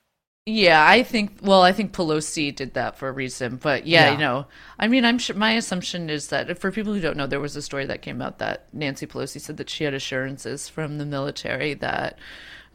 Yeah, 0.45 0.85
I 0.85 1.03
think. 1.03 1.37
Well, 1.41 1.61
I 1.61 1.71
think 1.71 1.93
Pelosi 1.93 2.53
did 2.53 2.73
that 2.73 2.97
for 2.97 3.07
a 3.07 3.13
reason, 3.13 3.55
but 3.57 3.87
yeah, 3.87 4.07
Yeah. 4.07 4.11
you 4.11 4.17
know, 4.17 4.47
I 4.77 4.87
mean, 4.89 5.05
I'm 5.05 5.17
sure. 5.17 5.35
My 5.37 5.51
assumption 5.53 6.09
is 6.09 6.27
that 6.29 6.57
for 6.59 6.69
people 6.69 6.93
who 6.93 6.99
don't 6.99 7.15
know, 7.15 7.27
there 7.27 7.39
was 7.39 7.55
a 7.55 7.61
story 7.61 7.85
that 7.85 8.01
came 8.01 8.21
out 8.21 8.39
that 8.39 8.67
Nancy 8.73 9.05
Pelosi 9.07 9.39
said 9.39 9.55
that 9.57 9.69
she 9.69 9.85
had 9.85 9.93
assurances 9.93 10.67
from 10.67 10.97
the 10.97 11.05
military 11.05 11.75
that 11.75 12.19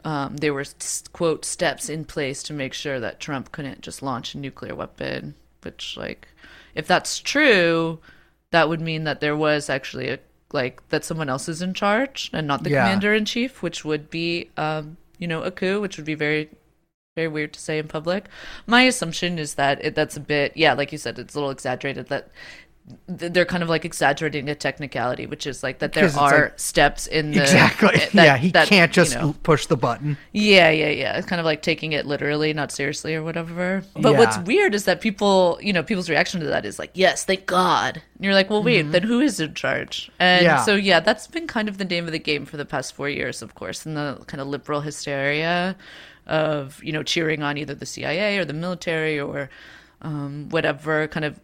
um, 0.05 0.37
there 0.37 0.55
were 0.55 0.65
quote 1.13 1.45
steps 1.45 1.89
in 1.89 2.05
place 2.05 2.43
to 2.45 2.53
make 2.53 2.73
sure 2.73 3.01
that 3.01 3.21
Trump 3.21 3.53
couldn't 3.53 3.81
just 3.83 4.03
launch 4.03 4.35
a 4.35 4.39
nuclear 4.39 4.75
weapon. 4.75 5.35
Which, 5.63 5.97
like, 5.97 6.29
if 6.75 6.87
that's 6.87 7.19
true, 7.19 7.99
that 8.53 8.69
would 8.69 8.81
mean 8.81 9.05
that 9.05 9.21
there 9.21 9.37
was 9.37 9.69
actually 9.69 10.09
a 10.11 10.19
like 10.53 10.89
that 10.89 11.05
someone 11.05 11.29
else 11.29 11.49
is 11.49 11.61
in 11.61 11.75
charge 11.75 12.31
and 12.33 12.47
not 12.47 12.63
the 12.65 12.71
Yeah. 12.71 12.83
commander 12.83 13.13
in 13.15 13.27
chief, 13.27 13.63
which 13.63 13.85
would 13.85 14.09
be, 14.09 14.49
um, 14.57 14.97
you 15.19 15.27
know, 15.29 15.43
a 15.43 15.51
coup, 15.51 15.81
which 15.81 15.97
would 15.99 16.07
be 16.07 16.15
very 16.15 16.49
very 17.17 17.29
weird 17.29 17.53
to 17.53 17.61
say 17.61 17.79
in 17.79 17.89
public. 17.89 18.27
My 18.67 18.83
assumption 18.83 19.39
is 19.41 19.55
that 19.55 19.85
it, 19.85 19.97
that's 19.97 20.17
a 20.17 20.21
bit, 20.21 20.53
yeah, 20.57 20.73
like 20.75 20.93
you 20.93 20.99
said, 20.99 21.19
it's 21.19 21.35
a 21.35 21.39
little 21.39 21.51
exaggerated. 21.51 22.07
That 22.09 22.33
th- 22.33 22.33
they're 23.07 23.45
kind 23.45 23.62
of 23.62 23.68
like 23.68 23.84
exaggerating 23.84 24.49
a 24.49 24.55
technicality, 24.55 25.26
which 25.26 25.47
is 25.47 25.62
like 25.62 25.78
that 25.80 25.93
there 25.93 26.07
are 26.16 26.41
like- 26.45 26.59
steps 26.59 27.07
in 27.07 27.32
the 27.32 27.41
exactly. 27.43 27.89
that- 28.12 28.14
yeah, 28.14 28.36
he 28.36 28.51
that, 28.53 28.68
can't 28.68 28.91
you 28.91 29.03
just 29.03 29.14
know- 29.14 29.34
push 29.43 29.66
the 29.66 29.76
button. 29.76 30.16
yeah, 30.32 30.70
yeah, 30.70 30.89
yeah. 30.89 31.16
It's 31.18 31.26
kind 31.26 31.41
of 31.41 31.47
like 31.47 31.62
taking 31.62 31.93
it 31.93 32.07
literally, 32.07 32.53
not 32.53 32.70
seriously 32.72 33.14
or 33.14 33.22
whatever. 33.22 33.82
But 33.95 34.12
Yeah. 34.12 34.18
what's 34.18 34.39
weird 34.39 34.74
is 34.74 34.84
that 34.84 35.01
people, 35.01 35.59
you 35.62 35.72
know, 35.72 35.82
people's 35.82 36.09
reaction 36.11 36.41
to 36.41 36.47
that 36.47 36.64
is 36.64 36.78
like, 36.78 36.91
yes, 36.95 37.24
thank 37.24 37.47
God. 37.47 38.03
And 38.16 38.24
you're 38.24 38.34
like, 38.34 38.51
well, 38.51 38.62
wait, 38.62 38.82
then 38.93 39.03
who 39.03 39.20
is 39.20 39.41
in 39.41 39.55
charge? 39.55 40.11
And 40.18 40.39
Mm-hmm. 40.39 40.45
Yeah. 40.57 40.62
so, 40.64 40.74
yeah, 40.74 41.01
that's 41.01 41.26
been 41.26 41.47
kind 41.47 41.68
of 41.68 41.78
the 41.78 41.84
name 41.84 42.07
of 42.07 42.12
the 42.12 42.18
game 42.18 42.45
for 42.47 42.57
the 42.57 42.64
past 42.66 42.95
four 42.95 43.09
years, 43.09 43.43
of 43.43 43.55
course, 43.55 43.84
and 43.86 43.97
the 43.97 44.18
kind 44.26 44.41
of 44.41 44.47
liberal 44.49 44.80
hysteria 44.82 45.76
of, 46.26 46.82
you 46.84 46.93
know, 46.93 47.03
cheering 47.03 47.43
on 47.43 47.57
either 47.59 47.74
the 47.74 47.86
CIA 47.86 48.39
or 48.39 48.45
the 48.45 48.53
military 48.53 49.18
or 49.18 49.49
um, 50.03 50.49
whatever 50.51 51.09
kind 51.09 51.24
of 51.24 51.41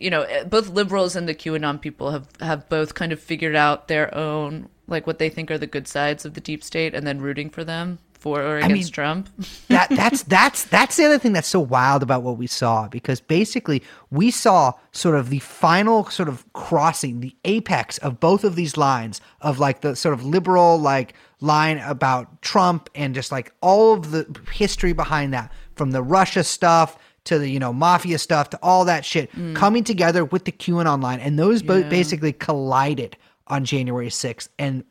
you 0.00 0.10
know, 0.10 0.22
eh, 0.22 0.44
both 0.44 0.68
liberals 0.68 1.14
and 1.14 1.28
the 1.28 1.34
QAnon 1.34 1.80
people 1.80 2.10
have 2.10 2.28
have 2.40 2.68
both 2.68 2.94
kind 2.94 3.12
of 3.12 3.20
figured 3.20 3.54
out 3.54 3.88
their 3.88 4.12
own 4.14 4.68
like 4.86 5.06
what 5.06 5.18
they 5.18 5.28
think 5.28 5.50
are 5.50 5.58
the 5.58 5.66
good 5.66 5.86
sides 5.86 6.24
of 6.24 6.34
the 6.34 6.40
deep 6.40 6.64
state 6.64 6.94
and 6.94 7.06
then 7.06 7.20
rooting 7.20 7.48
for 7.48 7.62
them 7.62 7.98
for 8.20 8.42
or 8.42 8.58
against 8.58 8.72
mean, 8.74 8.86
Trump. 8.92 9.28
that 9.68 9.88
that's 9.90 10.22
that's 10.24 10.64
that's 10.64 10.96
the 10.96 11.04
other 11.04 11.18
thing 11.18 11.32
that's 11.32 11.48
so 11.48 11.60
wild 11.60 12.02
about 12.02 12.22
what 12.22 12.36
we 12.36 12.46
saw 12.46 12.86
because 12.88 13.20
basically 13.20 13.82
we 14.10 14.30
saw 14.30 14.72
sort 14.92 15.16
of 15.16 15.30
the 15.30 15.38
final 15.38 16.04
sort 16.10 16.28
of 16.28 16.50
crossing 16.52 17.20
the 17.20 17.34
apex 17.44 17.98
of 17.98 18.20
both 18.20 18.44
of 18.44 18.56
these 18.56 18.76
lines 18.76 19.20
of 19.40 19.58
like 19.58 19.80
the 19.80 19.96
sort 19.96 20.12
of 20.12 20.24
liberal 20.24 20.78
like 20.78 21.14
line 21.40 21.78
about 21.78 22.42
Trump 22.42 22.90
and 22.94 23.14
just 23.14 23.32
like 23.32 23.52
all 23.62 23.94
of 23.94 24.10
the 24.10 24.26
history 24.52 24.92
behind 24.92 25.32
that 25.32 25.50
from 25.74 25.92
the 25.92 26.02
Russia 26.02 26.44
stuff 26.44 26.98
to 27.24 27.38
the 27.38 27.48
you 27.48 27.58
know 27.58 27.72
mafia 27.72 28.18
stuff 28.18 28.50
to 28.50 28.58
all 28.62 28.84
that 28.86 29.04
shit 29.04 29.30
coming 29.54 29.84
together 29.84 30.24
with 30.24 30.44
the 30.44 30.52
QAnon 30.52 31.02
line 31.02 31.20
and 31.20 31.38
those 31.38 31.62
both 31.62 31.84
Yeah. 31.84 31.90
basically 31.90 32.32
collided 32.32 33.16
on 33.46 33.64
January 33.64 34.08
6th 34.08 34.48
and 34.58 34.84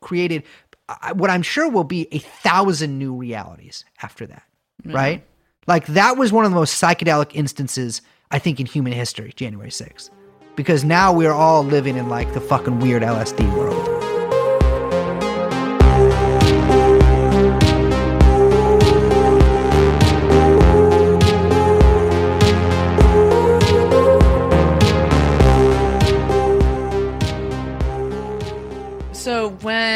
created 0.00 0.42
uh, 0.88 1.14
what 1.14 1.30
I'm 1.30 1.42
sure 1.42 1.68
will 1.70 1.84
be 1.84 2.08
a 2.12 2.18
thousand 2.18 2.98
new 2.98 3.14
realities 3.14 3.84
after 4.02 4.26
that, 4.26 4.42
right? 4.84 5.24
Like 5.66 5.86
that 5.86 6.16
was 6.16 6.32
one 6.32 6.44
of 6.44 6.50
the 6.50 6.56
most 6.56 6.82
psychedelic 6.82 7.30
instances 7.34 8.02
I 8.30 8.38
think 8.38 8.58
in 8.58 8.66
human 8.66 8.92
history, 8.92 9.32
January 9.36 9.70
6th. 9.70 10.10
Because 10.56 10.84
now 10.84 11.12
we're 11.12 11.32
all 11.32 11.62
living 11.64 11.96
in 11.96 12.08
like 12.08 12.32
the 12.34 12.40
fucking 12.40 12.80
weird 12.80 13.02
LSD 13.02 13.48
world. 13.56 14.11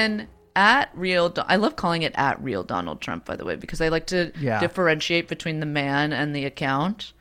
When 0.06 0.28
at 0.54 0.90
real, 0.94 1.28
Do- 1.28 1.42
I 1.46 1.56
love 1.56 1.76
calling 1.76 2.02
it 2.02 2.12
at 2.16 2.42
real 2.42 2.62
Donald 2.62 3.00
Trump, 3.00 3.24
by 3.26 3.36
the 3.36 3.44
way, 3.44 3.56
because 3.56 3.80
I 3.80 3.88
like 3.88 4.06
to 4.06 4.32
Yeah. 4.40 4.58
differentiate 4.60 5.28
between 5.28 5.60
the 5.60 5.66
man 5.66 6.12
and 6.12 6.34
the 6.34 6.44
account. 6.46 7.12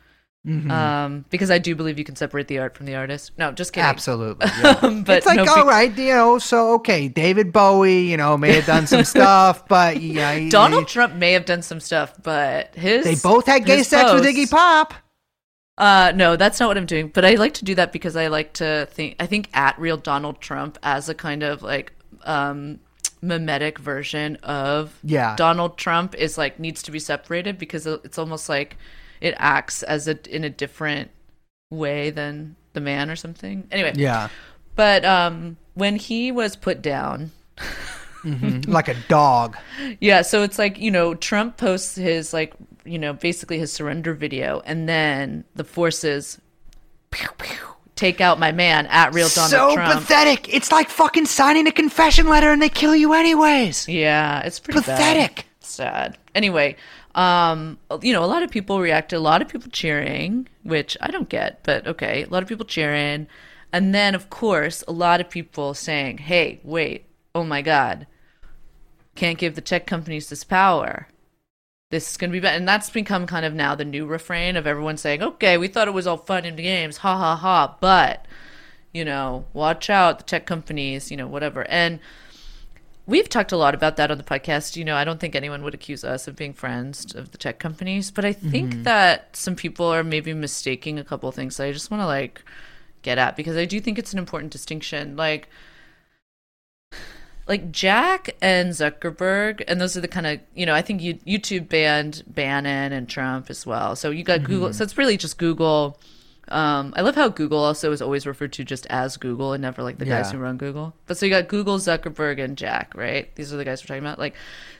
Mm-hmm. 0.47 0.69
Um, 0.69 1.25
because 1.31 1.49
I 1.49 1.57
do 1.57 1.75
believe 1.75 1.97
you 1.97 2.05
can 2.05 2.15
separate 2.15 2.47
the 2.47 2.59
art 2.59 2.77
from 2.77 2.86
the 2.86 2.93
artist. 2.93 3.31
No, 3.36 3.51
just 3.51 3.73
kidding. 3.73 3.89
Absolutely. 3.89 4.45
yeah. 4.61 5.01
but 5.03 5.17
it's 5.17 5.25
like, 5.25 5.38
no, 5.38 5.45
all 5.51 5.63
be- 5.63 5.69
right, 5.69 5.97
you 5.97 6.13
know, 6.13 6.38
so 6.38 6.73
okay, 6.75 7.07
David 7.07 7.51
Bowie, 7.51 8.01
you 8.01 8.15
know, 8.15 8.38
may 8.38 8.53
have 8.53 8.67
done 8.67 8.86
some 8.86 9.03
stuff, 9.15 9.67
but 9.67 9.99
yeah, 10.01 10.36
he- 10.36 10.49
Donald 10.49 10.88
Trump 10.88 11.15
may 11.15 11.31
have 11.31 11.45
done 11.45 11.63
some 11.63 11.79
stuff, 11.79 12.13
but 12.21 12.75
his 12.75 13.05
they 13.05 13.15
both 13.15 13.47
had 13.47 13.65
gay 13.65 13.81
sex 13.81 14.13
with 14.13 14.23
Iggy 14.23 14.49
Pop. 14.49 14.93
Uh, 15.79 16.13
no, 16.15 16.36
that's 16.36 16.59
not 16.59 16.67
what 16.67 16.77
I'm 16.77 16.86
doing. 16.86 17.09
But 17.09 17.25
I 17.25 17.33
like 17.36 17.55
to 17.55 17.65
do 17.65 17.73
that 17.75 17.91
because 17.91 18.15
I 18.15 18.27
like 18.27 18.53
to 18.53 18.88
think. 18.91 19.15
I 19.19 19.25
think 19.25 19.49
at 19.53 19.77
real 19.79 19.97
Donald 19.97 20.39
Trump 20.39 20.77
as 20.83 21.09
a 21.09 21.15
kind 21.15 21.41
of 21.43 21.63
like 21.63 21.91
um 22.26 22.80
mimetic 23.21 23.80
version 23.80 24.36
of 24.38 24.99
Yeah. 25.03 25.36
Donald 25.36 25.78
Trump 25.78 26.15
is 26.15 26.38
like 26.38 26.59
needs 26.59 26.84
to 26.84 26.91
be 26.91 26.99
separated 26.99 27.57
because 27.57 27.88
it's 27.88 28.17
almost 28.17 28.49
like 28.49 28.78
it 29.21 29.34
acts 29.38 29.84
as 29.84 30.07
a 30.07 30.17
in 30.34 30.43
a 30.43 30.49
different 30.49 31.11
way 31.71 32.09
than 32.11 32.55
the 32.73 32.82
man 32.82 33.09
or 33.09 33.15
something. 33.15 33.67
Anyway, 33.71 33.93
Yeah. 33.95 34.30
But 34.76 35.05
um, 35.05 35.57
when 35.73 35.95
he 35.95 36.32
was 36.32 36.55
put 36.55 36.82
down, 36.82 37.32
like 38.67 38.88
a 38.88 38.95
dog. 39.07 39.55
yeah, 40.01 40.21
so 40.21 40.43
it's 40.43 40.59
like, 40.59 40.78
you 40.78 40.91
know, 40.91 41.13
Trump 41.15 41.57
posts 41.57 41.95
his 41.95 42.34
like, 42.34 42.53
you 42.84 42.99
know, 42.99 43.13
basically 43.13 43.57
his 43.57 43.71
surrender 43.71 44.13
video 44.13 44.61
and 44.65 44.89
then 44.89 45.45
the 45.55 45.63
forces 45.63 46.41
pew, 47.11 47.30
pew, 47.38 47.74
take 47.95 48.21
out 48.21 48.39
my 48.39 48.51
man 48.51 48.85
at 48.87 49.13
real 49.13 49.29
Donald 49.29 49.51
so 49.51 49.73
Trump. 49.73 49.99
pathetic. 49.99 50.53
It's 50.53 50.71
like 50.71 50.89
fucking 50.89 51.25
signing 51.25 51.67
a 51.67 51.71
confession 51.71 52.27
letter 52.27 52.51
and 52.51 52.61
they 52.61 52.69
kill 52.69 52.95
you 52.95 53.13
anyways. 53.13 53.87
Yeah, 53.87 54.41
it's 54.41 54.59
pretty 54.59 54.81
bad. 54.81 54.97
Pathetic. 54.97 55.45
Sad. 55.61 56.17
Anyway, 56.35 56.75
um, 57.15 57.79
you 58.01 58.13
know, 58.13 58.23
a 58.23 58.27
lot 58.27 58.43
of 58.43 58.51
people 58.51 58.79
reacted, 58.79 59.17
a 59.17 59.21
lot 59.21 59.41
of 59.41 59.47
people 59.47 59.69
cheering, 59.71 60.47
which 60.63 60.97
I 61.01 61.09
don't 61.11 61.29
get, 61.29 61.63
but 61.63 61.87
okay, 61.87 62.23
a 62.23 62.27
lot 62.27 62.43
of 62.43 62.49
people 62.49 62.65
cheering. 62.65 63.27
And 63.71 63.95
then, 63.95 64.15
of 64.15 64.29
course, 64.29 64.83
a 64.87 64.91
lot 64.91 65.21
of 65.21 65.29
people 65.29 65.73
saying, 65.73 66.19
hey, 66.19 66.59
wait, 66.63 67.05
oh 67.33 67.43
my 67.43 67.61
God, 67.61 68.07
can't 69.15 69.37
give 69.37 69.55
the 69.55 69.61
tech 69.61 69.87
companies 69.87 70.29
this 70.29 70.43
power. 70.43 71.07
This 71.95 72.11
is 72.11 72.17
going 72.17 72.29
to 72.29 72.35
be 72.35 72.41
bad. 72.41 72.57
And 72.57 72.67
that's 72.67 72.89
become 72.89 73.25
kind 73.25 73.45
of 73.45 73.53
now 73.53 73.73
the 73.73 73.85
new 73.85 74.05
refrain 74.05 74.57
of 74.57 74.67
everyone 74.67 74.97
saying, 74.97 75.23
okay, 75.23 75.57
we 75.57 75.69
thought 75.69 75.87
it 75.87 75.93
was 75.93 76.07
all 76.07 76.17
fun 76.17 76.43
and 76.43 76.57
games, 76.57 76.97
ha 76.97 77.17
ha 77.17 77.37
ha, 77.37 77.77
but, 77.79 78.25
you 78.91 79.05
know, 79.05 79.45
watch 79.53 79.89
out, 79.89 80.17
the 80.17 80.23
tech 80.25 80.45
companies, 80.45 81.09
you 81.09 81.17
know, 81.17 81.27
whatever. 81.27 81.65
And, 81.69 81.99
We've 83.07 83.29
talked 83.29 83.51
a 83.51 83.57
lot 83.57 83.75
about 83.75 83.97
that 83.97 84.09
on 84.09 84.17
the 84.17 84.23
podcast. 84.23 84.75
You 84.75 84.83
know, 84.83 84.95
I 84.95 85.03
don't 85.03 85.19
think 85.19 85.35
anyone 85.35 85.63
would 85.63 85.75
accuse 85.75 86.03
us 86.03 86.27
of 86.27 86.35
being 86.35 86.53
friends 86.53 87.13
of 87.13 87.31
the 87.31 87.37
tech 87.37 87.59
companies, 87.59 88.09
but 88.09 88.25
I 88.25 88.33
think 88.33 88.71
mm-hmm. 88.71 88.83
that 88.83 89.35
some 89.35 89.55
people 89.55 89.85
are 89.85 90.03
maybe 90.03 90.33
mistaking 90.33 90.97
a 90.97 91.03
couple 91.03 91.29
of 91.29 91.35
things 91.35 91.57
that 91.57 91.67
I 91.67 91.71
just 91.71 91.91
want 91.91 92.01
to 92.01 92.07
like 92.07 92.43
get 93.03 93.19
at 93.19 93.35
because 93.35 93.57
I 93.57 93.65
do 93.65 93.79
think 93.79 93.99
it's 93.99 94.11
an 94.11 94.17
important 94.17 94.51
distinction. 94.51 95.15
Like, 95.15 95.49
like 97.47 97.71
Jack 97.71 98.35
and 98.41 98.71
Zuckerberg, 98.71 99.63
and 99.67 99.79
those 99.79 99.95
are 99.95 100.01
the 100.01 100.07
kind 100.07 100.25
of 100.25 100.39
you 100.53 100.65
know 100.65 100.73
I 100.73 100.81
think 100.81 101.01
you, 101.01 101.15
YouTube 101.15 101.69
banned 101.69 102.23
Bannon 102.27 102.91
and 102.91 103.07
Trump 103.07 103.49
as 103.49 103.65
well. 103.65 103.95
So 103.95 104.09
you 104.09 104.23
got 104.23 104.43
Google. 104.43 104.73
So 104.73 104.83
it's 104.83 104.97
really 104.97 105.17
just 105.17 105.37
Google. 105.37 105.99
Um, 106.47 106.93
I 106.95 107.01
love 107.01 107.15
how 107.15 107.27
Google 107.29 107.57
also 107.57 107.91
is 107.91 108.03
always 108.03 108.27
referred 108.27 108.53
to 108.53 108.63
just 108.63 108.85
as 108.87 109.17
Google 109.17 109.53
and 109.53 109.61
never 109.63 109.81
like 109.81 109.97
the 109.97 110.05
guys 110.05 110.31
who 110.31 110.37
run 110.37 110.57
Google. 110.57 110.93
But 111.07 111.17
so 111.17 111.25
you 111.25 111.31
got 111.31 111.47
Google, 111.47 111.79
Zuckerberg, 111.79 112.43
and 112.43 112.55
Jack, 112.55 112.93
right? 112.95 113.33
These 113.35 113.51
are 113.51 113.57
the 113.57 113.65
guys 113.65 113.81
we're 113.83 113.87
talking 113.87 114.03
about. 114.03 114.19
Like, 114.19 114.35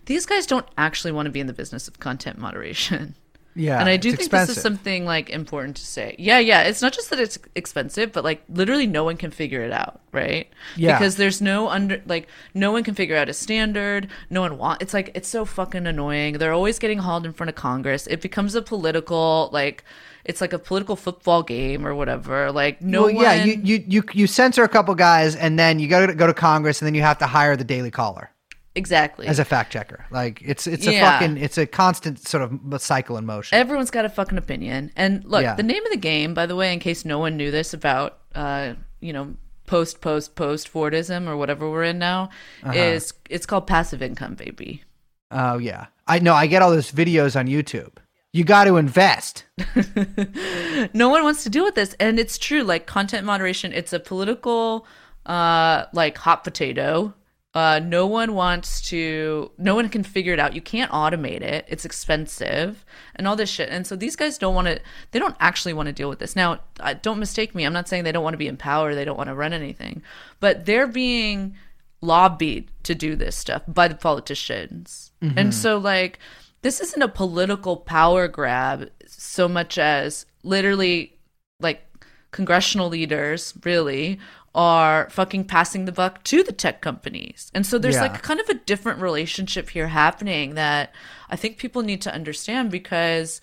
these 0.06 0.28
guys 0.28 0.46
don't 0.46 0.68
actually 0.78 1.12
want 1.12 1.26
to 1.26 1.32
be 1.32 1.40
in 1.40 1.48
the 1.48 1.54
business 1.54 1.88
of 1.88 2.00
content 2.00 2.38
moderation. 2.38 3.16
Yeah. 3.56 3.80
and 3.80 3.88
I 3.88 3.96
do 3.96 4.10
think 4.12 4.22
expensive. 4.22 4.48
this 4.50 4.58
is 4.58 4.64
something 4.64 5.06
like 5.06 5.30
important 5.30 5.78
to 5.78 5.86
say. 5.86 6.16
Yeah, 6.20 6.40
yeah. 6.40 6.64
It's 6.64 6.82
not 6.82 6.94
just 6.94 7.10
that 7.10 7.20
it's 7.20 7.40
expensive, 7.56 8.12
but 8.12 8.24
like 8.24 8.44
literally 8.50 8.86
no 8.86 9.04
one 9.06 9.16
can 9.16 9.32
figure 9.32 9.62
it 9.62 9.72
out, 9.72 10.02
right? 10.12 10.50
Yeah. 10.76 10.98
Because 10.98 11.16
there's 11.16 11.42
no 11.42 11.70
under 11.70 12.02
like 12.06 12.28
no 12.54 12.72
one 12.72 12.84
can 12.84 12.96
figure 12.96 13.16
out 13.16 13.30
a 13.30 13.34
standard. 13.34 14.10
No 14.30 14.42
one 14.42 14.58
want. 14.58 14.82
It's 14.82 14.94
like 14.94 15.12
it's 15.16 15.30
so 15.30 15.46
fucking 15.46 15.88
annoying. 15.88 16.38
They're 16.38 16.54
always 16.54 16.80
getting 16.80 17.00
hauled 17.00 17.26
in 17.26 17.32
front 17.32 17.50
of 17.50 17.56
Congress. 17.56 18.08
It 18.08 18.22
becomes 18.22 18.56
a 18.56 18.62
political 18.62 19.50
like 19.54 19.86
it's 20.26 20.42
like 20.42 20.52
a 20.52 20.60
political 20.60 20.98
football 20.98 21.42
game 21.42 21.88
or 21.88 21.96
whatever. 21.96 22.52
Like 22.52 22.82
no 22.82 23.04
well, 23.04 23.12
yeah, 23.12 23.38
one. 23.38 23.48
you, 23.48 23.62
you 23.64 23.84
you 23.88 24.04
you 24.12 24.28
censor 24.28 24.64
a 24.64 24.70
couple 24.70 24.94
guys 24.96 25.36
and 25.36 25.58
then 25.58 25.80
you 25.80 25.88
go 25.88 26.06
to 26.06 26.14
go 26.14 26.28
to 26.28 26.34
Congress 26.34 26.82
and 26.82 26.88
then 26.88 26.96
you 26.96 27.02
have 27.02 27.20
to 27.20 27.28
hire 27.28 27.56
the 27.56 27.64
Daily 27.64 27.92
Caller 27.92 28.32
exactly. 28.76 29.28
as 29.28 29.40
a 29.40 29.46
fact 29.46 29.72
checker. 29.72 30.06
Like 30.12 30.42
it's 30.44 30.68
it's 30.68 30.86
a 30.88 31.00
fucking 31.00 31.38
it's 31.38 31.58
a 31.58 31.66
constant 31.66 32.20
sort 32.28 32.44
of 32.44 32.82
cycle 32.82 33.18
in 33.18 33.26
motion. 33.26 33.58
Everyone's 33.58 33.92
got 33.92 34.06
a 34.06 34.10
fucking 34.10 34.38
opinion. 34.38 34.92
And 34.96 35.24
look, 35.26 35.44
Yeah. 35.44 35.56
the 35.56 35.64
name 35.64 35.84
of 35.86 35.92
the 35.92 35.98
game, 35.98 36.34
by 36.34 36.46
the 36.46 36.56
way, 36.56 36.74
in 36.74 36.80
case 36.80 37.06
no 37.06 37.20
one 37.20 37.38
knew 37.38 37.52
this 37.52 37.74
about, 37.74 38.20
uh, 38.36 38.74
you 39.00 39.14
know, 39.14 39.36
post, 39.66 40.02
post, 40.02 40.36
post 40.36 40.72
Fordism 40.72 41.28
or 41.28 41.38
whatever 41.38 41.70
we're 41.70 41.84
in 41.84 41.98
now, 42.00 42.30
Uh-huh. 42.64 42.74
is 42.78 43.14
it's 43.30 43.46
called 43.46 43.66
passive 43.68 44.02
income, 44.02 44.36
baby. 44.36 44.84
Oh 45.32 45.58
yeah, 45.58 45.88
I 46.08 46.20
know. 46.20 46.34
I 46.34 46.48
get 46.48 46.62
all 46.62 46.72
those 46.72 46.92
videos 46.92 47.40
on 47.40 47.48
YouTube. 47.48 47.94
You 48.34 48.44
got 48.44 48.66
to 48.66 48.76
invest. 48.78 49.46
no 50.94 51.10
one 51.10 51.24
wants 51.24 51.44
to 51.44 51.50
deal 51.50 51.64
with 51.64 51.76
this 51.76 51.96
and 52.00 52.20
it's 52.20 52.38
true 52.38 52.64
like 52.64 52.86
content 52.86 53.26
moderation 53.26 53.72
it's 53.74 53.94
a 53.94 54.00
political 54.00 54.86
uh 55.26 55.86
like 55.94 56.18
hot 56.18 56.44
potato 56.44 57.14
uh 57.56 57.80
no 57.80 58.06
one 58.06 58.36
wants 58.36 58.82
to 58.82 59.50
no 59.58 59.74
one 59.76 59.88
can 59.90 60.04
figure 60.04 60.34
it 60.34 60.40
out. 60.40 60.54
You 60.54 60.62
can't 60.62 60.92
automate 60.92 61.42
it. 61.42 61.66
It's 61.70 61.86
expensive 61.86 62.86
and 63.16 63.28
all 63.28 63.38
this 63.38 63.50
shit. 63.50 63.70
And 63.70 63.88
so 63.88 63.96
these 63.96 64.18
guys 64.18 64.38
don't 64.38 64.54
want 64.54 64.68
to 64.68 64.80
they 65.12 65.20
don't 65.20 65.38
actually 65.40 65.74
want 65.74 65.88
to 65.88 65.94
deal 65.94 66.10
with 66.10 66.20
this. 66.20 66.36
Now 66.36 66.60
uh, 66.82 66.96
don't 67.02 67.18
mistake 67.18 67.56
me. 67.56 67.64
I'm 67.64 67.74
not 67.74 67.88
saying 67.88 68.04
they 68.04 68.12
don't 68.12 68.24
want 68.24 68.34
to 68.34 68.38
be 68.38 68.50
in 68.50 68.58
power. 68.58 68.94
They 68.94 69.06
don't 69.06 69.18
want 69.18 69.30
to 69.30 69.36
run 69.36 69.54
anything. 69.54 70.04
But 70.42 70.66
they're 70.66 70.88
being 70.88 71.56
lobbied 72.02 72.70
to 72.84 72.94
do 72.94 73.16
this 73.16 73.36
stuff 73.38 73.64
by 73.68 73.88
the 73.88 73.96
politicians. 73.96 75.12
And 75.38 75.54
so 75.54 75.78
like 75.78 76.20
this 76.62 76.82
isn't 76.82 77.02
a 77.02 77.08
political 77.08 77.78
power 77.78 78.28
grab 78.28 78.90
so 79.08 79.48
much 79.48 79.78
as 79.78 80.26
literally 80.44 81.18
like 81.62 81.88
congressional 82.32 82.90
leaders 82.90 83.54
really 83.64 84.20
are 84.56 85.10
fucking 85.12 85.44
passing 85.46 85.86
the 85.86 85.92
buck 85.92 86.24
to 86.24 86.42
the 86.42 86.54
tech 86.54 86.82
companies. 86.82 87.52
And 87.54 87.66
so 87.66 87.78
there's 87.78 87.96
Yeah. 87.96 88.04
like 88.04 88.24
kind 88.24 88.40
of 88.40 88.50
a 88.50 88.54
different 88.56 89.00
relationship 89.02 89.70
here 89.70 89.90
happening 89.90 90.56
that 90.56 90.96
I 91.30 91.36
think 91.36 91.58
people 91.58 91.84
need 91.84 92.02
to 92.04 92.14
understand 92.14 92.72
because 92.72 93.42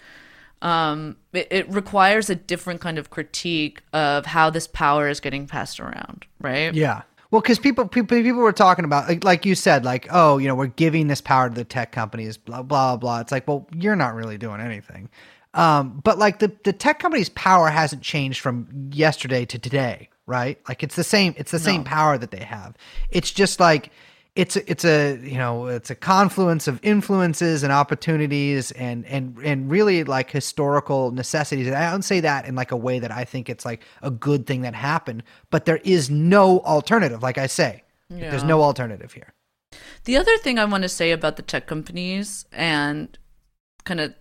um, 0.62 1.16
it, 1.32 1.48
it 1.50 1.68
requires 1.68 2.30
a 2.30 2.34
different 2.34 2.80
kind 2.80 2.98
of 2.98 3.10
critique 3.10 3.82
of 3.92 4.26
how 4.26 4.48
this 4.48 4.66
power 4.66 5.08
is 5.08 5.20
getting 5.20 5.46
passed 5.46 5.78
around, 5.80 6.24
right? 6.40 6.72
Yeah. 6.72 7.02
Well, 7.30 7.40
because 7.40 7.58
people, 7.58 7.88
people 7.88 8.16
people 8.22 8.40
were 8.42 8.52
talking 8.52 8.84
about 8.84 9.08
like, 9.08 9.24
like 9.24 9.46
you 9.46 9.54
said, 9.54 9.84
like 9.84 10.06
oh, 10.10 10.38
you 10.38 10.48
know, 10.48 10.54
we're 10.54 10.66
giving 10.66 11.08
this 11.08 11.20
power 11.20 11.48
to 11.48 11.54
the 11.54 11.64
tech 11.64 11.90
companies, 11.90 12.36
blah 12.36 12.62
blah 12.62 12.96
blah. 12.96 13.20
It's 13.20 13.32
like, 13.32 13.48
well, 13.48 13.66
you're 13.74 13.96
not 13.96 14.14
really 14.14 14.38
doing 14.38 14.60
anything. 14.60 15.08
Um, 15.54 16.00
but 16.04 16.18
like 16.18 16.38
the 16.40 16.52
the 16.64 16.72
tech 16.72 16.98
companies' 16.98 17.30
power 17.30 17.68
hasn't 17.68 18.02
changed 18.02 18.40
from 18.40 18.68
yesterday 18.92 19.44
to 19.46 19.58
today, 19.58 20.10
right? 20.26 20.58
Like 20.68 20.82
it's 20.82 20.96
the 20.96 21.04
same. 21.04 21.34
It's 21.36 21.50
the 21.50 21.58
same 21.58 21.84
power 21.84 22.18
that 22.18 22.30
they 22.30 22.44
have. 22.44 22.76
It's 23.10 23.30
just 23.30 23.60
like 23.60 23.90
it's 24.34 24.56
a, 24.56 24.70
it's 24.70 24.84
a 24.84 25.18
you 25.22 25.36
know 25.36 25.66
it's 25.66 25.90
a 25.90 25.94
confluence 25.94 26.66
of 26.66 26.80
influences 26.82 27.62
and 27.62 27.72
opportunities 27.72 28.70
and 28.72 29.04
and 29.06 29.36
and 29.44 29.70
really 29.70 30.04
like 30.04 30.30
historical 30.30 31.10
necessities 31.10 31.66
and 31.66 31.76
i 31.76 31.90
don't 31.90 32.00
say 32.00 32.18
that 32.18 32.46
in 32.46 32.54
like 32.54 32.70
a 32.70 32.76
way 32.76 32.98
that 32.98 33.10
i 33.10 33.24
think 33.24 33.50
it's 33.50 33.66
like 33.66 33.82
a 34.00 34.10
good 34.10 34.46
thing 34.46 34.62
that 34.62 34.74
happened 34.74 35.22
but 35.50 35.66
there 35.66 35.80
is 35.84 36.08
no 36.08 36.60
alternative 36.60 37.22
like 37.22 37.36
i 37.36 37.46
say 37.46 37.82
there's 38.08 38.44
no 38.44 38.62
alternative 38.62 39.12
here 39.12 39.34
The 40.04 40.16
other 40.16 40.36
thing 40.38 40.58
I 40.58 40.64
want 40.66 40.82
to 40.82 40.88
say 40.88 41.12
about 41.12 41.36
the 41.36 41.42
tech 41.42 41.66
companies 41.66 42.44
and 42.52 43.16
kind 43.84 44.00
of 44.00 44.14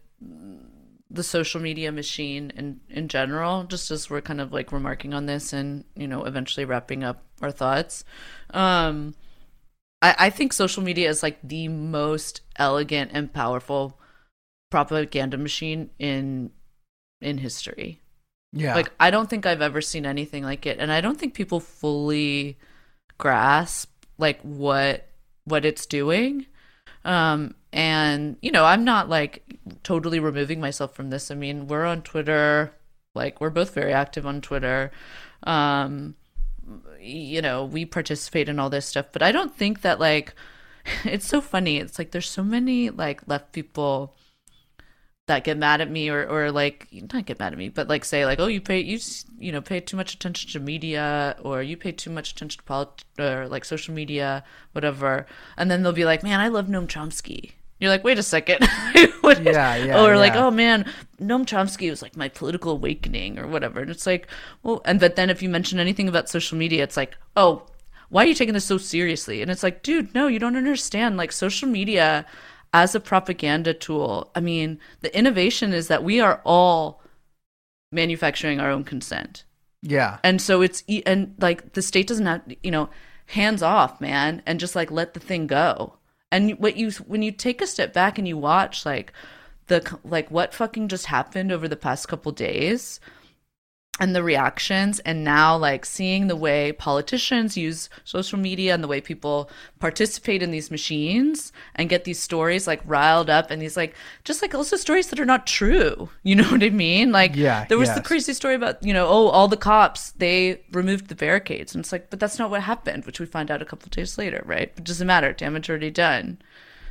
the 1.13 1.23
social 1.23 1.61
media 1.61 1.91
machine 1.91 2.51
in 2.55 2.79
in 2.89 3.07
general, 3.07 3.65
just 3.65 3.91
as 3.91 4.09
we're 4.09 4.21
kind 4.21 4.39
of 4.39 4.53
like 4.53 4.71
remarking 4.71 5.13
on 5.13 5.25
this 5.25 5.53
and 5.53 5.83
you 5.95 6.07
know 6.07 6.23
eventually 6.23 6.65
wrapping 6.65 7.03
up 7.03 7.23
our 7.41 7.51
thoughts, 7.51 8.03
um, 8.51 9.13
I, 10.01 10.15
I 10.17 10.29
think 10.29 10.53
social 10.53 10.83
media 10.83 11.09
is 11.09 11.21
like 11.21 11.39
the 11.43 11.67
most 11.67 12.41
elegant 12.55 13.11
and 13.13 13.33
powerful 13.33 13.99
propaganda 14.69 15.37
machine 15.37 15.89
in 15.99 16.51
in 17.19 17.37
history. 17.37 18.01
yeah 18.53 18.75
Like 18.75 18.91
I 18.99 19.11
don't 19.11 19.29
think 19.29 19.45
I've 19.45 19.61
ever 19.61 19.81
seen 19.81 20.05
anything 20.05 20.43
like 20.43 20.65
it, 20.65 20.79
and 20.79 20.91
I 20.91 21.01
don't 21.01 21.19
think 21.19 21.33
people 21.33 21.59
fully 21.59 22.57
grasp 23.17 23.91
like 24.17 24.39
what 24.41 25.07
what 25.43 25.65
it's 25.65 25.85
doing. 25.85 26.45
Um, 27.03 27.55
and 27.73 28.37
you 28.41 28.51
know, 28.51 28.65
I'm 28.65 28.83
not 28.83 29.09
like 29.09 29.43
totally 29.83 30.19
removing 30.19 30.59
myself 30.59 30.93
from 30.93 31.09
this. 31.09 31.31
I 31.31 31.35
mean, 31.35 31.67
we're 31.67 31.85
on 31.85 32.01
Twitter, 32.01 32.73
like 33.15 33.39
we're 33.41 33.49
both 33.49 33.73
very 33.73 33.93
active 33.93 34.25
on 34.25 34.41
Twitter. 34.41 34.91
Um, 35.43 36.15
you 36.99 37.41
know, 37.41 37.65
we 37.65 37.85
participate 37.85 38.49
in 38.49 38.59
all 38.59 38.69
this 38.69 38.85
stuff, 38.85 39.07
but 39.11 39.21
I 39.21 39.31
don't 39.31 39.55
think 39.55 39.81
that 39.81 39.99
like 39.99 40.33
it's 41.05 41.27
so 41.27 41.41
funny. 41.41 41.77
It's 41.77 41.97
like 41.97 42.11
there's 42.11 42.29
so 42.29 42.43
many 42.43 42.89
like 42.89 43.27
left 43.27 43.51
people 43.53 44.15
that 45.27 45.43
get 45.45 45.57
mad 45.57 45.79
at 45.79 45.89
me 45.89 46.09
or 46.09 46.27
or 46.27 46.51
like 46.51 46.87
not 47.13 47.25
get 47.25 47.39
mad 47.39 47.53
at 47.53 47.57
me 47.57 47.69
but 47.69 47.87
like 47.87 48.03
say 48.03 48.25
like 48.25 48.39
oh 48.39 48.47
you 48.47 48.59
pay 48.59 48.79
you 48.81 48.99
you 49.39 49.51
know 49.51 49.61
pay 49.61 49.79
too 49.79 49.95
much 49.95 50.13
attention 50.13 50.49
to 50.51 50.59
media 50.59 51.37
or 51.41 51.61
you 51.61 51.77
pay 51.77 51.91
too 51.91 52.09
much 52.09 52.31
attention 52.31 52.59
to 52.59 52.65
politics 52.65 53.05
or 53.17 53.47
like 53.47 53.63
social 53.63 53.93
media 53.93 54.43
whatever 54.73 55.25
and 55.57 55.71
then 55.71 55.83
they'll 55.83 55.93
be 55.93 56.03
like 56.05 56.23
man 56.23 56.41
i 56.41 56.49
love 56.49 56.67
noam 56.67 56.87
chomsky 56.87 57.51
you're 57.81 57.89
like 57.89 58.03
wait 58.03 58.17
a 58.17 58.23
second. 58.23 58.67
Yeah, 59.41 59.75
yeah, 59.75 60.03
or 60.03 60.17
like 60.17 60.35
oh 60.35 60.51
man 60.51 60.83
noam 61.21 61.45
chomsky 61.45 61.89
was 61.89 62.01
like 62.01 62.17
my 62.17 62.27
political 62.27 62.73
awakening 62.73 63.39
or 63.39 63.47
whatever. 63.47 63.79
And 63.79 63.89
it's 63.89 64.05
like 64.05 64.27
well 64.61 64.81
and 64.83 64.99
but 64.99 65.15
then 65.15 65.29
if 65.29 65.41
you 65.41 65.47
mention 65.47 65.79
anything 65.79 66.09
about 66.09 66.27
social 66.27 66.57
media 66.57 66.83
it's 66.83 66.97
like 66.97 67.15
oh 67.37 67.65
why 68.09 68.23
are 68.23 68.27
you 68.27 68.33
taking 68.33 68.53
this 68.53 68.65
so 68.65 68.77
seriously? 68.77 69.41
And 69.41 69.49
it's 69.49 69.63
like 69.63 69.83
dude 69.83 70.13
no 70.13 70.27
you 70.27 70.37
don't 70.37 70.57
understand. 70.57 71.15
Like 71.15 71.31
social 71.31 71.69
media 71.69 72.25
as 72.73 72.93
a 72.93 72.99
propaganda 72.99 73.73
tool 73.73 74.31
i 74.33 74.39
mean 74.39 74.79
the 75.01 75.17
innovation 75.17 75.73
is 75.73 75.89
that 75.89 76.05
we 76.05 76.21
are 76.21 76.41
all 76.45 77.01
manufacturing 77.91 78.59
our 78.59 78.69
own 78.69 78.83
consent. 78.83 79.43
Yeah. 79.81 80.19
And 80.23 80.41
so 80.41 80.61
it's 80.61 80.83
and 81.05 81.35
like 81.39 81.73
the 81.73 81.81
state 81.81 82.07
doesn't 82.07 82.25
have 82.25 82.41
you 82.63 82.71
know 82.71 82.89
hands 83.27 83.63
off 83.63 84.01
man 84.01 84.41
and 84.45 84.59
just 84.59 84.75
like 84.75 84.91
let 84.91 85.13
the 85.13 85.19
thing 85.19 85.47
go 85.47 85.97
and 86.31 86.57
what 86.59 86.77
you 86.77 86.91
when 86.91 87.21
you 87.21 87.31
take 87.31 87.61
a 87.61 87.67
step 87.67 87.93
back 87.93 88.17
and 88.17 88.27
you 88.27 88.37
watch 88.37 88.85
like 88.85 89.13
the 89.67 89.97
like 90.03 90.29
what 90.31 90.53
fucking 90.53 90.87
just 90.87 91.07
happened 91.07 91.51
over 91.51 91.67
the 91.67 91.75
past 91.75 92.07
couple 92.07 92.31
days 92.31 92.99
and 94.01 94.15
the 94.15 94.23
reactions 94.23 94.97
and 95.01 95.23
now 95.23 95.55
like 95.55 95.85
seeing 95.85 96.25
the 96.25 96.35
way 96.35 96.71
politicians 96.71 97.55
use 97.55 97.87
social 98.03 98.39
media 98.39 98.73
and 98.73 98.83
the 98.83 98.87
way 98.87 98.99
people 98.99 99.47
participate 99.77 100.41
in 100.41 100.49
these 100.49 100.71
machines 100.71 101.53
and 101.75 101.87
get 101.87 102.03
these 102.03 102.19
stories 102.19 102.65
like 102.65 102.81
riled 102.83 103.29
up 103.29 103.51
and 103.51 103.61
these 103.61 103.77
like 103.77 103.93
just 104.23 104.41
like 104.41 104.55
also 104.55 104.75
stories 104.75 105.09
that 105.09 105.19
are 105.19 105.25
not 105.25 105.45
true. 105.45 106.09
You 106.23 106.35
know 106.35 106.49
what 106.49 106.63
i 106.63 106.69
mean? 106.69 107.11
Like 107.11 107.35
Yeah, 107.35 107.65
there 107.65 107.77
was 107.77 107.93
the 107.93 108.01
crazy 108.01 108.33
story 108.33 108.55
about 108.55 108.81
you 108.83 108.93
know 108.93 109.07
oh 109.07 109.27
all 109.27 109.47
the 109.47 109.57
cops 109.57 110.11
they 110.11 110.61
removed 110.71 111.07
the 111.07 111.15
barricades. 111.15 111.75
And 111.75 111.83
it's 111.83 111.91
like 111.91 112.09
but 112.09 112.19
that's 112.19 112.39
not 112.39 112.49
what 112.49 112.61
happened 112.63 113.05
which 113.05 113.19
we 113.19 113.25
find 113.25 113.51
out 113.51 113.61
a 113.61 113.65
couple 113.65 113.89
days 113.89 114.17
later 114.17 114.41
right? 114.45 114.71
It 114.75 114.83
doesn't 114.83 115.05
matter. 115.05 115.31
Damage 115.33 115.69
already 115.69 115.91
done. 115.91 116.39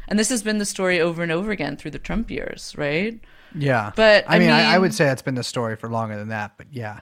And 0.06 0.18
this 0.18 0.28
has 0.28 0.42
been 0.42 0.58
the 0.58 0.64
story 0.64 1.00
over 1.00 1.22
and 1.22 1.32
over 1.32 1.50
again 1.50 1.76
through 1.76 1.92
the 1.92 1.98
trump 1.98 2.30
years 2.30 2.74
right 2.76 3.18
yeah 3.54 3.92
But, 3.96 4.24
i 4.28 4.36
I 4.36 4.38
mean, 4.38 4.50
I, 4.50 4.74
I 4.74 4.78
would 4.78 4.94
say 4.94 5.04
that's 5.04 5.22
been 5.22 5.34
the 5.34 5.44
story 5.44 5.76
for 5.76 5.88
longer 5.88 6.16
than 6.16 6.28
that 6.28 6.52
but 6.56 6.66
yeah 6.70 7.00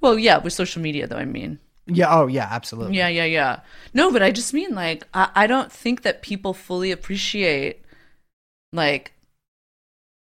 well 0.00 0.18
yeah 0.18 0.38
with 0.38 0.52
social 0.52 0.82
media 0.82 1.06
though 1.06 1.16
i 1.16 1.24
mean 1.24 1.58
yeah 1.86 2.14
oh 2.14 2.26
yeah 2.26 2.48
absolutely 2.50 2.96
Yeah, 2.96 3.08
yeah, 3.08 3.24
yeah. 3.24 3.60
No, 3.92 4.12
but 4.12 4.22
I 4.22 4.30
just 4.30 4.54
mean 4.54 4.74
like 4.74 5.04
I, 5.12 5.30
I 5.34 5.46
don't 5.46 5.72
think 5.72 6.02
that 6.02 6.22
people 6.22 6.54
fully 6.54 6.92
appreciate 6.92 7.84
like 8.72 9.12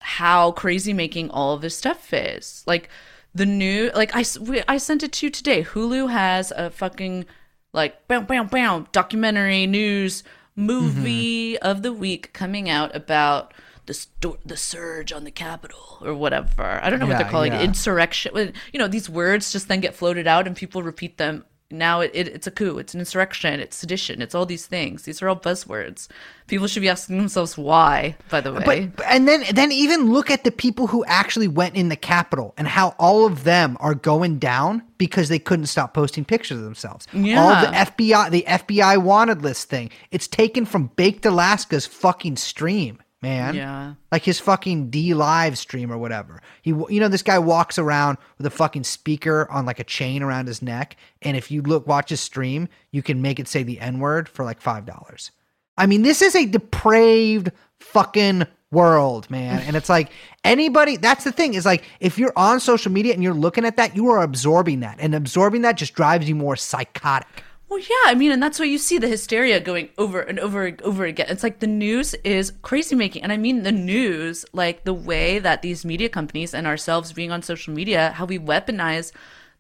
how 0.00 0.52
crazy 0.52 0.92
making 0.92 1.30
all 1.30 1.52
of 1.54 1.60
this 1.60 1.76
stuff 1.76 2.12
is. 2.12 2.64
Like 2.66 2.88
the 3.34 3.46
new 3.46 3.90
like 3.94 4.14
I 4.14 4.24
we- 4.40 4.62
I 4.68 4.78
sent 4.78 5.02
it 5.02 5.12
to 5.12 5.26
you 5.26 5.30
today. 5.30 5.62
Hulu 5.62 6.10
has 6.10 6.50
a 6.56 6.70
fucking 6.70 7.26
like 7.72 8.08
bam 8.08 8.24
bam 8.24 8.46
bam 8.46 8.86
documentary 8.92 9.66
news 9.66 10.22
mm-hmm. 10.22 10.66
movie 10.66 11.58
of 11.58 11.82
the 11.82 11.92
week 11.92 12.32
coming 12.32 12.70
out 12.70 12.94
about 12.96 13.52
the 13.90 13.94
sto- 13.94 14.38
the 14.46 14.56
surge 14.56 15.12
on 15.12 15.24
the 15.24 15.32
Capitol 15.32 15.98
or 16.00 16.14
whatever. 16.14 16.78
I 16.80 16.90
don't 16.90 17.00
know 17.00 17.08
what 17.08 17.18
they're 17.18 17.28
calling 17.28 17.52
yeah. 17.52 17.58
it. 17.58 17.64
Insurrection. 17.64 18.52
You 18.72 18.78
know, 18.78 18.86
these 18.86 19.10
words 19.10 19.50
just 19.50 19.66
then 19.66 19.80
get 19.80 19.96
floated 19.96 20.28
out 20.28 20.46
and 20.46 20.54
people 20.54 20.84
repeat 20.84 21.18
them. 21.18 21.44
Now 21.72 22.00
it, 22.00 22.12
it, 22.14 22.28
it's 22.28 22.46
a 22.46 22.52
coup, 22.52 22.78
it's 22.78 22.94
an 22.94 23.00
insurrection, 23.00 23.58
it's 23.58 23.76
sedition, 23.76 24.22
it's 24.22 24.34
all 24.34 24.46
these 24.46 24.66
things. 24.66 25.02
These 25.04 25.22
are 25.22 25.28
all 25.28 25.36
buzzwords. 25.36 26.06
People 26.46 26.68
should 26.68 26.82
be 26.82 26.88
asking 26.88 27.18
themselves 27.18 27.58
why, 27.58 28.16
by 28.28 28.40
the 28.40 28.52
way. 28.52 28.92
But 28.94 29.06
and 29.06 29.26
then 29.26 29.42
then 29.52 29.72
even 29.72 30.12
look 30.12 30.30
at 30.30 30.44
the 30.44 30.52
people 30.52 30.86
who 30.86 31.04
actually 31.06 31.48
went 31.48 31.74
in 31.74 31.88
the 31.88 31.96
Capitol 31.96 32.54
and 32.56 32.68
how 32.68 32.94
all 32.98 33.26
of 33.26 33.42
them 33.42 33.76
are 33.80 33.94
going 33.94 34.38
down 34.38 34.82
because 34.98 35.28
they 35.28 35.38
couldn't 35.40 35.66
stop 35.66 35.94
posting 35.94 36.24
pictures 36.24 36.58
of 36.58 36.64
themselves. 36.64 37.08
All 37.12 37.20
Yeah. 37.20 37.66
the 37.66 37.90
FBI 37.92 38.30
the 38.30 38.44
FBI 38.46 38.98
wanted 39.02 39.42
list 39.42 39.68
thing. 39.68 39.90
It's 40.12 40.28
taken 40.28 40.64
from 40.64 40.90
Baked 40.94 41.26
Alaska's 41.26 41.86
fucking 41.86 42.36
stream, 42.36 43.00
man. 43.22 43.54
Yeah. 43.54 43.94
Like 44.10 44.22
his 44.22 44.40
fucking 44.40 44.90
DLive 44.90 45.56
stream 45.56 45.92
or 45.92 45.98
whatever. 45.98 46.40
He 46.62 46.70
you 46.70 47.00
know 47.00 47.08
this 47.08 47.22
guy 47.22 47.38
walks 47.38 47.78
around 47.78 48.18
with 48.38 48.46
a 48.46 48.50
fucking 48.50 48.84
speaker 48.84 49.50
on 49.50 49.66
like 49.66 49.80
a 49.80 49.84
chain 49.84 50.22
around 50.22 50.46
his 50.46 50.62
neck 50.62 50.96
and 51.22 51.36
if 51.36 51.50
you 51.50 51.62
look 51.62 51.86
watch 51.86 52.10
his 52.10 52.20
stream, 52.20 52.68
you 52.90 53.02
can 53.02 53.22
make 53.22 53.38
it 53.38 53.48
say 53.48 53.62
the 53.62 53.80
N-word 53.80 54.28
for 54.28 54.44
like 54.44 54.62
$5. 54.62 55.30
I 55.76 55.86
mean, 55.86 56.02
this 56.02 56.22
is 56.22 56.34
a 56.34 56.46
depraved 56.46 57.52
fucking 57.78 58.46
world, 58.70 59.30
man. 59.30 59.60
And 59.60 59.76
it's 59.76 59.88
like 59.88 60.10
anybody, 60.44 60.96
that's 60.96 61.24
the 61.24 61.32
thing, 61.32 61.54
is 61.54 61.66
like 61.66 61.84
if 62.00 62.18
you're 62.18 62.32
on 62.36 62.60
social 62.60 62.92
media 62.92 63.14
and 63.14 63.22
you're 63.22 63.34
looking 63.34 63.64
at 63.64 63.76
that, 63.76 63.96
you 63.96 64.08
are 64.08 64.22
absorbing 64.22 64.80
that. 64.80 64.98
And 65.00 65.14
absorbing 65.14 65.62
that 65.62 65.76
just 65.76 65.94
drives 65.94 66.28
you 66.28 66.34
more 66.34 66.56
psychotic. 66.56 67.44
Well, 67.70 67.78
yeah, 67.78 68.10
I 68.10 68.16
mean, 68.16 68.32
and 68.32 68.42
that's 68.42 68.58
why 68.58 68.64
you 68.64 68.78
see 68.78 68.98
the 68.98 69.06
hysteria 69.06 69.60
going 69.60 69.90
over 69.96 70.20
and 70.20 70.40
over 70.40 70.66
and 70.66 70.82
over 70.82 71.04
again. 71.04 71.26
It's 71.28 71.44
like 71.44 71.60
the 71.60 71.68
news 71.68 72.14
is 72.24 72.52
crazy 72.62 72.96
making. 72.96 73.22
And 73.22 73.30
I 73.30 73.36
mean, 73.36 73.62
the 73.62 73.70
news, 73.70 74.44
like 74.52 74.82
the 74.82 74.92
way 74.92 75.38
that 75.38 75.62
these 75.62 75.84
media 75.84 76.08
companies 76.08 76.52
and 76.52 76.66
ourselves 76.66 77.12
being 77.12 77.30
on 77.30 77.42
social 77.42 77.72
media, 77.72 78.10
how 78.10 78.24
we 78.24 78.40
weaponize 78.40 79.12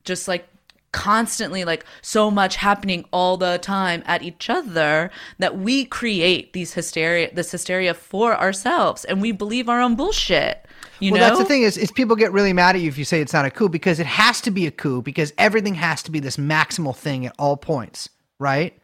just 0.02 0.26
like 0.26 0.48
constantly 0.90 1.64
like 1.64 1.86
so 2.02 2.32
much 2.32 2.56
happening 2.56 3.04
all 3.12 3.36
the 3.36 3.58
time 3.58 4.02
at 4.06 4.22
each 4.22 4.50
other 4.50 5.08
that 5.38 5.56
we 5.56 5.84
create 5.84 6.52
these 6.52 6.74
hysteria 6.74 7.32
this 7.32 7.52
hysteria 7.52 7.94
for 7.94 8.36
ourselves 8.36 9.04
and 9.04 9.22
we 9.22 9.30
believe 9.30 9.68
our 9.68 9.80
own 9.80 9.94
bullshit 9.94 10.66
you 11.00 11.12
well, 11.12 11.20
know 11.20 11.26
that's 11.28 11.38
the 11.38 11.44
thing 11.44 11.62
is, 11.62 11.76
is 11.76 11.90
people 11.90 12.16
get 12.16 12.32
really 12.32 12.52
mad 12.52 12.76
at 12.76 12.82
you 12.82 12.88
if 12.88 12.98
you 12.98 13.04
say 13.04 13.20
it's 13.20 13.32
not 13.32 13.44
a 13.44 13.50
coup 13.50 13.68
because 13.68 13.98
it 13.98 14.06
has 14.06 14.40
to 14.42 14.50
be 14.50 14.66
a 14.66 14.70
coup 14.70 15.02
because 15.02 15.32
everything 15.38 15.74
has 15.74 16.02
to 16.04 16.10
be 16.10 16.20
this 16.20 16.36
maximal 16.36 16.94
thing 16.94 17.26
at 17.26 17.34
all 17.38 17.56
points, 17.56 18.08
right? 18.38 18.78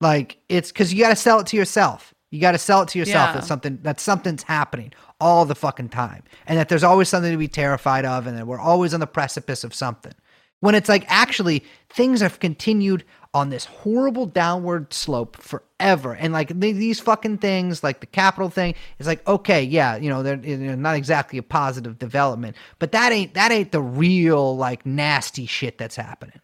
Like 0.00 0.38
it's 0.48 0.72
because 0.72 0.92
you 0.92 1.00
got 1.00 1.10
to 1.10 1.16
sell 1.16 1.40
it 1.40 1.46
to 1.48 1.56
yourself. 1.56 2.12
You 2.30 2.40
got 2.40 2.52
to 2.52 2.58
sell 2.58 2.82
it 2.82 2.88
to 2.90 2.98
yourself 2.98 3.28
Yeah. 3.30 3.40
that 3.40 3.44
something 3.46 3.78
that 3.82 4.00
something's 4.00 4.42
happening 4.42 4.92
all 5.20 5.44
the 5.46 5.54
fucking 5.54 5.88
time, 5.88 6.22
and 6.46 6.58
that 6.58 6.68
there's 6.68 6.84
always 6.84 7.08
something 7.08 7.32
to 7.32 7.38
be 7.38 7.48
terrified 7.48 8.04
of, 8.04 8.26
and 8.26 8.36
that 8.36 8.46
we're 8.46 8.60
always 8.60 8.92
on 8.92 9.00
the 9.00 9.06
precipice 9.06 9.64
of 9.64 9.74
something. 9.74 10.12
When 10.60 10.74
it's 10.74 10.88
like 10.88 11.04
actually 11.08 11.64
things 11.88 12.20
have 12.20 12.40
continued 12.40 13.04
on 13.36 13.50
this 13.50 13.66
horrible 13.66 14.24
downward 14.24 14.94
slope 14.94 15.36
forever, 15.36 16.14
and 16.14 16.32
like 16.32 16.48
these 16.58 16.98
fucking 16.98 17.36
things, 17.36 17.84
like 17.84 18.00
the 18.00 18.06
capitol 18.06 18.48
thing, 18.48 18.74
is 18.98 19.06
like 19.06 19.26
okay, 19.28 19.62
yeah, 19.62 19.96
you 19.96 20.08
know, 20.08 20.22
they're, 20.22 20.38
you 20.42 20.56
know, 20.56 20.74
not 20.74 20.96
exactly 20.96 21.38
a 21.38 21.42
positive 21.42 21.98
development, 21.98 22.56
but 22.78 22.92
that 22.92 23.12
ain't 23.12 23.34
that 23.34 23.52
ain't 23.52 23.72
the 23.72 23.82
real 23.82 24.56
like 24.56 24.86
nasty 24.86 25.44
shit 25.44 25.76
that's 25.76 25.96
happening. 25.96 26.40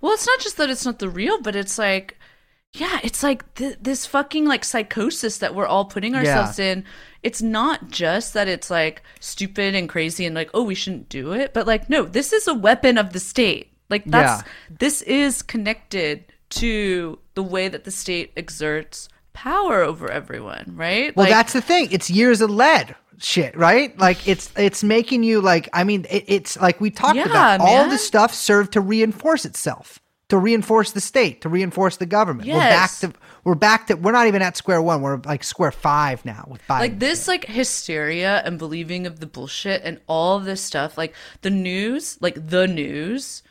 Well, 0.00 0.14
it's 0.14 0.26
not 0.26 0.40
just 0.40 0.56
that 0.56 0.68
it's 0.68 0.84
not 0.84 0.98
the 0.98 1.08
real, 1.08 1.40
but 1.40 1.54
it's 1.54 1.78
like, 1.78 2.18
yeah, 2.72 2.98
it's 3.04 3.22
like 3.22 3.54
th- 3.54 3.78
this 3.80 4.04
fucking 4.04 4.46
like 4.46 4.64
psychosis 4.64 5.38
that 5.38 5.54
we're 5.54 5.66
all 5.66 5.84
putting 5.84 6.16
ourselves 6.16 6.58
in. 6.58 6.84
It's 7.22 7.40
not 7.40 7.88
just 7.88 8.34
that 8.34 8.48
it's 8.48 8.68
like 8.68 9.00
stupid 9.20 9.76
and 9.76 9.88
crazy 9.88 10.26
and 10.26 10.34
like, 10.34 10.50
oh, 10.54 10.64
we 10.64 10.74
shouldn't 10.74 11.08
do 11.08 11.32
it, 11.32 11.54
but 11.54 11.68
like, 11.68 11.88
no, 11.88 12.02
this 12.02 12.32
is 12.32 12.48
a 12.48 12.54
weapon 12.54 12.98
of 12.98 13.12
the 13.12 13.20
state. 13.20 13.75
Like 13.90 14.04
that's 14.04 14.42
Yeah. 14.42 14.48
this 14.78 15.02
is 15.02 15.42
connected 15.42 16.24
to 16.50 17.18
the 17.34 17.42
way 17.42 17.68
that 17.68 17.84
the 17.84 17.90
state 17.90 18.32
exerts 18.36 19.08
power 19.32 19.82
over 19.82 20.10
everyone, 20.10 20.72
right? 20.76 21.14
Well, 21.14 21.24
Like, 21.24 21.32
that's 21.32 21.52
the 21.52 21.60
thing. 21.60 21.88
It's 21.90 22.08
years 22.10 22.40
of 22.40 22.50
lead 22.50 22.94
shit, 23.18 23.56
right? 23.56 23.98
Like 23.98 24.26
it's 24.28 24.50
it's 24.56 24.82
making 24.84 25.22
you 25.22 25.40
like. 25.40 25.68
I 25.72 25.84
mean, 25.84 26.06
it, 26.10 26.24
it's 26.26 26.58
like 26.60 26.80
we 26.80 26.90
talked 26.90 27.16
Yeah, 27.16 27.24
about. 27.26 27.60
All 27.60 27.82
man. 27.82 27.90
the 27.90 27.98
stuff 27.98 28.32
served 28.34 28.72
to 28.74 28.80
reinforce 28.80 29.44
itself, 29.44 29.98
to 30.28 30.38
reinforce 30.38 30.92
the 30.92 31.00
state, 31.00 31.40
to 31.42 31.48
reinforce 31.48 31.96
the 31.98 32.06
government. 32.06 32.48
We're 32.48 32.54
back 32.58 32.90
Yes. 32.90 33.00
to 33.00 33.12
we're 33.44 33.54
back 33.54 33.86
to 33.88 33.94
we're 33.94 34.12
not 34.12 34.26
even 34.26 34.42
at 34.42 34.56
square 34.56 34.82
one. 34.82 35.00
We're 35.02 35.18
like 35.24 35.44
square 35.44 35.70
five 35.72 36.24
now 36.24 36.44
with 36.48 36.60
Biden. 36.68 36.80
like 36.80 36.98
this 36.98 37.28
like 37.28 37.44
hysteria 37.44 38.42
and 38.44 38.58
believing 38.58 39.06
of 39.06 39.20
the 39.20 39.26
bullshit 39.26 39.82
and 39.84 40.00
all 40.08 40.38
this 40.40 40.60
stuff 40.62 40.96
like 40.98 41.14
the 41.42 41.50
news 41.50 42.18
like 42.20 42.34
the 42.48 42.66
news 42.66 43.42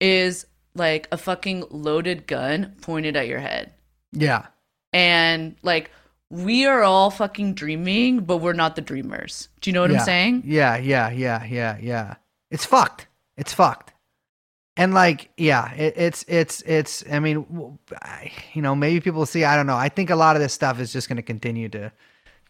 is 0.00 0.46
like 0.74 1.08
a 1.10 1.16
fucking 1.16 1.64
loaded 1.70 2.26
gun 2.26 2.74
pointed 2.82 3.16
at 3.16 3.26
your 3.28 3.40
head 3.40 3.72
Yeah. 4.12 4.46
and 4.92 5.56
like 5.62 5.90
we 6.30 6.66
are 6.66 6.82
all 6.82 7.10
fucking 7.10 7.54
dreaming 7.54 8.20
but 8.20 8.36
we're 8.38 8.52
not 8.52 8.76
the 8.76 8.82
dreamers 8.82 9.48
do 9.60 9.70
you 9.70 9.74
know 9.74 9.80
what 9.80 9.90
yeah. 9.90 9.98
i'm 9.98 10.04
saying 10.04 10.42
Yeah, 10.44 10.76
yeah, 10.76 11.10
yeah, 11.10 11.44
yeah, 11.44 11.78
yeah. 11.80 12.14
It's 12.50 12.64
fucked. 12.64 13.06
It's 13.36 13.52
fucked. 13.52 13.92
And 14.76 14.94
like, 14.94 15.28
yeah, 15.36 15.72
it, 15.74 15.94
it's 15.96 16.24
it's 16.28 16.62
it's. 16.62 17.04
I 17.10 17.18
mean, 17.18 17.78
you 18.54 18.62
know, 18.62 18.74
maybe 18.74 19.00
people 19.00 19.26
see. 19.26 19.44
I 19.44 19.54
don't 19.56 19.66
know. 19.66 19.76
I 19.76 19.88
think 19.88 20.08
a 20.08 20.16
lot 20.16 20.34
of 20.36 20.40
this 20.40 20.52
stuff 20.54 20.80
is 20.80 20.92
just 20.92 21.08
going 21.08 21.16
to 21.16 21.22
continue 21.22 21.68
to 21.70 21.92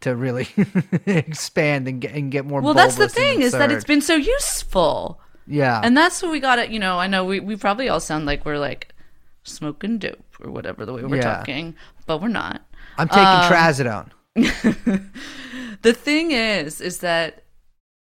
to 0.03 0.15
really 0.15 0.47
expand 1.07 1.89
and 1.89 2.01
get 2.01 2.13
and 2.15 2.31
get 2.31 2.45
more. 2.45 2.61
well 2.61 2.75
that's 2.75 2.95
the 2.97 3.09
thing 3.09 3.41
is 3.41 3.53
that 3.53 3.73
it's 3.73 3.85
been 3.85 4.01
so 4.03 4.15
useful 4.15 5.21
yeah, 5.49 5.81
and 5.83 5.97
that's 5.97 6.23
what 6.23 6.31
we 6.31 6.41
gotta 6.41 6.71
you 6.71 6.79
know 6.79 6.99
i 6.99 7.07
know 7.07 7.25
we, 7.25 7.41
we 7.41 7.57
probably 7.57 7.89
all 7.89 8.01
sound 8.01 8.27
like 8.27 8.45
we're 8.45 8.59
like 8.59 8.95
smoking 9.45 9.99
dope 9.99 10.19
or 10.41 10.51
whatever 10.51 10.85
the 10.85 10.93
way 10.93 11.03
we're 11.05 11.17
Yeah. 11.17 11.37
talking 11.39 11.75
but 12.07 12.21
we're 12.21 12.29
not 12.29 12.63
I'm 12.99 13.09
taking 13.09 13.23
um, 13.25 13.51
trazodone. 13.51 14.11
the 15.83 15.93
thing 15.93 16.31
is 16.33 16.81
is 16.81 16.99
that 16.99 17.45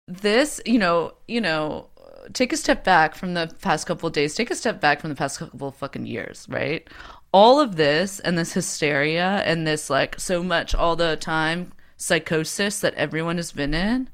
this 0.08 0.62
you 0.66 0.80
know 0.80 1.14
you 1.28 1.42
know 1.42 1.90
take 2.34 2.54
a 2.54 2.58
step 2.58 2.84
back 2.84 3.16
from 3.16 3.34
the 3.34 3.54
past 3.62 3.86
couple 3.88 4.08
of 4.08 4.14
days 4.14 4.36
take 4.36 4.52
a 4.52 4.56
step 4.56 4.80
back 4.80 5.02
from 5.02 5.10
the 5.10 5.16
past 5.16 5.40
couple 5.40 5.68
of 5.68 5.76
fucking 5.76 6.06
years 6.06 6.46
right 6.50 6.88
all 7.34 7.60
of 7.60 7.76
this 7.76 8.20
and 8.22 8.38
this 8.38 8.54
hysteria 8.54 9.42
and 9.46 9.66
this 9.68 9.90
like 9.90 10.20
so 10.20 10.42
much 10.44 10.74
all 10.76 10.96
the 10.96 11.16
time 11.18 11.72
psychosis 11.98 12.80
that 12.80 12.94
everyone 12.96 13.38
has 13.38 13.52
been 13.52 13.74
in 13.74 14.10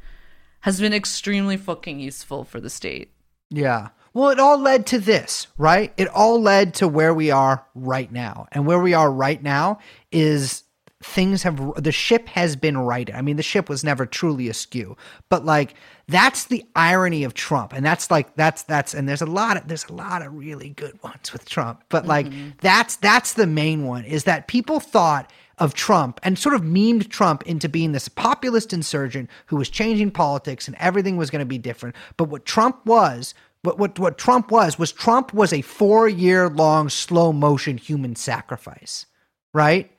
has 0.62 0.80
been 0.82 0.94
extremely 0.94 1.58
fucking 1.58 2.00
useful 2.00 2.44
for 2.44 2.60
the 2.60 2.70
state 2.70 3.12
Yeah. 3.50 3.89
Well, 4.14 4.30
it 4.30 4.39
all 4.39 4.58
led 4.58 4.86
to 4.88 5.00
this, 5.00 5.47
right? 5.58 5.93
It 5.97 6.08
all 6.08 6.41
led 6.41 6.74
to 6.76 6.88
where 6.88 7.14
we 7.14 7.32
are 7.32 7.66
right 7.76 8.12
now. 8.12 8.47
And 8.52 8.66
where 8.66 8.80
we 8.80 8.93
are 8.93 9.12
right 9.12 9.41
now 9.41 9.80
is 10.12 10.64
things 11.02 11.43
have 11.43 11.82
the 11.82 11.91
ship 11.91 12.28
has 12.28 12.56
been 12.56 12.78
righted. 12.78 13.16
I 13.16 13.22
mean, 13.22 13.38
the 13.38 13.43
ship 13.43 13.70
was 13.70 13.84
never 13.84 14.06
truly 14.06 14.50
askew, 14.50 14.97
but 15.30 15.45
like 15.45 15.76
that's 16.08 16.45
the 16.45 16.66
irony 16.76 17.24
of 17.24 17.34
Trump. 17.34 17.72
And 17.72 17.86
that's 17.86 18.12
like 18.12 18.36
that's 18.36 18.64
that's 18.64 18.93
and 18.93 19.08
there's 19.08 19.22
a 19.22 19.28
lot 19.28 19.58
of 19.58 19.68
there's 19.68 19.86
a 19.86 19.93
lot 19.93 20.22
of 20.22 20.34
really 20.34 20.70
good 20.70 21.02
ones 21.02 21.32
with 21.32 21.47
Trump. 21.47 21.84
But 21.89 22.06
like 22.06 22.28
mm-hmm. 22.28 22.50
that's 22.62 22.97
that's 22.97 23.34
the 23.34 23.47
main 23.47 23.86
one 23.86 24.04
is 24.04 24.26
that 24.26 24.47
people 24.47 24.80
thought 24.80 25.32
of 25.60 25.74
Trump 25.74 26.20
and 26.24 26.38
sort 26.38 26.55
of 26.55 26.62
memed 26.62 27.10
Trump 27.10 27.43
into 27.43 27.70
being 27.70 27.91
this 27.91 28.07
populist 28.07 28.74
insurgent 28.74 29.30
who 29.47 29.57
was 29.57 29.70
changing 29.70 30.12
politics 30.12 30.68
and 30.68 30.78
everything 30.80 31.18
was 31.18 31.30
going 31.30 31.39
to 31.39 31.45
be 31.45 31.57
different. 31.57 31.95
But 32.18 32.26
what 32.26 32.45
Trump 32.45 32.86
was, 32.86 33.34
what, 33.62 33.78
what, 33.78 33.99
what 33.99 34.18
Trump 34.18 34.51
was, 34.51 34.80
was 34.80 34.91
Trump 34.91 35.34
was 35.34 35.53
a 35.53 35.62
four 35.62 36.07
year 36.07 36.49
long 36.49 36.89
slow 36.89 37.34
motion 37.34 37.78
human 37.78 38.16
sacrifice, 38.16 39.05
right? 39.53 39.91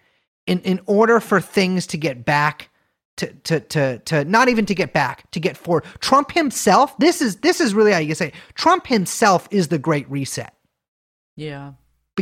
In, 0.46 0.60
in 0.60 0.80
order 0.86 1.20
for 1.20 1.40
things 1.40 1.86
to 1.88 1.98
get 1.98 2.24
back 2.24 2.70
to, 3.18 3.26
to, 3.26 3.60
to, 3.60 3.98
to 3.98 4.24
not 4.24 4.48
even 4.48 4.64
to 4.66 4.74
get 4.74 4.92
back, 4.92 5.30
to 5.32 5.40
get 5.40 5.56
forward. 5.56 5.84
Trump 6.00 6.32
himself, 6.32 6.96
this 6.98 7.20
is, 7.20 7.36
this 7.36 7.60
is 7.60 7.74
really 7.74 7.92
how 7.92 7.98
you 7.98 8.14
say 8.14 8.28
it. 8.28 8.34
Trump 8.54 8.86
himself 8.86 9.46
is 9.50 9.68
the 9.68 9.78
great 9.78 10.10
reset 10.10 10.54
yeah 11.40 11.72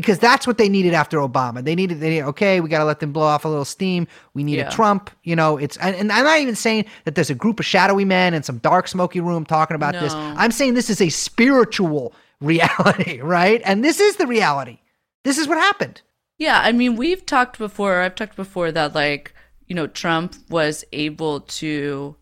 because 0.01 0.19
that's 0.19 0.47
what 0.47 0.59
they 0.59 0.69
needed 0.69 0.95
after 0.95 1.19
Obama. 1.19 1.63
They 1.65 1.75
needed, 1.75 2.01
they 2.01 2.11
needed, 2.11 2.25
okay, 2.27 2.61
we 2.61 2.69
got 2.69 2.79
to 2.79 2.85
let 2.85 3.01
them 3.01 3.13
blow 3.13 3.27
off 3.27 3.45
a 3.45 3.49
little 3.49 3.65
steam. 3.65 4.07
We 4.35 4.45
need 4.45 4.59
Yeah. 4.59 4.69
a 4.69 4.71
Trump, 4.71 5.11
you 5.25 5.37
know. 5.37 5.57
It's 5.57 5.77
and, 5.79 5.95
and 5.97 6.13
I'm 6.13 6.25
not 6.25 6.39
even 6.41 6.55
saying 6.55 6.87
that 7.05 7.15
there's 7.15 7.31
a 7.31 7.35
group 7.35 7.61
of 7.61 7.67
shadowy 7.67 8.05
men 8.05 8.35
in 8.35 8.43
some 8.43 8.59
dark, 8.59 8.89
smoky 8.89 9.21
room 9.21 9.45
talking 9.45 9.75
about 9.75 9.95
this. 9.95 10.13
I'm 10.15 10.51
saying 10.53 10.75
this 10.75 10.91
is 10.91 11.01
a 11.01 11.09
spiritual 11.09 12.13
reality, 12.41 13.21
right? 13.21 13.61
And 13.65 13.85
this 13.85 14.01
is 14.01 14.17
the 14.17 14.27
reality. 14.27 14.79
This 15.25 15.39
is 15.39 15.49
what 15.49 15.59
happened. 15.59 16.03
Yeah, 16.39 16.61
I 16.63 16.71
mean, 16.73 16.95
we've 16.97 17.27
talked 17.27 17.59
before. 17.59 18.01
I've 18.01 18.15
talked 18.15 18.37
before 18.37 18.71
that, 18.71 18.95
like, 18.95 19.35
you 19.67 19.75
know, 19.75 19.89
Trump 19.89 20.37
was 20.49 20.85
able 20.93 21.41
to 21.41 22.15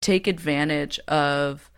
take 0.00 0.26
advantage 0.26 0.98
of 1.08 1.70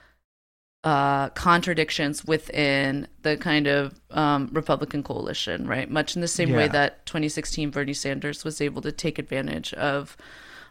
uh, 0.86 1.30
contradictions 1.30 2.24
within 2.24 3.08
the 3.22 3.36
kind 3.36 3.66
of 3.66 4.00
um, 4.12 4.48
Republican 4.52 5.02
coalition, 5.02 5.66
right? 5.66 5.90
Much 5.90 6.14
in 6.14 6.22
the 6.22 6.28
same 6.28 6.52
way 6.52 6.68
that 6.68 7.04
2016 7.06 7.70
Bernie 7.70 7.92
Sanders 7.92 8.44
was 8.44 8.60
able 8.60 8.80
to 8.82 8.92
take 8.92 9.18
advantage 9.18 9.74
of, 9.74 10.16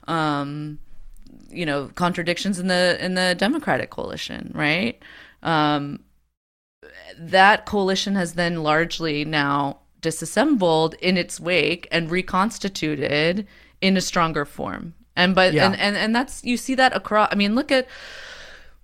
um, 0.08 0.80
you 1.50 1.66
know, 1.66 1.92
contradictions 1.96 2.60
in 2.60 2.68
the 2.68 2.98
in 3.04 3.16
the 3.16 3.36
Democratic 3.38 3.90
coalition, 3.90 4.54
right? 4.56 5.04
Um, 5.44 6.00
that 7.20 7.66
coalition 7.66 8.16
has 8.16 8.36
then 8.36 8.64
largely 8.64 9.26
now 9.26 9.80
disassembled 10.00 10.94
in 11.02 11.18
its 11.18 11.42
wake 11.42 11.90
and 11.92 12.10
reconstituted 12.10 13.46
in 13.82 13.98
a 13.98 14.02
stronger 14.02 14.46
form. 14.46 14.94
And 15.18 15.36
but 15.36 15.54
Yeah. 15.54 15.66
and, 15.66 15.78
and 15.78 15.98
and 15.98 16.16
that's 16.16 16.42
you 16.46 16.56
see 16.56 16.76
that 16.76 16.96
across 16.96 17.28
I 17.34 17.36
mean 17.36 17.54
look 17.54 17.70
at 17.70 17.86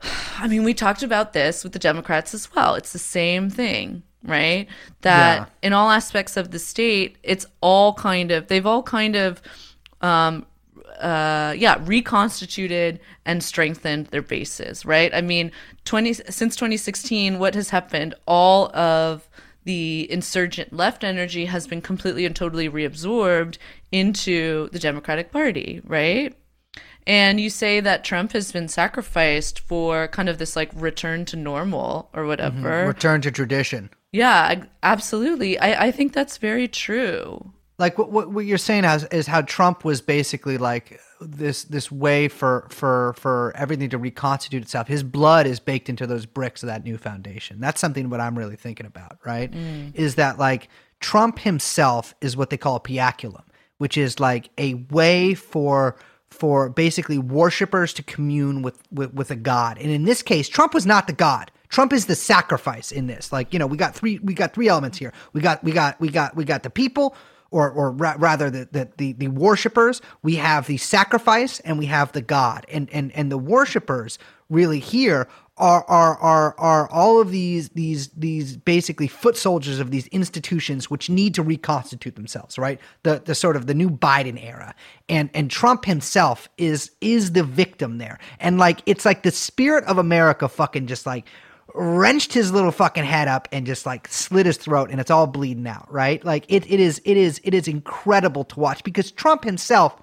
I 0.37 0.47
mean 0.47 0.63
we 0.63 0.73
talked 0.73 1.03
about 1.03 1.33
this 1.33 1.63
with 1.63 1.73
the 1.73 1.79
Democrats 1.79 2.33
as 2.33 2.53
well. 2.53 2.75
It's 2.75 2.93
the 2.93 2.99
same 2.99 3.49
thing, 3.49 4.03
right? 4.23 4.67
That 5.01 5.39
Yeah. 5.39 5.45
in 5.61 5.73
all 5.73 5.89
aspects 5.91 6.37
of 6.37 6.51
the 6.51 6.59
state, 6.59 7.17
it's 7.23 7.45
all 7.61 7.93
kind 7.93 8.31
of 8.31 8.47
they've 8.47 8.65
all 8.65 8.83
kind 8.83 9.15
of 9.15 9.41
um 10.01 10.45
uh 10.99 11.53
yeah 11.57 11.77
reconstituted 11.85 12.99
and 13.25 13.43
strengthened 13.43 14.07
their 14.07 14.21
bases 14.21 14.85
right 14.85 15.13
i 15.15 15.21
mean 15.21 15.51
20 15.85 16.13
since 16.13 16.55
2016 16.55 17.39
what 17.39 17.55
has 17.55 17.69
happened 17.69 18.13
all 18.27 18.75
of 18.75 19.27
the 19.63 20.11
insurgent 20.11 20.73
left 20.73 21.03
energy 21.03 21.45
has 21.45 21.65
been 21.65 21.81
completely 21.81 22.25
and 22.25 22.35
totally 22.35 22.69
reabsorbed 22.69 23.57
into 23.91 24.69
the 24.71 24.79
democratic 24.79 25.31
party 25.31 25.81
right 25.85 26.35
and 27.11 27.39
you 27.39 27.49
say 27.49 27.79
that 27.79 28.03
trump 28.03 28.31
has 28.31 28.51
been 28.51 28.67
sacrificed 28.67 29.59
for 29.59 30.07
kind 30.07 30.29
of 30.29 30.37
this 30.37 30.55
like 30.55 30.71
return 30.75 31.25
to 31.25 31.35
normal 31.35 32.09
or 32.13 32.21
mm-hmm. 32.21 32.29
whatever 32.29 32.87
Return 32.87 33.21
to 33.21 33.31
tradition. 33.31 33.89
yeah 34.11 34.63
absolutely 34.83 35.59
I, 35.59 35.87
I 35.87 35.91
think 35.91 36.13
that's 36.13 36.37
very 36.37 36.67
true 36.67 37.53
like 37.81 37.97
what, 37.97 38.11
what 38.11 38.31
what 38.31 38.45
you're 38.45 38.59
saying 38.59 38.85
is, 38.85 39.03
is 39.05 39.27
how 39.27 39.41
Trump 39.41 39.83
was 39.83 40.01
basically 40.01 40.57
like 40.57 41.01
this 41.19 41.63
this 41.63 41.91
way 41.91 42.27
for 42.27 42.67
for 42.69 43.13
for 43.17 43.51
everything 43.55 43.89
to 43.89 43.97
reconstitute 43.97 44.61
itself. 44.61 44.87
His 44.87 45.03
blood 45.03 45.47
is 45.47 45.59
baked 45.59 45.89
into 45.89 46.05
those 46.05 46.25
bricks 46.27 46.61
of 46.63 46.67
that 46.67 46.83
new 46.83 46.97
foundation. 46.97 47.59
That's 47.59 47.81
something 47.81 48.09
what 48.09 48.21
I'm 48.21 48.37
really 48.37 48.55
thinking 48.55 48.85
about, 48.85 49.17
right? 49.25 49.51
Mm. 49.51 49.95
Is 49.95 50.15
that 50.15 50.37
like 50.37 50.69
Trump 50.99 51.39
himself 51.39 52.13
is 52.21 52.37
what 52.37 52.51
they 52.51 52.57
call 52.57 52.75
a 52.75 52.79
piaculum, 52.79 53.43
which 53.79 53.97
is 53.97 54.19
like 54.19 54.51
a 54.59 54.75
way 54.75 55.33
for 55.33 55.97
for 56.31 56.69
basically 56.69 57.17
worshipers 57.19 57.93
to 57.93 58.03
commune 58.03 58.61
with, 58.61 58.81
with 58.91 59.13
with 59.13 59.31
a 59.31 59.35
god. 59.35 59.77
And 59.77 59.91
in 59.91 60.03
this 60.05 60.23
case, 60.23 60.49
Trump 60.49 60.73
was 60.73 60.85
not 60.85 61.07
the 61.07 61.13
god. 61.13 61.51
Trump 61.69 61.93
is 61.93 62.05
the 62.05 62.15
sacrifice 62.15 62.91
in 62.91 63.07
this. 63.07 63.31
Like, 63.31 63.53
you 63.53 63.59
know, 63.59 63.67
we 63.67 63.77
got 63.77 63.95
three 63.95 64.19
we 64.19 64.33
got 64.33 64.53
three 64.53 64.67
elements 64.67 64.97
here. 64.97 65.13
We 65.33 65.41
got 65.41 65.63
we 65.63 65.71
got 65.71 65.99
we 65.99 66.09
got 66.09 66.35
we 66.35 66.43
got 66.43 66.63
the 66.63 66.69
people 66.69 67.15
or 67.51 67.69
or 67.69 67.91
ra- 67.91 68.15
rather 68.17 68.49
the, 68.49 68.67
the 68.71 68.89
the 68.97 69.13
the 69.13 69.27
worshipers, 69.27 70.01
we 70.23 70.35
have 70.37 70.67
the 70.67 70.77
sacrifice 70.77 71.59
and 71.61 71.77
we 71.77 71.85
have 71.85 72.11
the 72.13 72.21
god. 72.21 72.65
And 72.69 72.89
and 72.91 73.11
and 73.11 73.31
the 73.31 73.37
worshipers 73.37 74.17
really 74.49 74.79
here 74.79 75.27
are 75.61 75.85
are 75.87 76.17
are 76.17 76.55
are 76.57 76.89
all 76.89 77.21
of 77.21 77.29
these 77.29 77.69
these 77.69 78.09
these 78.09 78.57
basically 78.57 79.07
foot 79.07 79.37
soldiers 79.37 79.79
of 79.79 79.91
these 79.91 80.07
institutions 80.07 80.89
which 80.89 81.07
need 81.07 81.35
to 81.35 81.43
reconstitute 81.43 82.15
themselves, 82.15 82.57
right? 82.57 82.81
The 83.03 83.21
the 83.23 83.35
sort 83.35 83.55
of 83.55 83.67
the 83.67 83.75
new 83.75 83.89
Biden 83.89 84.43
era. 84.43 84.73
And 85.07 85.29
and 85.35 85.51
Trump 85.51 85.85
himself 85.85 86.49
is 86.57 86.91
is 86.99 87.33
the 87.33 87.43
victim 87.43 87.99
there. 87.99 88.17
And 88.39 88.57
like 88.57 88.81
it's 88.87 89.05
like 89.05 89.21
the 89.21 89.29
spirit 89.31 89.83
of 89.85 89.99
America 89.99 90.49
fucking 90.49 90.87
just 90.87 91.05
like 91.05 91.27
wrenched 91.75 92.33
his 92.33 92.51
little 92.51 92.71
fucking 92.71 93.05
head 93.05 93.27
up 93.27 93.47
and 93.51 93.67
just 93.67 93.85
like 93.85 94.07
slit 94.07 94.47
his 94.47 94.57
throat 94.57 94.89
and 94.89 94.99
it's 94.99 95.11
all 95.11 95.27
bleeding 95.27 95.67
out, 95.67 95.91
right? 95.93 96.25
Like 96.25 96.45
it 96.49 96.69
it 96.71 96.79
is 96.79 96.99
it 97.05 97.17
is 97.17 97.39
it 97.43 97.53
is 97.53 97.67
incredible 97.67 98.45
to 98.45 98.59
watch 98.59 98.83
because 98.83 99.11
Trump 99.11 99.43
himself 99.43 100.01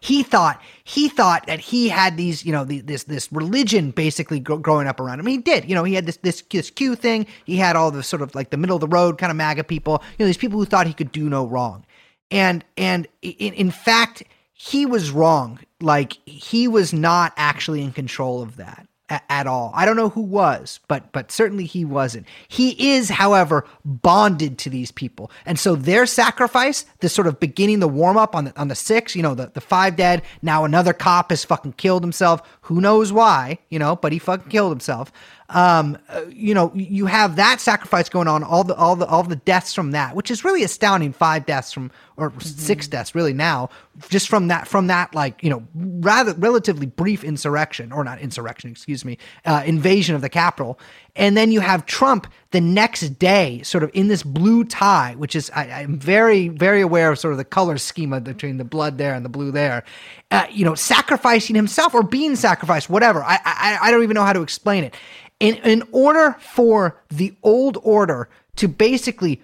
he 0.00 0.22
thought 0.22 0.60
he 0.84 1.08
thought 1.08 1.46
that 1.46 1.60
he 1.60 1.88
had 1.88 2.16
these 2.16 2.44
you 2.44 2.52
know 2.52 2.64
the, 2.64 2.80
this 2.80 3.04
this 3.04 3.30
religion 3.32 3.90
basically 3.90 4.40
gro- 4.40 4.58
growing 4.58 4.86
up 4.86 5.00
around 5.00 5.20
him. 5.20 5.26
He 5.26 5.38
did 5.38 5.68
you 5.68 5.74
know 5.74 5.84
he 5.84 5.94
had 5.94 6.06
this 6.06 6.18
this 6.18 6.42
this 6.42 6.70
q 6.70 6.94
thing. 6.94 7.26
He 7.44 7.56
had 7.56 7.76
all 7.76 7.90
the 7.90 8.02
sort 8.02 8.22
of 8.22 8.34
like 8.34 8.50
the 8.50 8.56
middle 8.56 8.76
of 8.76 8.80
the 8.80 8.88
road 8.88 9.18
kind 9.18 9.30
of 9.30 9.36
maga 9.36 9.64
people 9.64 10.02
you 10.18 10.24
know 10.24 10.26
these 10.26 10.36
people 10.36 10.58
who 10.58 10.66
thought 10.66 10.86
he 10.86 10.94
could 10.94 11.12
do 11.12 11.28
no 11.28 11.46
wrong. 11.46 11.84
And 12.30 12.64
and 12.76 13.06
in, 13.22 13.54
in 13.54 13.70
fact 13.70 14.22
he 14.52 14.86
was 14.86 15.10
wrong. 15.10 15.60
Like 15.80 16.14
he 16.24 16.66
was 16.66 16.92
not 16.92 17.32
actually 17.36 17.82
in 17.82 17.92
control 17.92 18.42
of 18.42 18.56
that 18.56 18.85
a- 19.10 19.20
at 19.30 19.46
all. 19.46 19.72
I 19.74 19.84
don't 19.84 19.96
know 19.96 20.08
who 20.08 20.20
was, 20.22 20.80
but 20.88 21.12
but 21.12 21.30
certainly 21.30 21.64
he 21.64 21.84
wasn't. 21.84 22.26
He 22.48 22.94
is, 22.94 23.08
however, 23.10 23.64
bonded 23.84 24.58
to 24.58 24.70
these 24.70 24.90
people, 24.90 25.30
and 25.44 25.58
so 25.58 25.74
their 25.76 26.06
sacrifice, 26.06 26.84
the 27.00 27.08
sort 27.08 27.26
of 27.26 27.38
beginning 27.40 27.80
the 27.80 27.88
warm 27.88 28.16
up 28.16 28.34
on 28.34 28.44
the 28.46 28.60
on 28.60 28.68
the 28.68 28.74
six, 28.74 29.14
you 29.16 29.22
know, 29.22 29.34
the 29.34 29.46
the 29.52 29.60
five 29.60 29.96
dead. 29.96 30.22
Now 30.42 30.64
another 30.64 30.92
cop 30.92 31.30
has 31.30 31.44
fucking 31.44 31.74
killed 31.74 32.02
himself. 32.02 32.42
Who 32.62 32.80
knows 32.80 33.12
why? 33.12 33.58
You 33.70 33.78
know, 33.78 33.96
but 33.96 34.12
he 34.12 34.18
fucking 34.18 34.50
killed 34.50 34.72
himself. 34.72 35.12
Um, 35.48 35.96
you 36.28 36.54
know, 36.54 36.72
you 36.74 37.06
have 37.06 37.36
that 37.36 37.60
sacrifice 37.60 38.08
going 38.08 38.26
on, 38.26 38.42
all 38.42 38.64
the 38.64 38.74
all 38.74 38.96
the 38.96 39.06
all 39.06 39.22
the 39.22 39.36
deaths 39.36 39.72
from 39.72 39.92
that, 39.92 40.16
which 40.16 40.30
is 40.30 40.44
really 40.44 40.64
astounding. 40.64 41.12
Five 41.12 41.46
deaths 41.46 41.72
from 41.72 41.90
or 42.16 42.32
six 42.40 42.88
deaths 42.88 43.14
really 43.14 43.32
now, 43.32 43.70
just 44.08 44.28
from 44.28 44.48
that 44.48 44.66
from 44.66 44.88
that 44.88 45.14
like 45.14 45.42
you 45.44 45.50
know 45.50 45.62
rather 45.74 46.32
relatively 46.34 46.86
brief 46.86 47.22
insurrection 47.22 47.92
or 47.92 48.02
not 48.02 48.20
insurrection, 48.20 48.70
excuse 48.70 49.04
me, 49.04 49.18
uh, 49.44 49.62
invasion 49.64 50.16
of 50.16 50.20
the 50.20 50.28
Capitol, 50.28 50.80
and 51.16 51.36
then 51.36 51.50
you 51.50 51.60
have 51.60 51.86
Trump 51.86 52.26
the 52.50 52.60
next 52.60 53.18
day, 53.18 53.62
sort 53.62 53.82
of 53.82 53.90
in 53.94 54.08
this 54.08 54.22
blue 54.22 54.64
tie, 54.64 55.14
which 55.16 55.34
is 55.34 55.50
I, 55.54 55.64
I'm 55.64 55.98
very 55.98 56.48
very 56.48 56.80
aware 56.80 57.10
of 57.10 57.18
sort 57.18 57.32
of 57.32 57.38
the 57.38 57.44
color 57.44 57.78
schema 57.78 58.20
between 58.20 58.58
the 58.58 58.64
blood 58.64 58.98
there 58.98 59.14
and 59.14 59.24
the 59.24 59.28
blue 59.28 59.50
there, 59.50 59.84
uh, 60.30 60.46
you 60.50 60.64
know, 60.64 60.74
sacrificing 60.74 61.56
himself 61.56 61.94
or 61.94 62.02
being 62.02 62.36
sacrificed, 62.36 62.88
whatever. 62.88 63.22
I, 63.22 63.38
I 63.44 63.78
I 63.82 63.90
don't 63.90 64.02
even 64.02 64.14
know 64.14 64.24
how 64.24 64.32
to 64.32 64.42
explain 64.42 64.84
it. 64.84 64.94
In 65.40 65.56
in 65.56 65.82
order 65.92 66.36
for 66.38 67.00
the 67.08 67.34
old 67.42 67.78
order 67.82 68.28
to 68.56 68.68
basically 68.68 69.42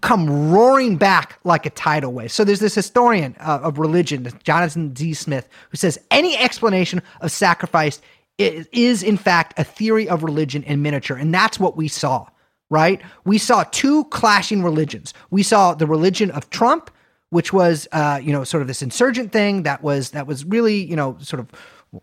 come 0.00 0.50
roaring 0.50 0.96
back 0.96 1.38
like 1.44 1.66
a 1.66 1.70
tidal 1.70 2.12
wave. 2.12 2.30
So 2.30 2.44
there's 2.44 2.60
this 2.60 2.74
historian 2.74 3.34
uh, 3.40 3.60
of 3.62 3.78
religion, 3.78 4.28
Jonathan 4.42 4.94
Z. 4.94 5.14
Smith, 5.14 5.48
who 5.70 5.76
says 5.76 5.98
any 6.10 6.36
explanation 6.36 7.02
of 7.20 7.30
sacrifice 7.30 8.00
is, 8.38 8.68
is 8.72 9.02
in 9.02 9.16
fact 9.16 9.58
a 9.58 9.64
theory 9.64 10.08
of 10.08 10.22
religion 10.22 10.62
in 10.62 10.82
miniature, 10.82 11.16
and 11.16 11.32
that's 11.32 11.58
what 11.58 11.76
we 11.76 11.88
saw. 11.88 12.26
Right? 12.68 13.00
We 13.24 13.38
saw 13.38 13.62
two 13.70 14.04
clashing 14.06 14.62
religions. 14.64 15.14
We 15.30 15.44
saw 15.44 15.74
the 15.74 15.86
religion 15.86 16.32
of 16.32 16.50
Trump, 16.50 16.90
which 17.30 17.52
was, 17.52 17.86
uh, 17.92 18.18
you 18.20 18.32
know, 18.32 18.42
sort 18.42 18.60
of 18.60 18.66
this 18.66 18.82
insurgent 18.82 19.30
thing 19.30 19.62
that 19.62 19.84
was 19.84 20.10
that 20.10 20.26
was 20.26 20.44
really, 20.44 20.84
you 20.84 20.96
know, 20.96 21.16
sort 21.20 21.38
of 21.38 21.48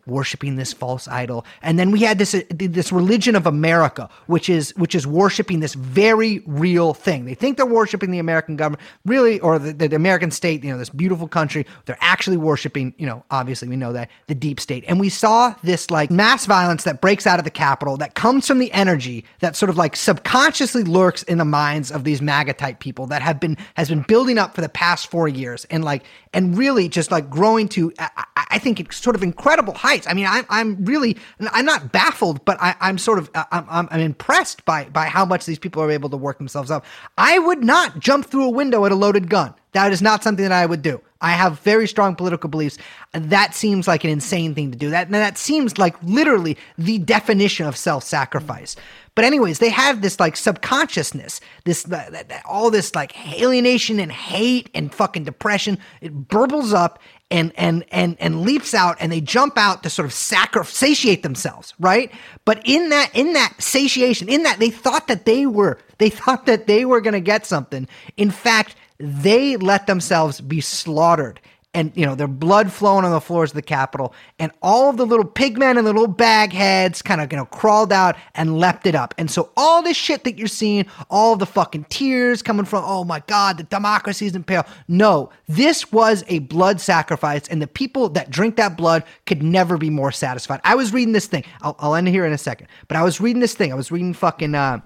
worshiping 0.05 0.55
this 0.55 0.73
false 0.73 1.07
idol. 1.07 1.45
And 1.61 1.77
then 1.77 1.91
we 1.91 1.99
had 2.01 2.17
this 2.17 2.33
uh, 2.33 2.41
this 2.49 2.91
religion 2.91 3.35
of 3.35 3.45
america 3.45 4.09
which 4.27 4.49
is 4.49 4.75
which 4.75 4.95
is 4.95 5.05
worshiping 5.05 5.59
this 5.59 5.73
very 5.73 6.41
real 6.45 6.93
thing. 6.93 7.25
They 7.25 7.35
think 7.35 7.57
they're 7.57 7.65
worshiping 7.65 8.11
the 8.11 8.19
american 8.19 8.55
government 8.55 8.81
really 9.05 9.39
or 9.41 9.59
the, 9.59 9.73
the 9.73 9.95
american 9.95 10.31
state 10.31 10.63
you 10.63 10.71
know 10.71 10.77
this 10.77 10.89
beautiful 10.89 11.27
country. 11.27 11.65
They're 11.85 11.97
actually 12.01 12.37
worshiping 12.37 12.93
you 12.97 13.05
know 13.05 13.23
obviously 13.29 13.67
we 13.67 13.75
know 13.75 13.93
that 13.93 14.09
the 14.27 14.35
deep 14.35 14.59
state. 14.59 14.83
And 14.87 14.99
we 14.99 15.09
saw 15.09 15.53
this 15.63 15.91
like 15.91 16.09
mass 16.09 16.45
violence 16.45 16.83
that 16.83 17.01
breaks 17.01 17.27
out 17.27 17.39
of 17.39 17.45
the 17.45 17.51
capitol 17.51 17.97
that 17.97 18.15
comes 18.15 18.47
from 18.47 18.59
the 18.59 18.71
energy 18.71 19.25
that 19.39 19.55
sort 19.55 19.69
of 19.69 19.77
like 19.77 19.95
subconsciously 19.95 20.83
lurks 20.83 21.23
in 21.23 21.37
the 21.37 21.45
minds 21.45 21.91
of 21.91 22.03
these 22.03 22.21
maga 22.21 22.53
type 22.53 22.79
people 22.79 23.05
that 23.07 23.21
have 23.21 23.39
been 23.39 23.57
has 23.75 23.89
been 23.89 24.03
building 24.03 24.37
up 24.37 24.55
for 24.55 24.61
the 24.61 24.69
past 24.69 25.07
four 25.07 25.27
years. 25.27 25.65
And 25.65 25.83
like 25.83 26.03
and 26.33 26.57
really 26.57 26.89
just 26.89 27.11
like 27.11 27.29
growing 27.29 27.67
to 27.69 27.93
i, 27.99 28.25
I 28.35 28.59
think 28.59 28.79
it's 28.79 28.97
sort 28.97 29.15
of 29.15 29.23
incredible 29.23 29.72
heights. 29.73 30.07
I 30.07 30.13
mean, 30.13 30.25
I'm 30.27 30.45
I'm 30.49 30.85
really 30.85 31.17
I'm 31.51 31.65
not 31.65 31.91
baffled, 31.91 32.43
but 32.45 32.61
I, 32.61 32.75
I'm 32.81 32.97
sort 32.97 33.19
of 33.19 33.29
I'm, 33.35 33.65
I'm 33.69 33.87
I'm 33.91 33.99
impressed 33.99 34.65
by 34.65 34.85
by 34.85 35.05
how 35.05 35.25
much 35.25 35.45
these 35.45 35.59
people 35.59 35.81
are 35.81 35.91
able 35.91 36.09
to 36.09 36.17
work 36.17 36.37
themselves 36.37 36.71
up. 36.71 36.85
I 37.17 37.39
would 37.39 37.63
not 37.63 37.99
jump 37.99 38.25
through 38.25 38.45
a 38.45 38.51
window 38.51 38.85
at 38.85 38.91
a 38.91 38.95
loaded 38.95 39.29
gun. 39.29 39.53
That 39.73 39.91
is 39.91 40.01
not 40.01 40.23
something 40.23 40.43
that 40.43 40.51
I 40.51 40.65
would 40.65 40.81
do. 40.81 41.01
I 41.19 41.31
have 41.31 41.59
very 41.61 41.87
strong 41.87 42.15
political 42.15 42.49
beliefs. 42.49 42.77
That 43.13 43.55
seems 43.55 43.87
like 43.87 44.03
an 44.03 44.09
insane 44.09 44.53
thing 44.53 44.71
to 44.71 44.77
do. 44.77 44.89
That 44.89 45.09
that 45.11 45.37
seems 45.37 45.77
like 45.77 45.95
literally 46.03 46.57
the 46.77 46.99
definition 46.99 47.65
of 47.65 47.77
self-sacrifice. 47.77 48.75
But 49.15 49.25
anyways, 49.25 49.59
they 49.59 49.69
have 49.69 50.01
this 50.01 50.19
like 50.19 50.35
subconsciousness, 50.35 51.39
this 51.65 51.89
uh, 51.89 52.23
all 52.45 52.71
this 52.71 52.93
like 52.93 53.15
alienation 53.39 53.99
and 53.99 54.11
hate 54.11 54.69
and 54.73 54.93
fucking 54.93 55.23
depression. 55.23 55.77
It 56.01 56.27
burbles 56.27 56.73
up 56.73 56.99
and 57.31 57.51
and 57.55 57.85
and 57.91 58.17
and 58.19 58.41
leaps 58.41 58.73
out, 58.73 58.97
and 58.99 59.11
they 59.11 59.21
jump 59.21 59.57
out 59.57 59.83
to 59.83 59.89
sort 59.89 60.05
of 60.05 60.13
sacri- 60.13 60.65
satiate 60.65 61.23
themselves, 61.23 61.73
right? 61.79 62.11
But 62.45 62.61
in 62.65 62.89
that 62.89 63.11
in 63.13 63.33
that 63.33 63.55
satiation, 63.59 64.29
in 64.29 64.43
that 64.43 64.59
they 64.59 64.69
thought 64.69 65.07
that 65.07 65.25
they 65.25 65.45
were 65.45 65.79
they 65.97 66.09
thought 66.09 66.45
that 66.45 66.67
they 66.67 66.85
were 66.85 67.01
going 67.01 67.13
to 67.13 67.21
get 67.21 67.45
something. 67.45 67.87
In 68.17 68.31
fact, 68.31 68.75
they 68.99 69.57
let 69.57 69.87
themselves 69.87 70.41
be 70.41 70.61
slaughtered 70.61 71.39
and 71.73 71.91
you 71.95 72.05
know 72.05 72.15
their 72.15 72.27
blood 72.27 72.71
flowing 72.71 73.05
on 73.05 73.11
the 73.11 73.21
floors 73.21 73.51
of 73.51 73.55
the 73.55 73.61
capitol 73.61 74.13
and 74.39 74.51
all 74.61 74.89
of 74.89 74.97
the 74.97 75.05
little 75.05 75.25
pigmen 75.25 75.77
and 75.77 75.87
the 75.87 75.93
little 75.93 76.07
bag 76.07 76.53
heads 76.53 77.01
kind 77.01 77.21
of 77.21 77.31
you 77.31 77.37
know 77.37 77.45
crawled 77.45 77.91
out 77.91 78.15
and 78.35 78.59
leapt 78.59 78.85
it 78.85 78.95
up. 78.95 79.13
And 79.17 79.29
so 79.29 79.51
all 79.57 79.81
this 79.81 79.97
shit 79.97 80.23
that 80.23 80.37
you're 80.37 80.47
seeing 80.47 80.85
all 81.09 81.35
the 81.35 81.45
fucking 81.45 81.85
tears 81.85 82.41
coming 82.41 82.65
from 82.65 82.83
oh 82.85 83.03
my 83.03 83.21
god 83.27 83.57
the 83.57 83.63
democracy 83.63 84.25
is 84.25 84.35
in 84.35 84.43
peril. 84.43 84.65
no 84.87 85.29
this 85.47 85.91
was 85.91 86.23
a 86.27 86.39
blood 86.39 86.79
sacrifice 86.79 87.47
and 87.47 87.61
the 87.61 87.67
people 87.67 88.09
that 88.09 88.29
drink 88.29 88.55
that 88.57 88.77
blood 88.77 89.03
could 89.25 89.41
never 89.41 89.77
be 89.77 89.89
more 89.89 90.11
satisfied. 90.11 90.61
I 90.63 90.75
was 90.75 90.93
reading 90.93 91.13
this 91.13 91.27
thing. 91.27 91.43
I'll, 91.61 91.75
I'll 91.79 91.95
end 91.95 92.07
here 92.07 92.25
in 92.25 92.33
a 92.33 92.37
second. 92.37 92.67
But 92.87 92.97
i 92.97 93.03
was 93.03 93.19
reading 93.19 93.39
this 93.39 93.55
thing. 93.55 93.71
I 93.71 93.75
was 93.75 93.91
reading 93.91 94.13
fucking 94.13 94.55
uh 94.55 94.79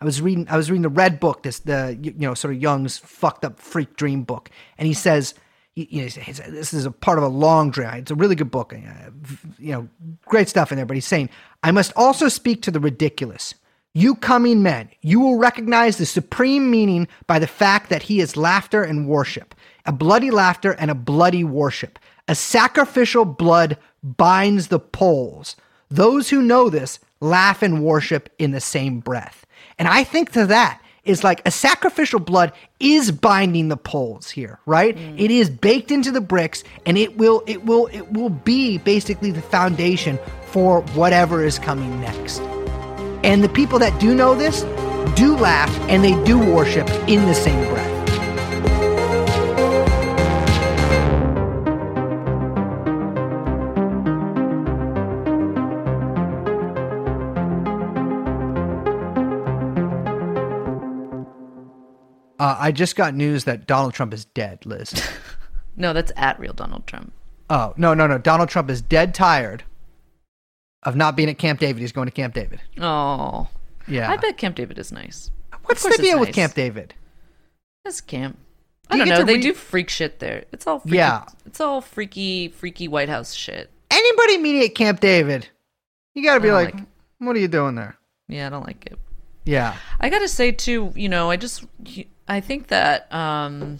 I 0.00 0.04
was 0.04 0.20
reading 0.20 0.46
I 0.50 0.56
was 0.56 0.70
reading 0.70 0.82
the 0.82 0.88
Red 0.88 1.20
Book, 1.20 1.42
this 1.42 1.60
the 1.60 1.98
you 2.00 2.12
know 2.16 2.34
sort 2.34 2.54
of 2.54 2.60
Jung's 2.60 2.98
fucked 2.98 3.44
up 3.44 3.58
freak 3.58 3.96
dream 3.96 4.24
book, 4.24 4.50
and 4.78 4.86
he 4.86 4.94
says 4.94 5.34
you 5.76 6.00
know, 6.00 6.08
this 6.08 6.72
is 6.72 6.86
a 6.86 6.90
part 6.90 7.18
of 7.18 7.24
a 7.24 7.28
long 7.28 7.70
dream. 7.70 7.90
It's 7.94 8.10
a 8.10 8.14
really 8.14 8.34
good 8.34 8.50
book, 8.50 8.72
uh, 8.72 9.10
you 9.58 9.72
know, 9.72 9.88
great 10.24 10.48
stuff 10.48 10.72
in 10.72 10.76
there. 10.76 10.86
But 10.86 10.96
he's 10.96 11.06
saying 11.06 11.28
I 11.62 11.70
must 11.70 11.92
also 11.94 12.28
speak 12.28 12.62
to 12.62 12.70
the 12.70 12.80
ridiculous. 12.80 13.54
You 13.92 14.14
coming 14.14 14.62
men, 14.62 14.90
you 15.00 15.20
will 15.20 15.36
recognize 15.36 15.96
the 15.96 16.06
supreme 16.06 16.70
meaning 16.70 17.08
by 17.26 17.38
the 17.38 17.46
fact 17.46 17.88
that 17.90 18.02
he 18.02 18.20
is 18.20 18.36
laughter 18.36 18.82
and 18.82 19.08
worship, 19.08 19.54
a 19.86 19.92
bloody 19.92 20.30
laughter 20.30 20.72
and 20.72 20.90
a 20.90 20.94
bloody 20.94 21.44
worship. 21.44 21.98
A 22.28 22.34
sacrificial 22.34 23.24
blood 23.24 23.78
binds 24.02 24.68
the 24.68 24.80
poles. 24.80 25.56
Those 25.88 26.30
who 26.30 26.42
know 26.42 26.68
this 26.68 26.98
laugh 27.20 27.62
and 27.62 27.84
worship 27.84 28.28
in 28.38 28.50
the 28.50 28.60
same 28.60 29.00
breath. 29.00 29.46
And 29.78 29.88
I 29.88 30.04
think 30.04 30.32
to 30.32 30.46
that 30.46 30.80
is 31.06 31.24
like 31.24 31.40
a 31.46 31.50
sacrificial 31.50 32.20
blood 32.20 32.52
is 32.80 33.10
binding 33.10 33.68
the 33.68 33.76
poles 33.76 34.28
here, 34.28 34.58
right? 34.66 34.96
Mm. 34.96 35.20
It 35.20 35.30
is 35.30 35.48
baked 35.48 35.90
into 35.90 36.10
the 36.10 36.20
bricks 36.20 36.64
and 36.84 36.98
it 36.98 37.16
will 37.16 37.42
it 37.46 37.64
will 37.64 37.86
it 37.86 38.12
will 38.12 38.30
be 38.30 38.78
basically 38.78 39.30
the 39.30 39.42
foundation 39.42 40.18
for 40.46 40.82
whatever 40.94 41.44
is 41.44 41.58
coming 41.58 42.00
next. 42.00 42.40
And 43.24 43.42
the 43.42 43.48
people 43.48 43.78
that 43.78 43.98
do 44.00 44.14
know 44.14 44.34
this 44.34 44.62
do 45.16 45.36
laugh 45.36 45.74
and 45.88 46.04
they 46.04 46.22
do 46.24 46.38
worship 46.38 46.88
in 47.08 47.24
the 47.26 47.34
same 47.34 47.66
breath. 47.68 47.95
Uh, 62.46 62.56
I 62.60 62.70
just 62.70 62.94
got 62.94 63.12
news 63.12 63.42
that 63.44 63.66
Donald 63.66 63.92
Trump 63.92 64.14
is 64.14 64.24
dead, 64.24 64.64
Liz. 64.64 64.92
No, 65.78 65.92
that's 65.92 66.10
at 66.16 66.40
real 66.40 66.54
Donald 66.54 66.86
Trump. 66.86 67.12
oh, 67.50 67.74
no, 67.76 67.92
no, 67.92 68.06
no. 68.06 68.16
Donald 68.16 68.48
Trump 68.48 68.70
is 68.70 68.80
dead 68.80 69.14
tired 69.14 69.62
of 70.84 70.96
not 70.96 71.16
being 71.16 71.28
at 71.28 71.36
Camp 71.36 71.60
David. 71.60 71.80
He's 71.82 71.92
going 71.92 72.06
to 72.06 72.12
Camp 72.12 72.32
David. 72.32 72.62
Oh, 72.80 73.48
Yeah. 73.86 74.10
I 74.10 74.16
bet 74.16 74.38
Camp 74.38 74.56
David 74.56 74.78
is 74.78 74.90
nice. 74.90 75.30
What's 75.64 75.82
the 75.82 76.02
deal 76.02 76.18
with. 76.18 76.32
Camp 76.32 76.54
David? 76.54 76.94
It's 77.84 78.00
camp. 78.00 78.38
Do 78.88 78.94
I 78.94 78.98
don't 79.00 79.08
know. 79.08 79.18
to 79.18 79.24
They 79.26 79.38
do 79.38 79.52
freak 79.52 79.90
shit 79.90 80.18
there. 80.18 80.44
It's 80.50 80.66
all 80.66 80.78
freaky, 80.78 80.96
Yeah. 80.96 81.24
It's 81.44 81.60
all 81.60 81.82
freaky, 81.82 82.48
freaky 82.48 82.88
White 82.88 83.10
House 83.10 83.34
shit. 83.34 83.70
Anybody 83.90 84.38
meeting 84.38 84.62
at 84.62 84.74
Camp 84.74 85.00
David, 85.00 85.50
you 86.14 86.24
got 86.24 86.36
to 86.36 86.40
be 86.40 86.52
like, 86.52 86.74
like 86.74 86.84
what 87.18 87.36
are 87.36 87.40
you 87.40 87.48
doing 87.48 87.74
there? 87.74 87.98
Yeah, 88.28 88.46
I 88.46 88.48
don't 88.48 88.66
like 88.66 88.86
it. 88.86 88.98
Yeah. 89.44 89.76
I 90.00 90.08
gotta 90.08 90.28
say 90.28 90.52
too, 90.52 90.92
you 90.96 91.08
know, 91.08 91.30
I 91.30 91.36
just 91.36 91.64
I 92.28 92.40
think 92.40 92.68
that 92.68 93.12
um 93.12 93.78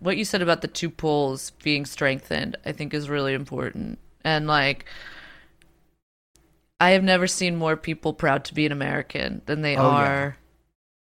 what 0.00 0.16
you 0.16 0.24
said 0.24 0.42
about 0.42 0.60
the 0.60 0.68
two 0.68 0.90
poles 0.90 1.50
being 1.62 1.86
strengthened, 1.86 2.56
I 2.66 2.72
think 2.72 2.92
is 2.92 3.08
really 3.08 3.32
important. 3.34 3.98
And 4.24 4.46
like 4.46 4.86
I 6.80 6.90
have 6.90 7.04
never 7.04 7.26
seen 7.26 7.56
more 7.56 7.76
people 7.76 8.12
proud 8.12 8.44
to 8.46 8.54
be 8.54 8.66
an 8.66 8.72
American 8.72 9.42
than 9.46 9.62
they 9.62 9.76
Oh, 9.76 9.90
yeah. 9.92 9.96
are 9.96 10.36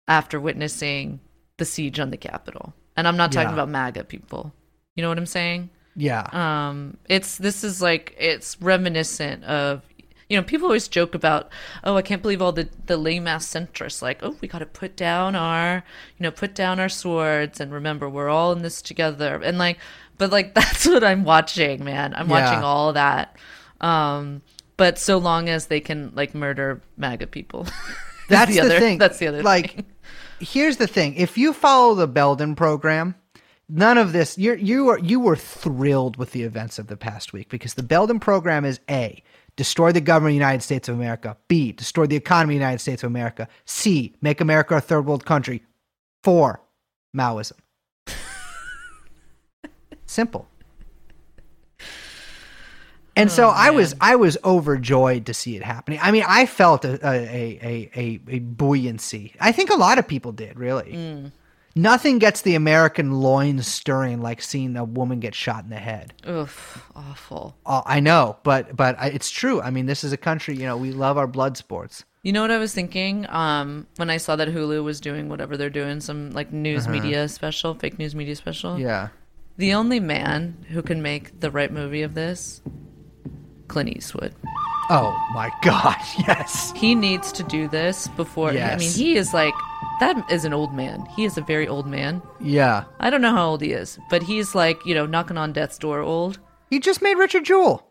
after 0.08 0.40
witnessing 0.40 1.20
the 1.58 1.66
siege 1.66 2.00
on 2.00 2.10
the 2.10 2.18
Capitol. 2.18 2.74
And 2.98 3.08
I'm 3.08 3.18
not 3.18 3.32
talking 3.32 3.50
Yeah. 3.50 3.54
about 3.54 3.70
MAGA 3.70 4.04
people. 4.06 4.54
You 4.96 5.04
know 5.04 5.10
what 5.10 5.18
I'm 5.18 5.26
saying? 5.26 5.70
Yeah. 5.96 6.24
Um, 6.32 6.98
it's 7.08 7.38
this 7.38 7.64
is 7.64 7.82
like 7.82 8.16
it's 8.18 8.60
reminiscent 8.62 9.44
of 9.46 9.84
you 10.30 10.38
know 10.38 10.44
people 10.44 10.68
always 10.68 10.88
joke 10.88 11.16
about 11.16 11.50
oh 11.84 11.96
I 11.98 12.02
can't 12.02 12.22
believe 12.22 12.42
all 12.42 12.52
the 12.52 12.70
the 12.86 12.98
lame 12.98 13.28
ass 13.28 13.48
centrists 13.48 14.02
like 14.02 14.20
oh 14.22 14.36
we 14.42 14.48
got 14.48 14.60
to 14.60 14.66
put 14.66 14.96
down 14.96 15.36
our 15.36 15.84
you 16.18 16.24
know 16.24 16.32
put 16.32 16.54
down 16.56 16.80
our 16.80 16.90
swords 16.90 17.60
and 17.60 17.74
remember 17.74 18.08
we're 18.10 18.30
all 18.30 18.52
in 18.52 18.62
this 18.62 18.82
together 18.82 19.42
and 19.44 19.58
like 19.58 19.78
but 20.18 20.32
like 20.32 20.54
that's 20.60 20.86
what 20.86 21.04
I'm 21.04 21.24
watching 21.24 21.84
man 21.84 22.14
I'm 22.14 22.30
Yeah. 22.30 22.42
watching 22.46 22.64
all 22.64 22.94
that 22.94 23.36
um 23.82 24.42
but 24.78 24.98
so 24.98 25.18
long 25.18 25.50
as 25.50 25.68
they 25.68 25.80
can 25.80 26.12
like 26.16 26.34
murder 26.36 26.82
MAGA 26.98 27.28
people 27.28 27.68
That's 28.30 28.52
the, 28.54 28.62
other 28.62 28.80
thing. 28.80 29.00
that's 29.00 29.18
the 29.18 29.28
other 29.28 29.42
like, 29.42 29.74
thing. 29.74 29.86
here's 30.40 30.78
the 30.78 30.86
thing: 30.86 31.16
if 31.16 31.36
you 31.36 31.52
follow 31.52 31.96
the 31.96 32.06
Belden 32.06 32.54
program, 32.56 33.16
none 33.68 33.98
of 33.98 34.14
this. 34.14 34.38
You 34.38 34.54
you 34.54 34.90
are 34.90 35.00
you 35.00 35.20
were 35.20 35.36
thrilled 35.36 36.16
with 36.18 36.32
the 36.32 36.44
events 36.44 36.78
of 36.78 36.86
the 36.86 36.96
past 36.96 37.34
week 37.34 37.50
because 37.50 37.74
the 37.74 37.82
Belden 37.82 38.20
program 38.20 38.66
is 38.66 38.80
a 38.88 39.24
destroy 39.60 39.91
the 39.91 39.99
government 39.99 40.30
of 40.30 40.36
the 40.36 40.45
United 40.45 40.64
States 40.64 40.88
of 40.88 40.95
America. 40.95 41.36
B 41.49 41.74
destroy 41.74 42.05
the 42.05 42.16
economy 42.16 42.55
of 42.55 42.60
the 42.60 42.64
United 42.64 42.80
States 42.80 43.03
of 43.03 43.07
America. 43.07 43.49
C 43.66 44.16
make 44.22 44.39
America 44.39 44.78
a 44.78 44.80
third 44.80 45.05
world 45.05 45.26
country. 45.26 45.62
Four 46.24 46.62
Maoism. 47.14 47.57
Simple. 50.05 50.47
And 53.18 53.30
oh, 53.30 53.34
so 53.34 53.49
I 53.49 53.70
was 53.72 53.95
I 53.99 54.16
was 54.16 54.38
overjoyed 54.45 55.26
to 55.26 55.34
see 55.34 55.57
it 55.57 55.64
happening. 55.64 55.99
I 56.01 56.12
mean, 56.12 56.24
I 56.26 56.45
felt 56.45 56.86
a 56.86 56.93
a, 57.05 57.60
a, 57.62 57.91
a, 57.93 58.20
a 58.30 58.39
buoyancy. 58.39 59.34
I 59.41 59.51
think 59.51 59.72
a 59.72 59.76
lot 59.76 59.99
of 59.99 60.07
people 60.07 60.32
did, 60.32 60.57
really. 60.57 60.93
Mm. 60.93 61.32
Nothing 61.82 62.20
gets 62.20 62.42
the 62.42 62.56
American 62.56 63.12
loins 63.22 63.66
stirring 63.66 64.22
like 64.22 64.42
seeing 64.42 64.76
a 64.76 64.84
woman 64.84 65.22
get 65.22 65.34
shot 65.34 65.64
in 65.64 65.70
the 65.70 65.78
head. 65.78 66.14
Oof, 66.28 66.86
awful 66.94 67.56
Uh, 67.66 67.82
I 67.86 68.02
know, 68.02 68.38
but 68.44 68.76
but 68.76 69.00
I, 69.00 69.08
it's 69.08 69.30
true. 69.32 69.62
I 69.62 69.70
mean, 69.70 69.86
this 69.86 70.04
is 70.04 70.12
a 70.12 70.18
country, 70.18 70.56
you 70.56 70.66
know, 70.66 70.76
we 70.76 70.92
love 70.92 71.18
our 71.18 71.28
blood 71.28 71.56
sports. 71.56 72.04
You 72.22 72.34
know 72.34 72.42
what 72.42 72.52
I 72.52 72.58
was 72.58 72.74
thinking? 72.74 73.26
Um, 73.30 73.88
when 73.96 74.10
I 74.10 74.18
saw 74.18 74.36
that 74.36 74.50
Hulu 74.50 74.84
was 74.84 75.00
doing 75.00 75.30
whatever 75.30 75.56
they're 75.56 75.70
doing, 75.70 76.02
some 76.02 76.32
like 76.32 76.52
news 76.52 76.86
media 76.88 77.30
special, 77.30 77.74
fake 77.76 77.98
news 77.98 78.14
media 78.14 78.36
special. 78.36 78.72
Uh-huh. 78.72 78.82
Yeah. 78.82 79.08
The 79.56 79.74
only 79.74 80.02
man 80.02 80.66
who 80.70 80.82
can 80.82 81.02
make 81.02 81.40
the 81.40 81.50
right 81.50 81.72
movie 81.72 82.02
of 82.02 82.14
this, 82.14 82.62
Clint 83.70 83.96
Eastwood. 83.96 84.36
Oh 84.90 85.16
my 85.34 85.50
God! 85.62 85.96
Yes. 86.28 86.74
He 86.76 86.94
needs 86.94 87.32
to 87.32 87.44
do 87.44 87.70
this 87.70 88.10
before. 88.10 88.50
I 88.50 88.76
mean, 88.76 88.92
he 88.92 89.16
is 89.16 89.34
like 89.34 89.54
that 90.00 90.32
is 90.32 90.45
an 90.45 90.54
old 90.54 90.74
man. 90.74 91.06
He 91.16 91.26
is 91.26 91.38
a 91.38 91.41
very 91.41 91.68
old 91.68 91.88
man. 91.88 92.22
Yeah. 92.39 92.86
I 93.00 93.10
don't 93.10 93.22
know 93.22 93.32
how 93.34 93.50
old 93.50 93.62
he 93.62 93.72
is, 93.72 94.00
but 94.10 94.24
he's 94.24 94.56
like 94.56 94.86
you 94.86 94.93
know 94.95 95.06
knocking 95.06 95.38
on 95.38 95.54
death's 95.54 95.78
door 95.78 96.00
old. 96.00 96.39
He 96.70 96.80
just 96.80 97.02
made 97.02 97.16
Richard 97.18 97.45
Jewell 97.45 97.86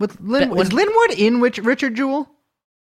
with 0.00 0.18
Lin. 0.20 0.48
But 0.48 0.58
Was 0.58 0.72
Lin 0.72 0.88
Wood 0.92 1.12
in 1.12 1.40
Rich, 1.40 1.58
Richard 1.58 1.94
Jewell? 1.94 2.28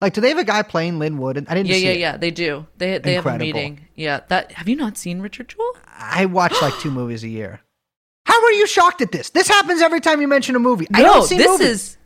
Like, 0.01 0.13
do 0.13 0.21
they 0.21 0.29
have 0.29 0.37
a 0.37 0.43
guy 0.43 0.61
playing 0.61 0.99
Lin 0.99 1.17
Wood? 1.17 1.37
And 1.37 1.47
I 1.47 1.53
didn't 1.53 1.67
Yeah, 1.69 1.75
see 1.75 1.85
yeah, 1.85 1.91
it. 1.91 1.99
yeah. 1.99 2.17
They 2.17 2.31
do. 2.31 2.67
They 2.77 2.97
they 2.97 3.13
have 3.13 3.25
a 3.25 3.37
meeting. 3.37 3.87
Yeah. 3.95 4.21
That 4.27 4.51
have 4.53 4.67
you 4.67 4.75
not 4.75 4.97
seen 4.97 5.21
Richard 5.21 5.49
Jewell? 5.49 5.77
I 5.97 6.25
watch 6.25 6.53
like 6.61 6.73
two 6.79 6.91
movies 6.99 7.23
a 7.23 7.29
year. 7.29 7.61
How 8.25 8.43
are 8.43 8.51
you 8.53 8.65
shocked 8.67 9.01
at 9.01 9.11
this? 9.11 9.29
This 9.29 9.47
happens 9.47 9.81
every 9.81 10.01
time 10.01 10.19
you 10.19 10.27
mention 10.27 10.55
a 10.55 10.59
movie. 10.59 10.87
I 10.93 11.01
don't 11.03 11.25
see 11.27 11.37
this 11.37 11.47
movies. 11.47 11.67
is 11.67 11.97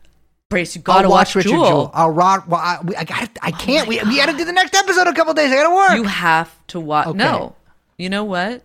Brace. 0.50 0.76
You 0.76 0.82
gotta 0.82 1.06
I'll 1.06 1.12
watch, 1.12 1.36
Richard 1.36 1.50
Jewel. 1.50 1.66
Jewell. 1.66 1.91
I'll 1.93 2.10
rock. 2.10 2.45
Well, 2.47 2.60
I, 2.60 2.80
we- 2.84 2.95
I 2.95 3.04
gotta, 3.04 3.30
I 3.41 3.52
can't. 3.52 3.88
we 3.88 4.02
we 4.04 4.18
got 4.18 4.28
to 4.32 4.38
do 4.38 4.45
the 4.45 4.52
next 4.52 4.74
episode 4.76 5.04
in 5.04 5.08
a 5.10 5.14
couple 5.14 5.34
days. 5.36 5.52
I 5.52 5.56
got 5.56 5.70
to 5.70 5.76
work. 5.76 5.91
You 5.97 6.04
have 6.06 6.68
to 6.68 6.80
watch. 6.80 7.08
Okay. 7.08 7.18
No, 7.18 7.56
you 7.97 8.10
know 8.10 8.24
what? 8.24 8.64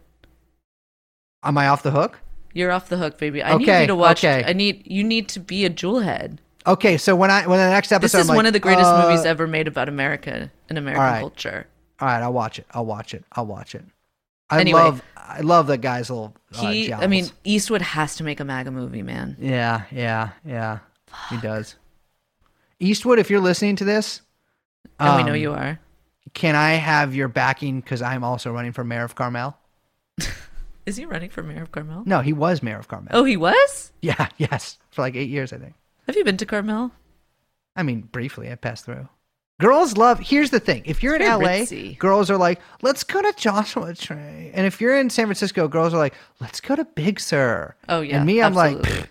Am 1.42 1.58
I 1.58 1.68
off 1.68 1.82
the 1.82 1.90
hook? 1.90 2.18
You're 2.54 2.72
off 2.72 2.88
the 2.88 2.96
hook, 2.96 3.18
baby. 3.18 3.42
I 3.42 3.56
need 3.58 3.66
you 3.68 3.86
to 3.88 3.94
watch. 3.96 4.24
okay. 4.24 4.44
I 4.46 4.54
need 4.54 4.82
you 4.86 5.04
need 5.04 5.28
to 5.30 5.40
be 5.40 5.64
a 5.66 5.68
jewel 5.68 6.00
head. 6.00 6.40
Okay, 6.66 6.96
so 6.96 7.14
when 7.14 7.30
I 7.30 7.46
when 7.46 7.58
the 7.58 7.68
next 7.68 7.92
episode, 7.92 8.16
This 8.18 8.24
is 8.28 8.34
one 8.34 8.46
of 8.46 8.54
the 8.54 8.60
greatest 8.60 8.86
uh, 8.86 9.02
movies 9.06 9.26
ever 9.26 9.46
made 9.46 9.68
about 9.68 9.90
America 9.90 10.50
and 10.70 10.78
American 10.78 11.04
all 11.04 11.10
right. 11.10 11.20
culture. 11.20 11.66
All 12.00 12.08
right, 12.08 12.22
I'll 12.22 12.32
watch 12.32 12.58
it. 12.58 12.66
I'll 12.70 12.86
watch 12.86 13.12
it. 13.12 13.24
I'll 13.32 13.44
watch 13.44 13.74
it. 13.74 13.84
I 14.48 14.60
Anyway. 14.60 14.80
love. 14.80 15.02
I 15.16 15.40
love 15.40 15.66
that 15.66 15.78
guy's 15.82 16.08
little. 16.08 16.34
Uh, 16.56 16.70
He, 16.70 16.92
I 16.92 17.06
mean, 17.06 17.26
Eastwood 17.44 17.82
has 17.82 18.16
to 18.16 18.24
make 18.24 18.40
a 18.40 18.44
MAGA 18.44 18.70
movie, 18.70 19.02
man. 19.02 19.36
Yeah, 19.38 19.82
yeah, 19.90 20.30
yeah. 20.46 20.78
He 21.30 21.36
does. 21.38 21.76
Eastwood, 22.80 23.18
if 23.18 23.30
you're 23.30 23.40
listening 23.40 23.76
to 23.76 23.84
this, 23.84 24.20
And 24.98 25.16
we 25.16 25.22
know 25.24 25.34
um, 25.34 25.40
you 25.40 25.52
are. 25.52 25.80
Can 26.34 26.54
I 26.54 26.72
have 26.72 27.14
your 27.14 27.28
backing? 27.28 27.80
Because 27.80 28.02
I'm 28.02 28.24
also 28.24 28.52
running 28.52 28.72
for 28.72 28.84
mayor 28.84 29.04
of 29.04 29.14
Carmel. 29.14 29.56
Is 30.86 30.96
he 30.96 31.06
running 31.06 31.30
for 31.30 31.42
mayor 31.42 31.62
of 31.62 31.72
Carmel? 31.72 32.02
No, 32.04 32.20
he 32.20 32.32
was 32.32 32.62
mayor 32.62 32.78
of 32.78 32.88
Carmel. 32.88 33.08
Oh, 33.12 33.24
he 33.24 33.36
was. 33.36 33.92
Yeah, 34.02 34.28
yes, 34.38 34.78
for 34.90 35.02
like 35.02 35.14
eight 35.16 35.30
years, 35.30 35.52
I 35.52 35.58
think. 35.58 35.74
Have 36.06 36.16
you 36.16 36.24
been 36.24 36.36
to 36.38 36.46
Carmel? 36.46 36.90
I 37.76 37.82
mean, 37.82 38.02
briefly, 38.02 38.50
I 38.50 38.56
passed 38.56 38.84
through. 38.84 39.08
Girls 39.60 39.96
love. 39.96 40.18
Here's 40.18 40.50
the 40.50 40.60
thing: 40.60 40.82
if 40.84 41.02
you're 41.02 41.14
in 41.14 41.22
LA, 41.22 41.38
ritzy. 41.62 41.96
girls 41.98 42.28
are 42.28 42.36
like, 42.36 42.60
"Let's 42.82 43.04
go 43.04 43.22
to 43.22 43.32
Joshua 43.36 43.94
Tree," 43.94 44.50
and 44.52 44.66
if 44.66 44.80
you're 44.80 44.98
in 44.98 45.08
San 45.10 45.26
Francisco, 45.26 45.68
girls 45.68 45.94
are 45.94 45.98
like, 45.98 46.14
"Let's 46.40 46.60
go 46.60 46.74
to 46.74 46.84
Big 46.84 47.20
Sur." 47.20 47.74
Oh 47.88 48.00
yeah. 48.00 48.16
and 48.16 48.26
me, 48.26 48.42
I'm 48.42 48.52
like, 48.52 48.76
absolutely. 48.76 49.02
"Pfft, 49.02 49.08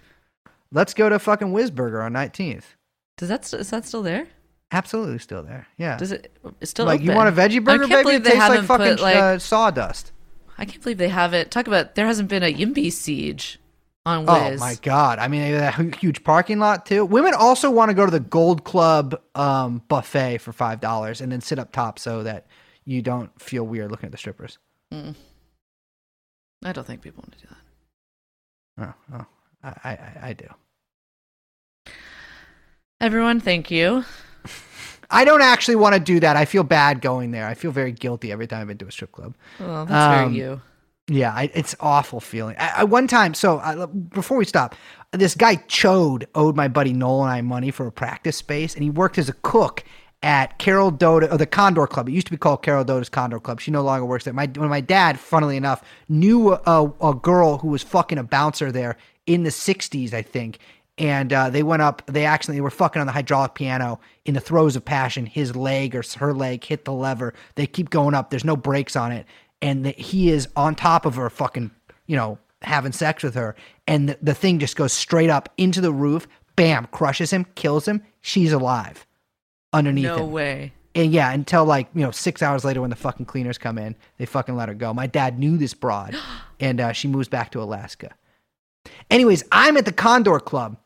"Let's 0.74 0.94
go 0.94 1.08
to 1.08 1.20
fucking 1.20 1.54
Whizburger 1.54 2.04
on 2.04 2.14
19th." 2.14 2.76
does 3.18 3.30
that 3.30 3.46
st- 3.46 3.62
is 3.62 3.70
that 3.70 3.86
still 3.86 4.04
there? 4.04 4.28
Absolutely, 4.72 5.20
still 5.20 5.44
there. 5.44 5.68
Yeah. 5.78 5.98
Does 5.98 6.12
it 6.12 6.36
it's 6.60 6.72
still 6.72 6.86
like 6.86 7.02
you 7.02 7.14
want 7.14 7.30
a 7.30 7.32
veggie 7.32 7.58
I 7.58 7.60
burger, 7.60 7.88
can't 7.88 8.06
baby? 8.06 8.18
It 8.18 8.24
they 8.24 8.32
tastes 8.32 8.50
like 8.50 8.64
fucking 8.64 8.88
put, 8.96 9.00
like 9.00 9.16
uh, 9.16 9.40
sawdust. 9.40 10.12
I 10.58 10.66
can't 10.66 10.82
believe 10.82 10.98
they 10.98 11.10
haven't. 11.10 11.52
Talk 11.52 11.68
about 11.68 11.96
there 11.96 12.08
hasn't 12.08 12.30
been 12.30 12.44
a 12.44 12.54
Yimby 12.54 12.92
siege 12.92 13.60
on 14.06 14.26
Oh 14.28 14.58
my 14.58 14.76
god! 14.82 15.20
I 15.20 15.28
mean, 15.28 15.42
they 15.42 15.52
have 15.52 15.78
that 15.78 15.96
huge 15.96 16.24
parking 16.24 16.60
lot 16.60 16.86
too. 16.86 17.06
Women 17.06 17.34
also 17.38 17.70
want 17.70 17.90
to 17.90 17.96
go 17.96 18.06
to 18.06 18.12
the 18.12 18.20
Gold 18.20 18.64
Club 18.64 19.20
um, 19.36 19.84
buffet 19.88 20.40
for 20.40 20.52
five 20.52 20.82
dollars 20.82 21.22
and 21.22 21.32
then 21.32 21.42
sit 21.42 21.60
up 21.60 21.72
top 21.72 22.00
so 22.00 22.24
that 22.24 22.48
you 22.84 23.02
don't 23.02 23.30
feel 23.40 23.64
weird 23.64 23.92
looking 23.92 24.08
at 24.08 24.12
the 24.12 24.18
strippers. 24.18 24.58
I 24.92 26.72
don't 26.72 26.86
think 26.86 27.02
people 27.02 27.24
want 27.24 27.38
to 27.38 27.48
do 27.48 27.48
that. 28.78 28.96
Oh, 29.14 29.18
oh 29.20 29.26
I, 29.64 29.90
I, 29.90 30.18
I 30.30 30.34
do. 30.34 30.48
Everyone, 33.04 33.42
thank 33.42 33.70
you. 33.70 34.06
I 35.12 35.26
don't 35.26 35.42
actually 35.42 35.76
want 35.76 35.94
to 35.94 36.00
do 36.00 36.22
that. 36.22 36.38
I 36.38 36.46
feel 36.46 36.64
bad 36.64 37.02
going 37.02 37.32
there. 37.32 37.46
I 37.46 37.54
feel 37.54 37.72
very 37.72 37.92
guilty 37.92 38.32
every 38.32 38.48
time 38.48 38.62
I've 38.62 38.68
been 38.68 38.78
to 38.78 38.88
a 38.88 38.92
strip 38.94 39.12
club. 39.12 39.36
Well, 39.60 39.86
that's 39.86 40.22
Um, 40.24 40.32
very 40.34 40.38
you. 40.40 40.62
Yeah, 41.10 41.34
I, 41.34 41.52
it's 41.54 41.76
awful 41.82 42.22
feeling. 42.22 42.56
I, 42.58 42.72
I, 42.78 42.84
one 42.86 43.08
time, 43.08 43.34
so 43.34 43.60
I, 43.60 43.86
before 43.88 44.38
we 44.38 44.46
stop, 44.46 44.74
this 45.12 45.36
guy 45.36 45.58
Chode 45.58 46.24
owed 46.34 46.56
my 46.56 46.70
buddy 46.70 46.94
Noel 46.94 47.24
and 47.24 47.32
I 47.34 47.42
money 47.42 47.72
for 47.72 47.86
a 47.88 47.92
practice 47.92 48.38
space, 48.38 48.74
and 48.74 48.86
he 48.86 48.90
worked 48.90 49.18
as 49.18 49.28
a 49.28 49.34
cook 49.34 49.84
at 50.24 50.58
Carol 50.58 50.90
Doda 50.90 51.30
or 51.30 51.38
the 51.38 51.46
Condor 51.46 51.86
Club. 51.88 52.08
It 52.08 52.14
used 52.14 52.28
to 52.28 52.32
be 52.32 52.38
called 52.38 52.64
Carol 52.64 52.86
Doda's 52.86 53.10
Condor 53.10 53.42
Club. 53.42 53.60
She 53.60 53.70
no 53.70 53.84
longer 53.84 54.06
works 54.06 54.24
there. 54.24 54.34
My 54.34 54.46
when 54.56 54.70
my 54.70 54.80
dad, 54.80 55.20
funnily 55.20 55.58
enough, 55.58 55.84
knew 56.08 56.54
a, 56.54 56.94
a 57.02 57.14
girl 57.14 57.58
who 57.58 57.68
was 57.68 57.84
fucking 57.84 58.18
a 58.18 58.24
bouncer 58.24 58.72
there 58.72 58.96
in 59.28 59.44
the 59.44 59.50
'60s, 59.50 60.14
I 60.14 60.22
think. 60.22 60.60
And 60.98 61.34
uh, 61.34 61.50
they 61.50 61.64
went 61.64 61.82
up. 61.82 62.04
They 62.06 62.26
accidentally 62.26 62.62
were 62.62 62.70
fucking 62.70 63.00
on 63.00 63.08
the 63.08 63.14
hydraulic 63.14 63.56
piano 63.56 64.00
in 64.26 64.36
the 64.36 64.40
throes 64.40 64.76
of 64.76 64.86
passion. 64.86 65.26
His 65.26 65.56
leg 65.56 65.96
or 65.96 66.04
her 66.18 66.34
leg 66.34 66.64
hit 66.64 66.86
the 66.86 66.94
lever. 66.94 67.34
They 67.56 67.66
keep 67.66 67.90
going 67.90 68.14
up. 68.14 68.30
There's 68.30 68.46
no 68.46 68.56
brakes 68.56 68.96
on 68.96 69.12
it 69.12 69.26
and 69.64 69.86
that 69.86 69.98
he 69.98 70.30
is 70.30 70.48
on 70.56 70.76
top 70.76 71.06
of 71.08 71.16
her 71.16 71.30
fucking 71.30 71.72
you 72.06 72.16
know 72.16 72.38
having 72.62 72.92
sex 72.92 73.24
with 73.24 73.34
her 73.34 73.56
and 73.88 74.10
the, 74.10 74.18
the 74.22 74.34
thing 74.36 74.60
just 74.60 74.76
goes 74.76 74.94
straight 74.94 75.30
up 75.30 75.50
into 75.58 75.82
the 75.82 75.92
roof 75.92 76.28
bam 76.56 76.86
crushes 76.92 77.32
him 77.32 77.46
kills 77.56 77.88
him 77.88 78.04
she's 78.22 78.52
alive 78.52 79.08
underneath 79.72 80.06
No 80.06 80.18
him 80.26 80.32
way. 80.32 80.74
and 80.94 81.12
yeah 81.12 81.32
until 81.32 81.66
like 81.66 81.88
you 81.96 82.02
know 82.02 82.12
six 82.12 82.42
hours 82.42 82.64
later 82.64 82.82
when 82.82 82.90
the 82.90 82.96
fucking 82.96 83.26
cleaners 83.26 83.58
come 83.58 83.78
in 83.78 83.96
they 84.18 84.26
fucking 84.26 84.56
let 84.56 84.70
her 84.70 84.76
go 84.76 84.94
my 84.94 85.08
dad 85.08 85.40
knew 85.40 85.58
this 85.58 85.74
broad 85.74 86.16
and 86.60 86.80
uh, 86.80 86.92
she 86.92 87.08
moves 87.08 87.28
back 87.30 87.52
to 87.52 87.62
alaska 87.62 88.14
anyways 89.10 89.44
i'm 89.52 89.78
at 89.78 89.86
the 89.86 89.94
condor 89.94 90.40
club 90.40 90.78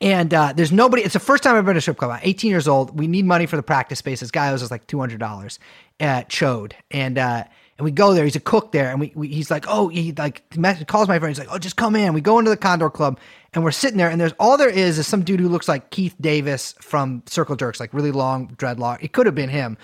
and 0.00 0.32
uh, 0.32 0.52
there's 0.54 0.70
nobody. 0.70 1.02
It's 1.02 1.14
the 1.14 1.20
first 1.20 1.42
time 1.42 1.56
I've 1.56 1.64
been 1.64 1.74
to 1.74 1.78
a 1.78 1.80
strip 1.80 1.96
club. 1.96 2.12
I'm 2.12 2.20
18 2.22 2.50
years 2.50 2.68
old. 2.68 2.96
We 2.98 3.08
need 3.08 3.24
money 3.24 3.46
for 3.46 3.56
the 3.56 3.62
practice 3.62 3.98
space. 3.98 4.20
This 4.20 4.30
guy 4.30 4.50
owes 4.50 4.62
us 4.62 4.70
like 4.70 4.86
$200 4.86 5.58
at 5.98 6.28
Chode. 6.28 6.72
And, 6.90 7.18
uh, 7.18 7.44
and 7.78 7.84
we 7.84 7.90
go 7.90 8.14
there. 8.14 8.24
He's 8.24 8.36
a 8.36 8.40
cook 8.40 8.70
there. 8.70 8.90
And 8.90 9.00
we, 9.00 9.12
we 9.16 9.28
he's 9.28 9.50
like, 9.50 9.64
oh, 9.66 9.88
he 9.88 10.12
like 10.12 10.42
calls 10.86 11.08
my 11.08 11.18
friend. 11.18 11.30
He's 11.34 11.38
like, 11.38 11.52
oh, 11.52 11.58
just 11.58 11.76
come 11.76 11.96
in. 11.96 12.12
We 12.12 12.20
go 12.20 12.38
into 12.38 12.50
the 12.50 12.56
Condor 12.56 12.90
Club 12.90 13.18
and 13.54 13.64
we're 13.64 13.72
sitting 13.72 13.98
there. 13.98 14.08
And 14.08 14.20
there's 14.20 14.34
all 14.38 14.56
there 14.56 14.70
is 14.70 14.98
is 14.98 15.06
some 15.06 15.22
dude 15.22 15.40
who 15.40 15.48
looks 15.48 15.68
like 15.68 15.90
Keith 15.90 16.14
Davis 16.20 16.74
from 16.80 17.22
Circle 17.26 17.56
Jerks, 17.56 17.80
like 17.80 17.92
really 17.92 18.12
long 18.12 18.48
dreadlock. 18.56 19.02
It 19.02 19.12
could 19.12 19.26
have 19.26 19.34
been 19.34 19.50
him. 19.50 19.76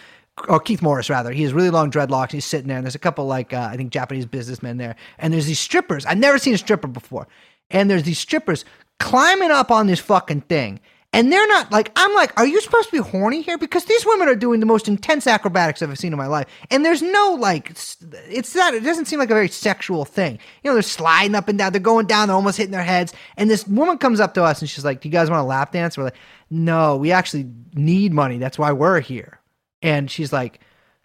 Or 0.48 0.58
Keith 0.58 0.82
Morris, 0.82 1.08
rather. 1.08 1.30
He 1.30 1.44
has 1.44 1.52
really 1.52 1.70
long 1.70 1.92
dreadlocks. 1.92 2.32
He's 2.32 2.44
sitting 2.44 2.66
there, 2.66 2.76
and 2.76 2.84
there's 2.84 2.96
a 2.96 2.98
couple 2.98 3.24
like 3.24 3.52
uh, 3.52 3.68
I 3.70 3.76
think 3.76 3.92
Japanese 3.92 4.26
businessmen 4.26 4.78
there, 4.78 4.96
and 5.16 5.32
there's 5.32 5.46
these 5.46 5.60
strippers. 5.60 6.04
I've 6.06 6.18
never 6.18 6.38
seen 6.38 6.54
a 6.54 6.58
stripper 6.58 6.88
before, 6.88 7.28
and 7.70 7.88
there's 7.88 8.02
these 8.02 8.18
strippers 8.18 8.64
climbing 9.00 9.50
up 9.50 9.70
on 9.70 9.86
this 9.86 10.00
fucking 10.00 10.42
thing 10.42 10.80
And 11.14 11.30
they're 11.32 11.46
not 11.46 11.70
like, 11.70 11.92
I'm 11.94 12.12
like, 12.16 12.36
are 12.36 12.44
you 12.44 12.60
supposed 12.60 12.90
to 12.90 12.96
be 13.00 13.08
horny 13.08 13.40
here? 13.40 13.56
Because 13.56 13.84
these 13.84 14.04
women 14.04 14.26
are 14.28 14.34
doing 14.34 14.58
the 14.58 14.66
most 14.66 14.88
intense 14.88 15.28
acrobatics 15.28 15.80
I've 15.80 15.88
ever 15.88 15.94
seen 15.94 16.12
in 16.12 16.18
my 16.18 16.26
life. 16.26 16.48
And 16.72 16.84
there's 16.84 17.02
no 17.02 17.36
like, 17.38 17.70
it's 17.70 18.54
not, 18.56 18.74
it 18.74 18.82
doesn't 18.82 19.04
seem 19.04 19.20
like 19.20 19.30
a 19.30 19.34
very 19.34 19.46
sexual 19.48 20.04
thing. 20.04 20.40
You 20.64 20.70
know, 20.70 20.74
they're 20.74 20.82
sliding 20.82 21.36
up 21.36 21.46
and 21.46 21.56
down, 21.56 21.70
they're 21.72 21.80
going 21.80 22.06
down, 22.06 22.26
they're 22.26 22.34
almost 22.34 22.56
hitting 22.56 22.72
their 22.72 22.82
heads. 22.82 23.12
And 23.36 23.48
this 23.48 23.64
woman 23.68 23.98
comes 23.98 24.18
up 24.18 24.34
to 24.34 24.42
us 24.42 24.60
and 24.60 24.68
she's 24.68 24.84
like, 24.84 25.02
Do 25.02 25.08
you 25.08 25.12
guys 25.12 25.30
want 25.30 25.38
to 25.38 25.44
lap 25.44 25.70
dance? 25.70 25.96
We're 25.96 26.02
like, 26.02 26.16
No, 26.50 26.96
we 26.96 27.12
actually 27.12 27.48
need 27.74 28.12
money. 28.12 28.38
That's 28.38 28.58
why 28.58 28.72
we're 28.72 28.98
here. 28.98 29.38
And 29.82 30.10
she's 30.10 30.32
like, 30.32 30.58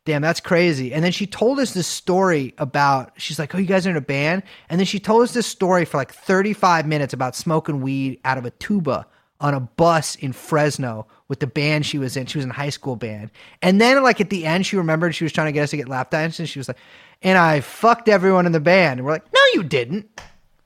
Damn, 0.09 0.23
that's 0.23 0.39
crazy. 0.39 0.91
And 0.91 1.03
then 1.03 1.11
she 1.11 1.27
told 1.27 1.59
us 1.59 1.75
this 1.75 1.85
story 1.85 2.55
about, 2.57 3.11
she's 3.17 3.37
like, 3.37 3.53
Oh, 3.53 3.59
you 3.59 3.67
guys 3.67 3.85
are 3.85 3.91
in 3.91 3.95
a 3.95 4.01
band? 4.01 4.41
And 4.67 4.79
then 4.79 4.87
she 4.87 4.99
told 4.99 5.21
us 5.21 5.33
this 5.33 5.45
story 5.45 5.85
for 5.85 5.97
like 5.97 6.11
35 6.11 6.87
minutes 6.87 7.13
about 7.13 7.35
smoking 7.35 7.79
weed 7.81 8.19
out 8.25 8.39
of 8.39 8.43
a 8.43 8.49
tuba 8.49 9.05
on 9.39 9.53
a 9.53 9.59
bus 9.59 10.15
in 10.15 10.33
Fresno 10.33 11.05
with 11.27 11.41
the 11.41 11.45
band 11.45 11.85
she 11.85 11.99
was 11.99 12.17
in. 12.17 12.25
She 12.25 12.39
was 12.39 12.45
in 12.45 12.49
a 12.49 12.55
high 12.55 12.71
school 12.71 12.95
band. 12.95 13.29
And 13.61 13.79
then, 13.79 14.01
like, 14.01 14.19
at 14.19 14.31
the 14.31 14.47
end, 14.47 14.65
she 14.65 14.77
remembered 14.77 15.13
she 15.13 15.23
was 15.23 15.31
trying 15.31 15.45
to 15.45 15.51
get 15.51 15.61
us 15.61 15.69
to 15.69 15.77
get 15.77 15.87
lap 15.87 16.09
dances. 16.09 16.39
And 16.39 16.49
she 16.49 16.57
was 16.57 16.67
like, 16.67 16.77
And 17.21 17.37
I 17.37 17.59
fucked 17.59 18.09
everyone 18.09 18.47
in 18.47 18.51
the 18.51 18.59
band. 18.59 18.99
And 18.99 19.05
we're 19.05 19.13
like, 19.13 19.31
No, 19.31 19.41
you 19.53 19.61
didn't. 19.61 20.09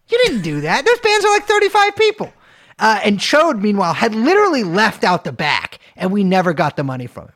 You 0.08 0.22
didn't 0.24 0.44
do 0.44 0.62
that. 0.62 0.86
Those 0.86 1.00
bands 1.02 1.26
are 1.26 1.32
like 1.34 1.44
35 1.44 1.96
people. 1.98 2.34
Uh, 2.80 3.02
and 3.04 3.20
Chode, 3.20 3.60
meanwhile, 3.60 3.94
had 3.94 4.16
literally 4.16 4.64
left 4.64 5.04
out 5.04 5.26
the 5.26 5.34
back, 5.34 5.80
and 5.98 6.14
we 6.14 6.24
never 6.24 6.54
got 6.54 6.78
the 6.78 6.84
money 6.86 7.08
from 7.08 7.26
him. 7.26 7.34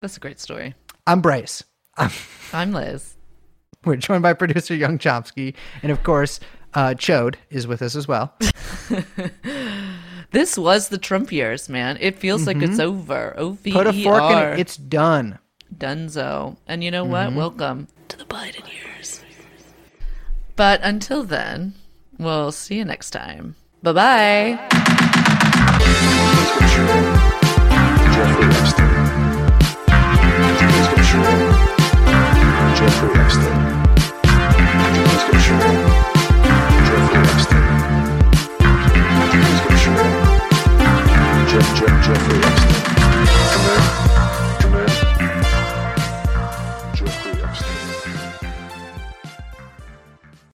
That's 0.00 0.16
a 0.16 0.20
great 0.20 0.40
story. 0.40 0.74
I'm 1.06 1.20
Brace. 1.20 1.62
I'm, 1.96 2.10
I'm 2.52 2.72
Liz. 2.72 3.14
we're 3.84 3.96
joined 3.96 4.22
by 4.22 4.32
producer 4.32 4.74
Yung 4.74 4.98
Chomsky, 4.98 5.54
and 5.82 5.92
of 5.92 6.02
course, 6.02 6.40
uh, 6.74 6.94
Chode 6.94 7.36
is 7.50 7.66
with 7.66 7.82
us 7.82 7.96
as 7.96 8.08
well. 8.08 8.34
This 10.30 10.58
was 10.58 10.88
the 10.88 10.98
Trump 10.98 11.30
years, 11.30 11.68
man. 11.68 11.96
It 12.00 12.18
feels 12.18 12.44
like 12.44 12.60
it's 12.60 12.80
over. 12.80 13.34
O 13.38 13.50
V 13.52 13.70
E 13.70 13.72
R. 13.72 13.84
Mm-hmm. 13.84 13.92
Put 13.92 13.96
a 14.00 14.02
fork 14.02 14.32
in 14.32 14.38
it. 14.38 14.58
It's 14.58 14.76
done. 14.76 15.38
Dunzo. 15.72 16.56
And 16.66 16.82
you 16.82 16.90
know 16.90 17.04
Mm-hmm. 17.04 17.36
what? 17.36 17.44
Welcome 17.56 17.86
to 18.08 18.16
the 18.16 18.24
Biden 18.24 18.66
years. 18.66 19.20
But 20.56 20.80
until 20.82 21.22
then, 21.22 21.74
we'll 22.18 22.50
see 22.50 22.78
you 22.78 22.84
next 22.84 23.10
time. 23.12 23.54
Bye 23.84 23.92
bye. 23.92 24.58
Jeffrey 32.84 33.08
Epstein. 33.18 33.82
Description. 35.04 35.58
Jeffrey 36.84 37.22
Epstein. 37.32 37.64
Description. 39.32 39.94
Jeff, 41.48 41.68
Jeff, 41.78 41.94
Jeffrey 42.04 42.43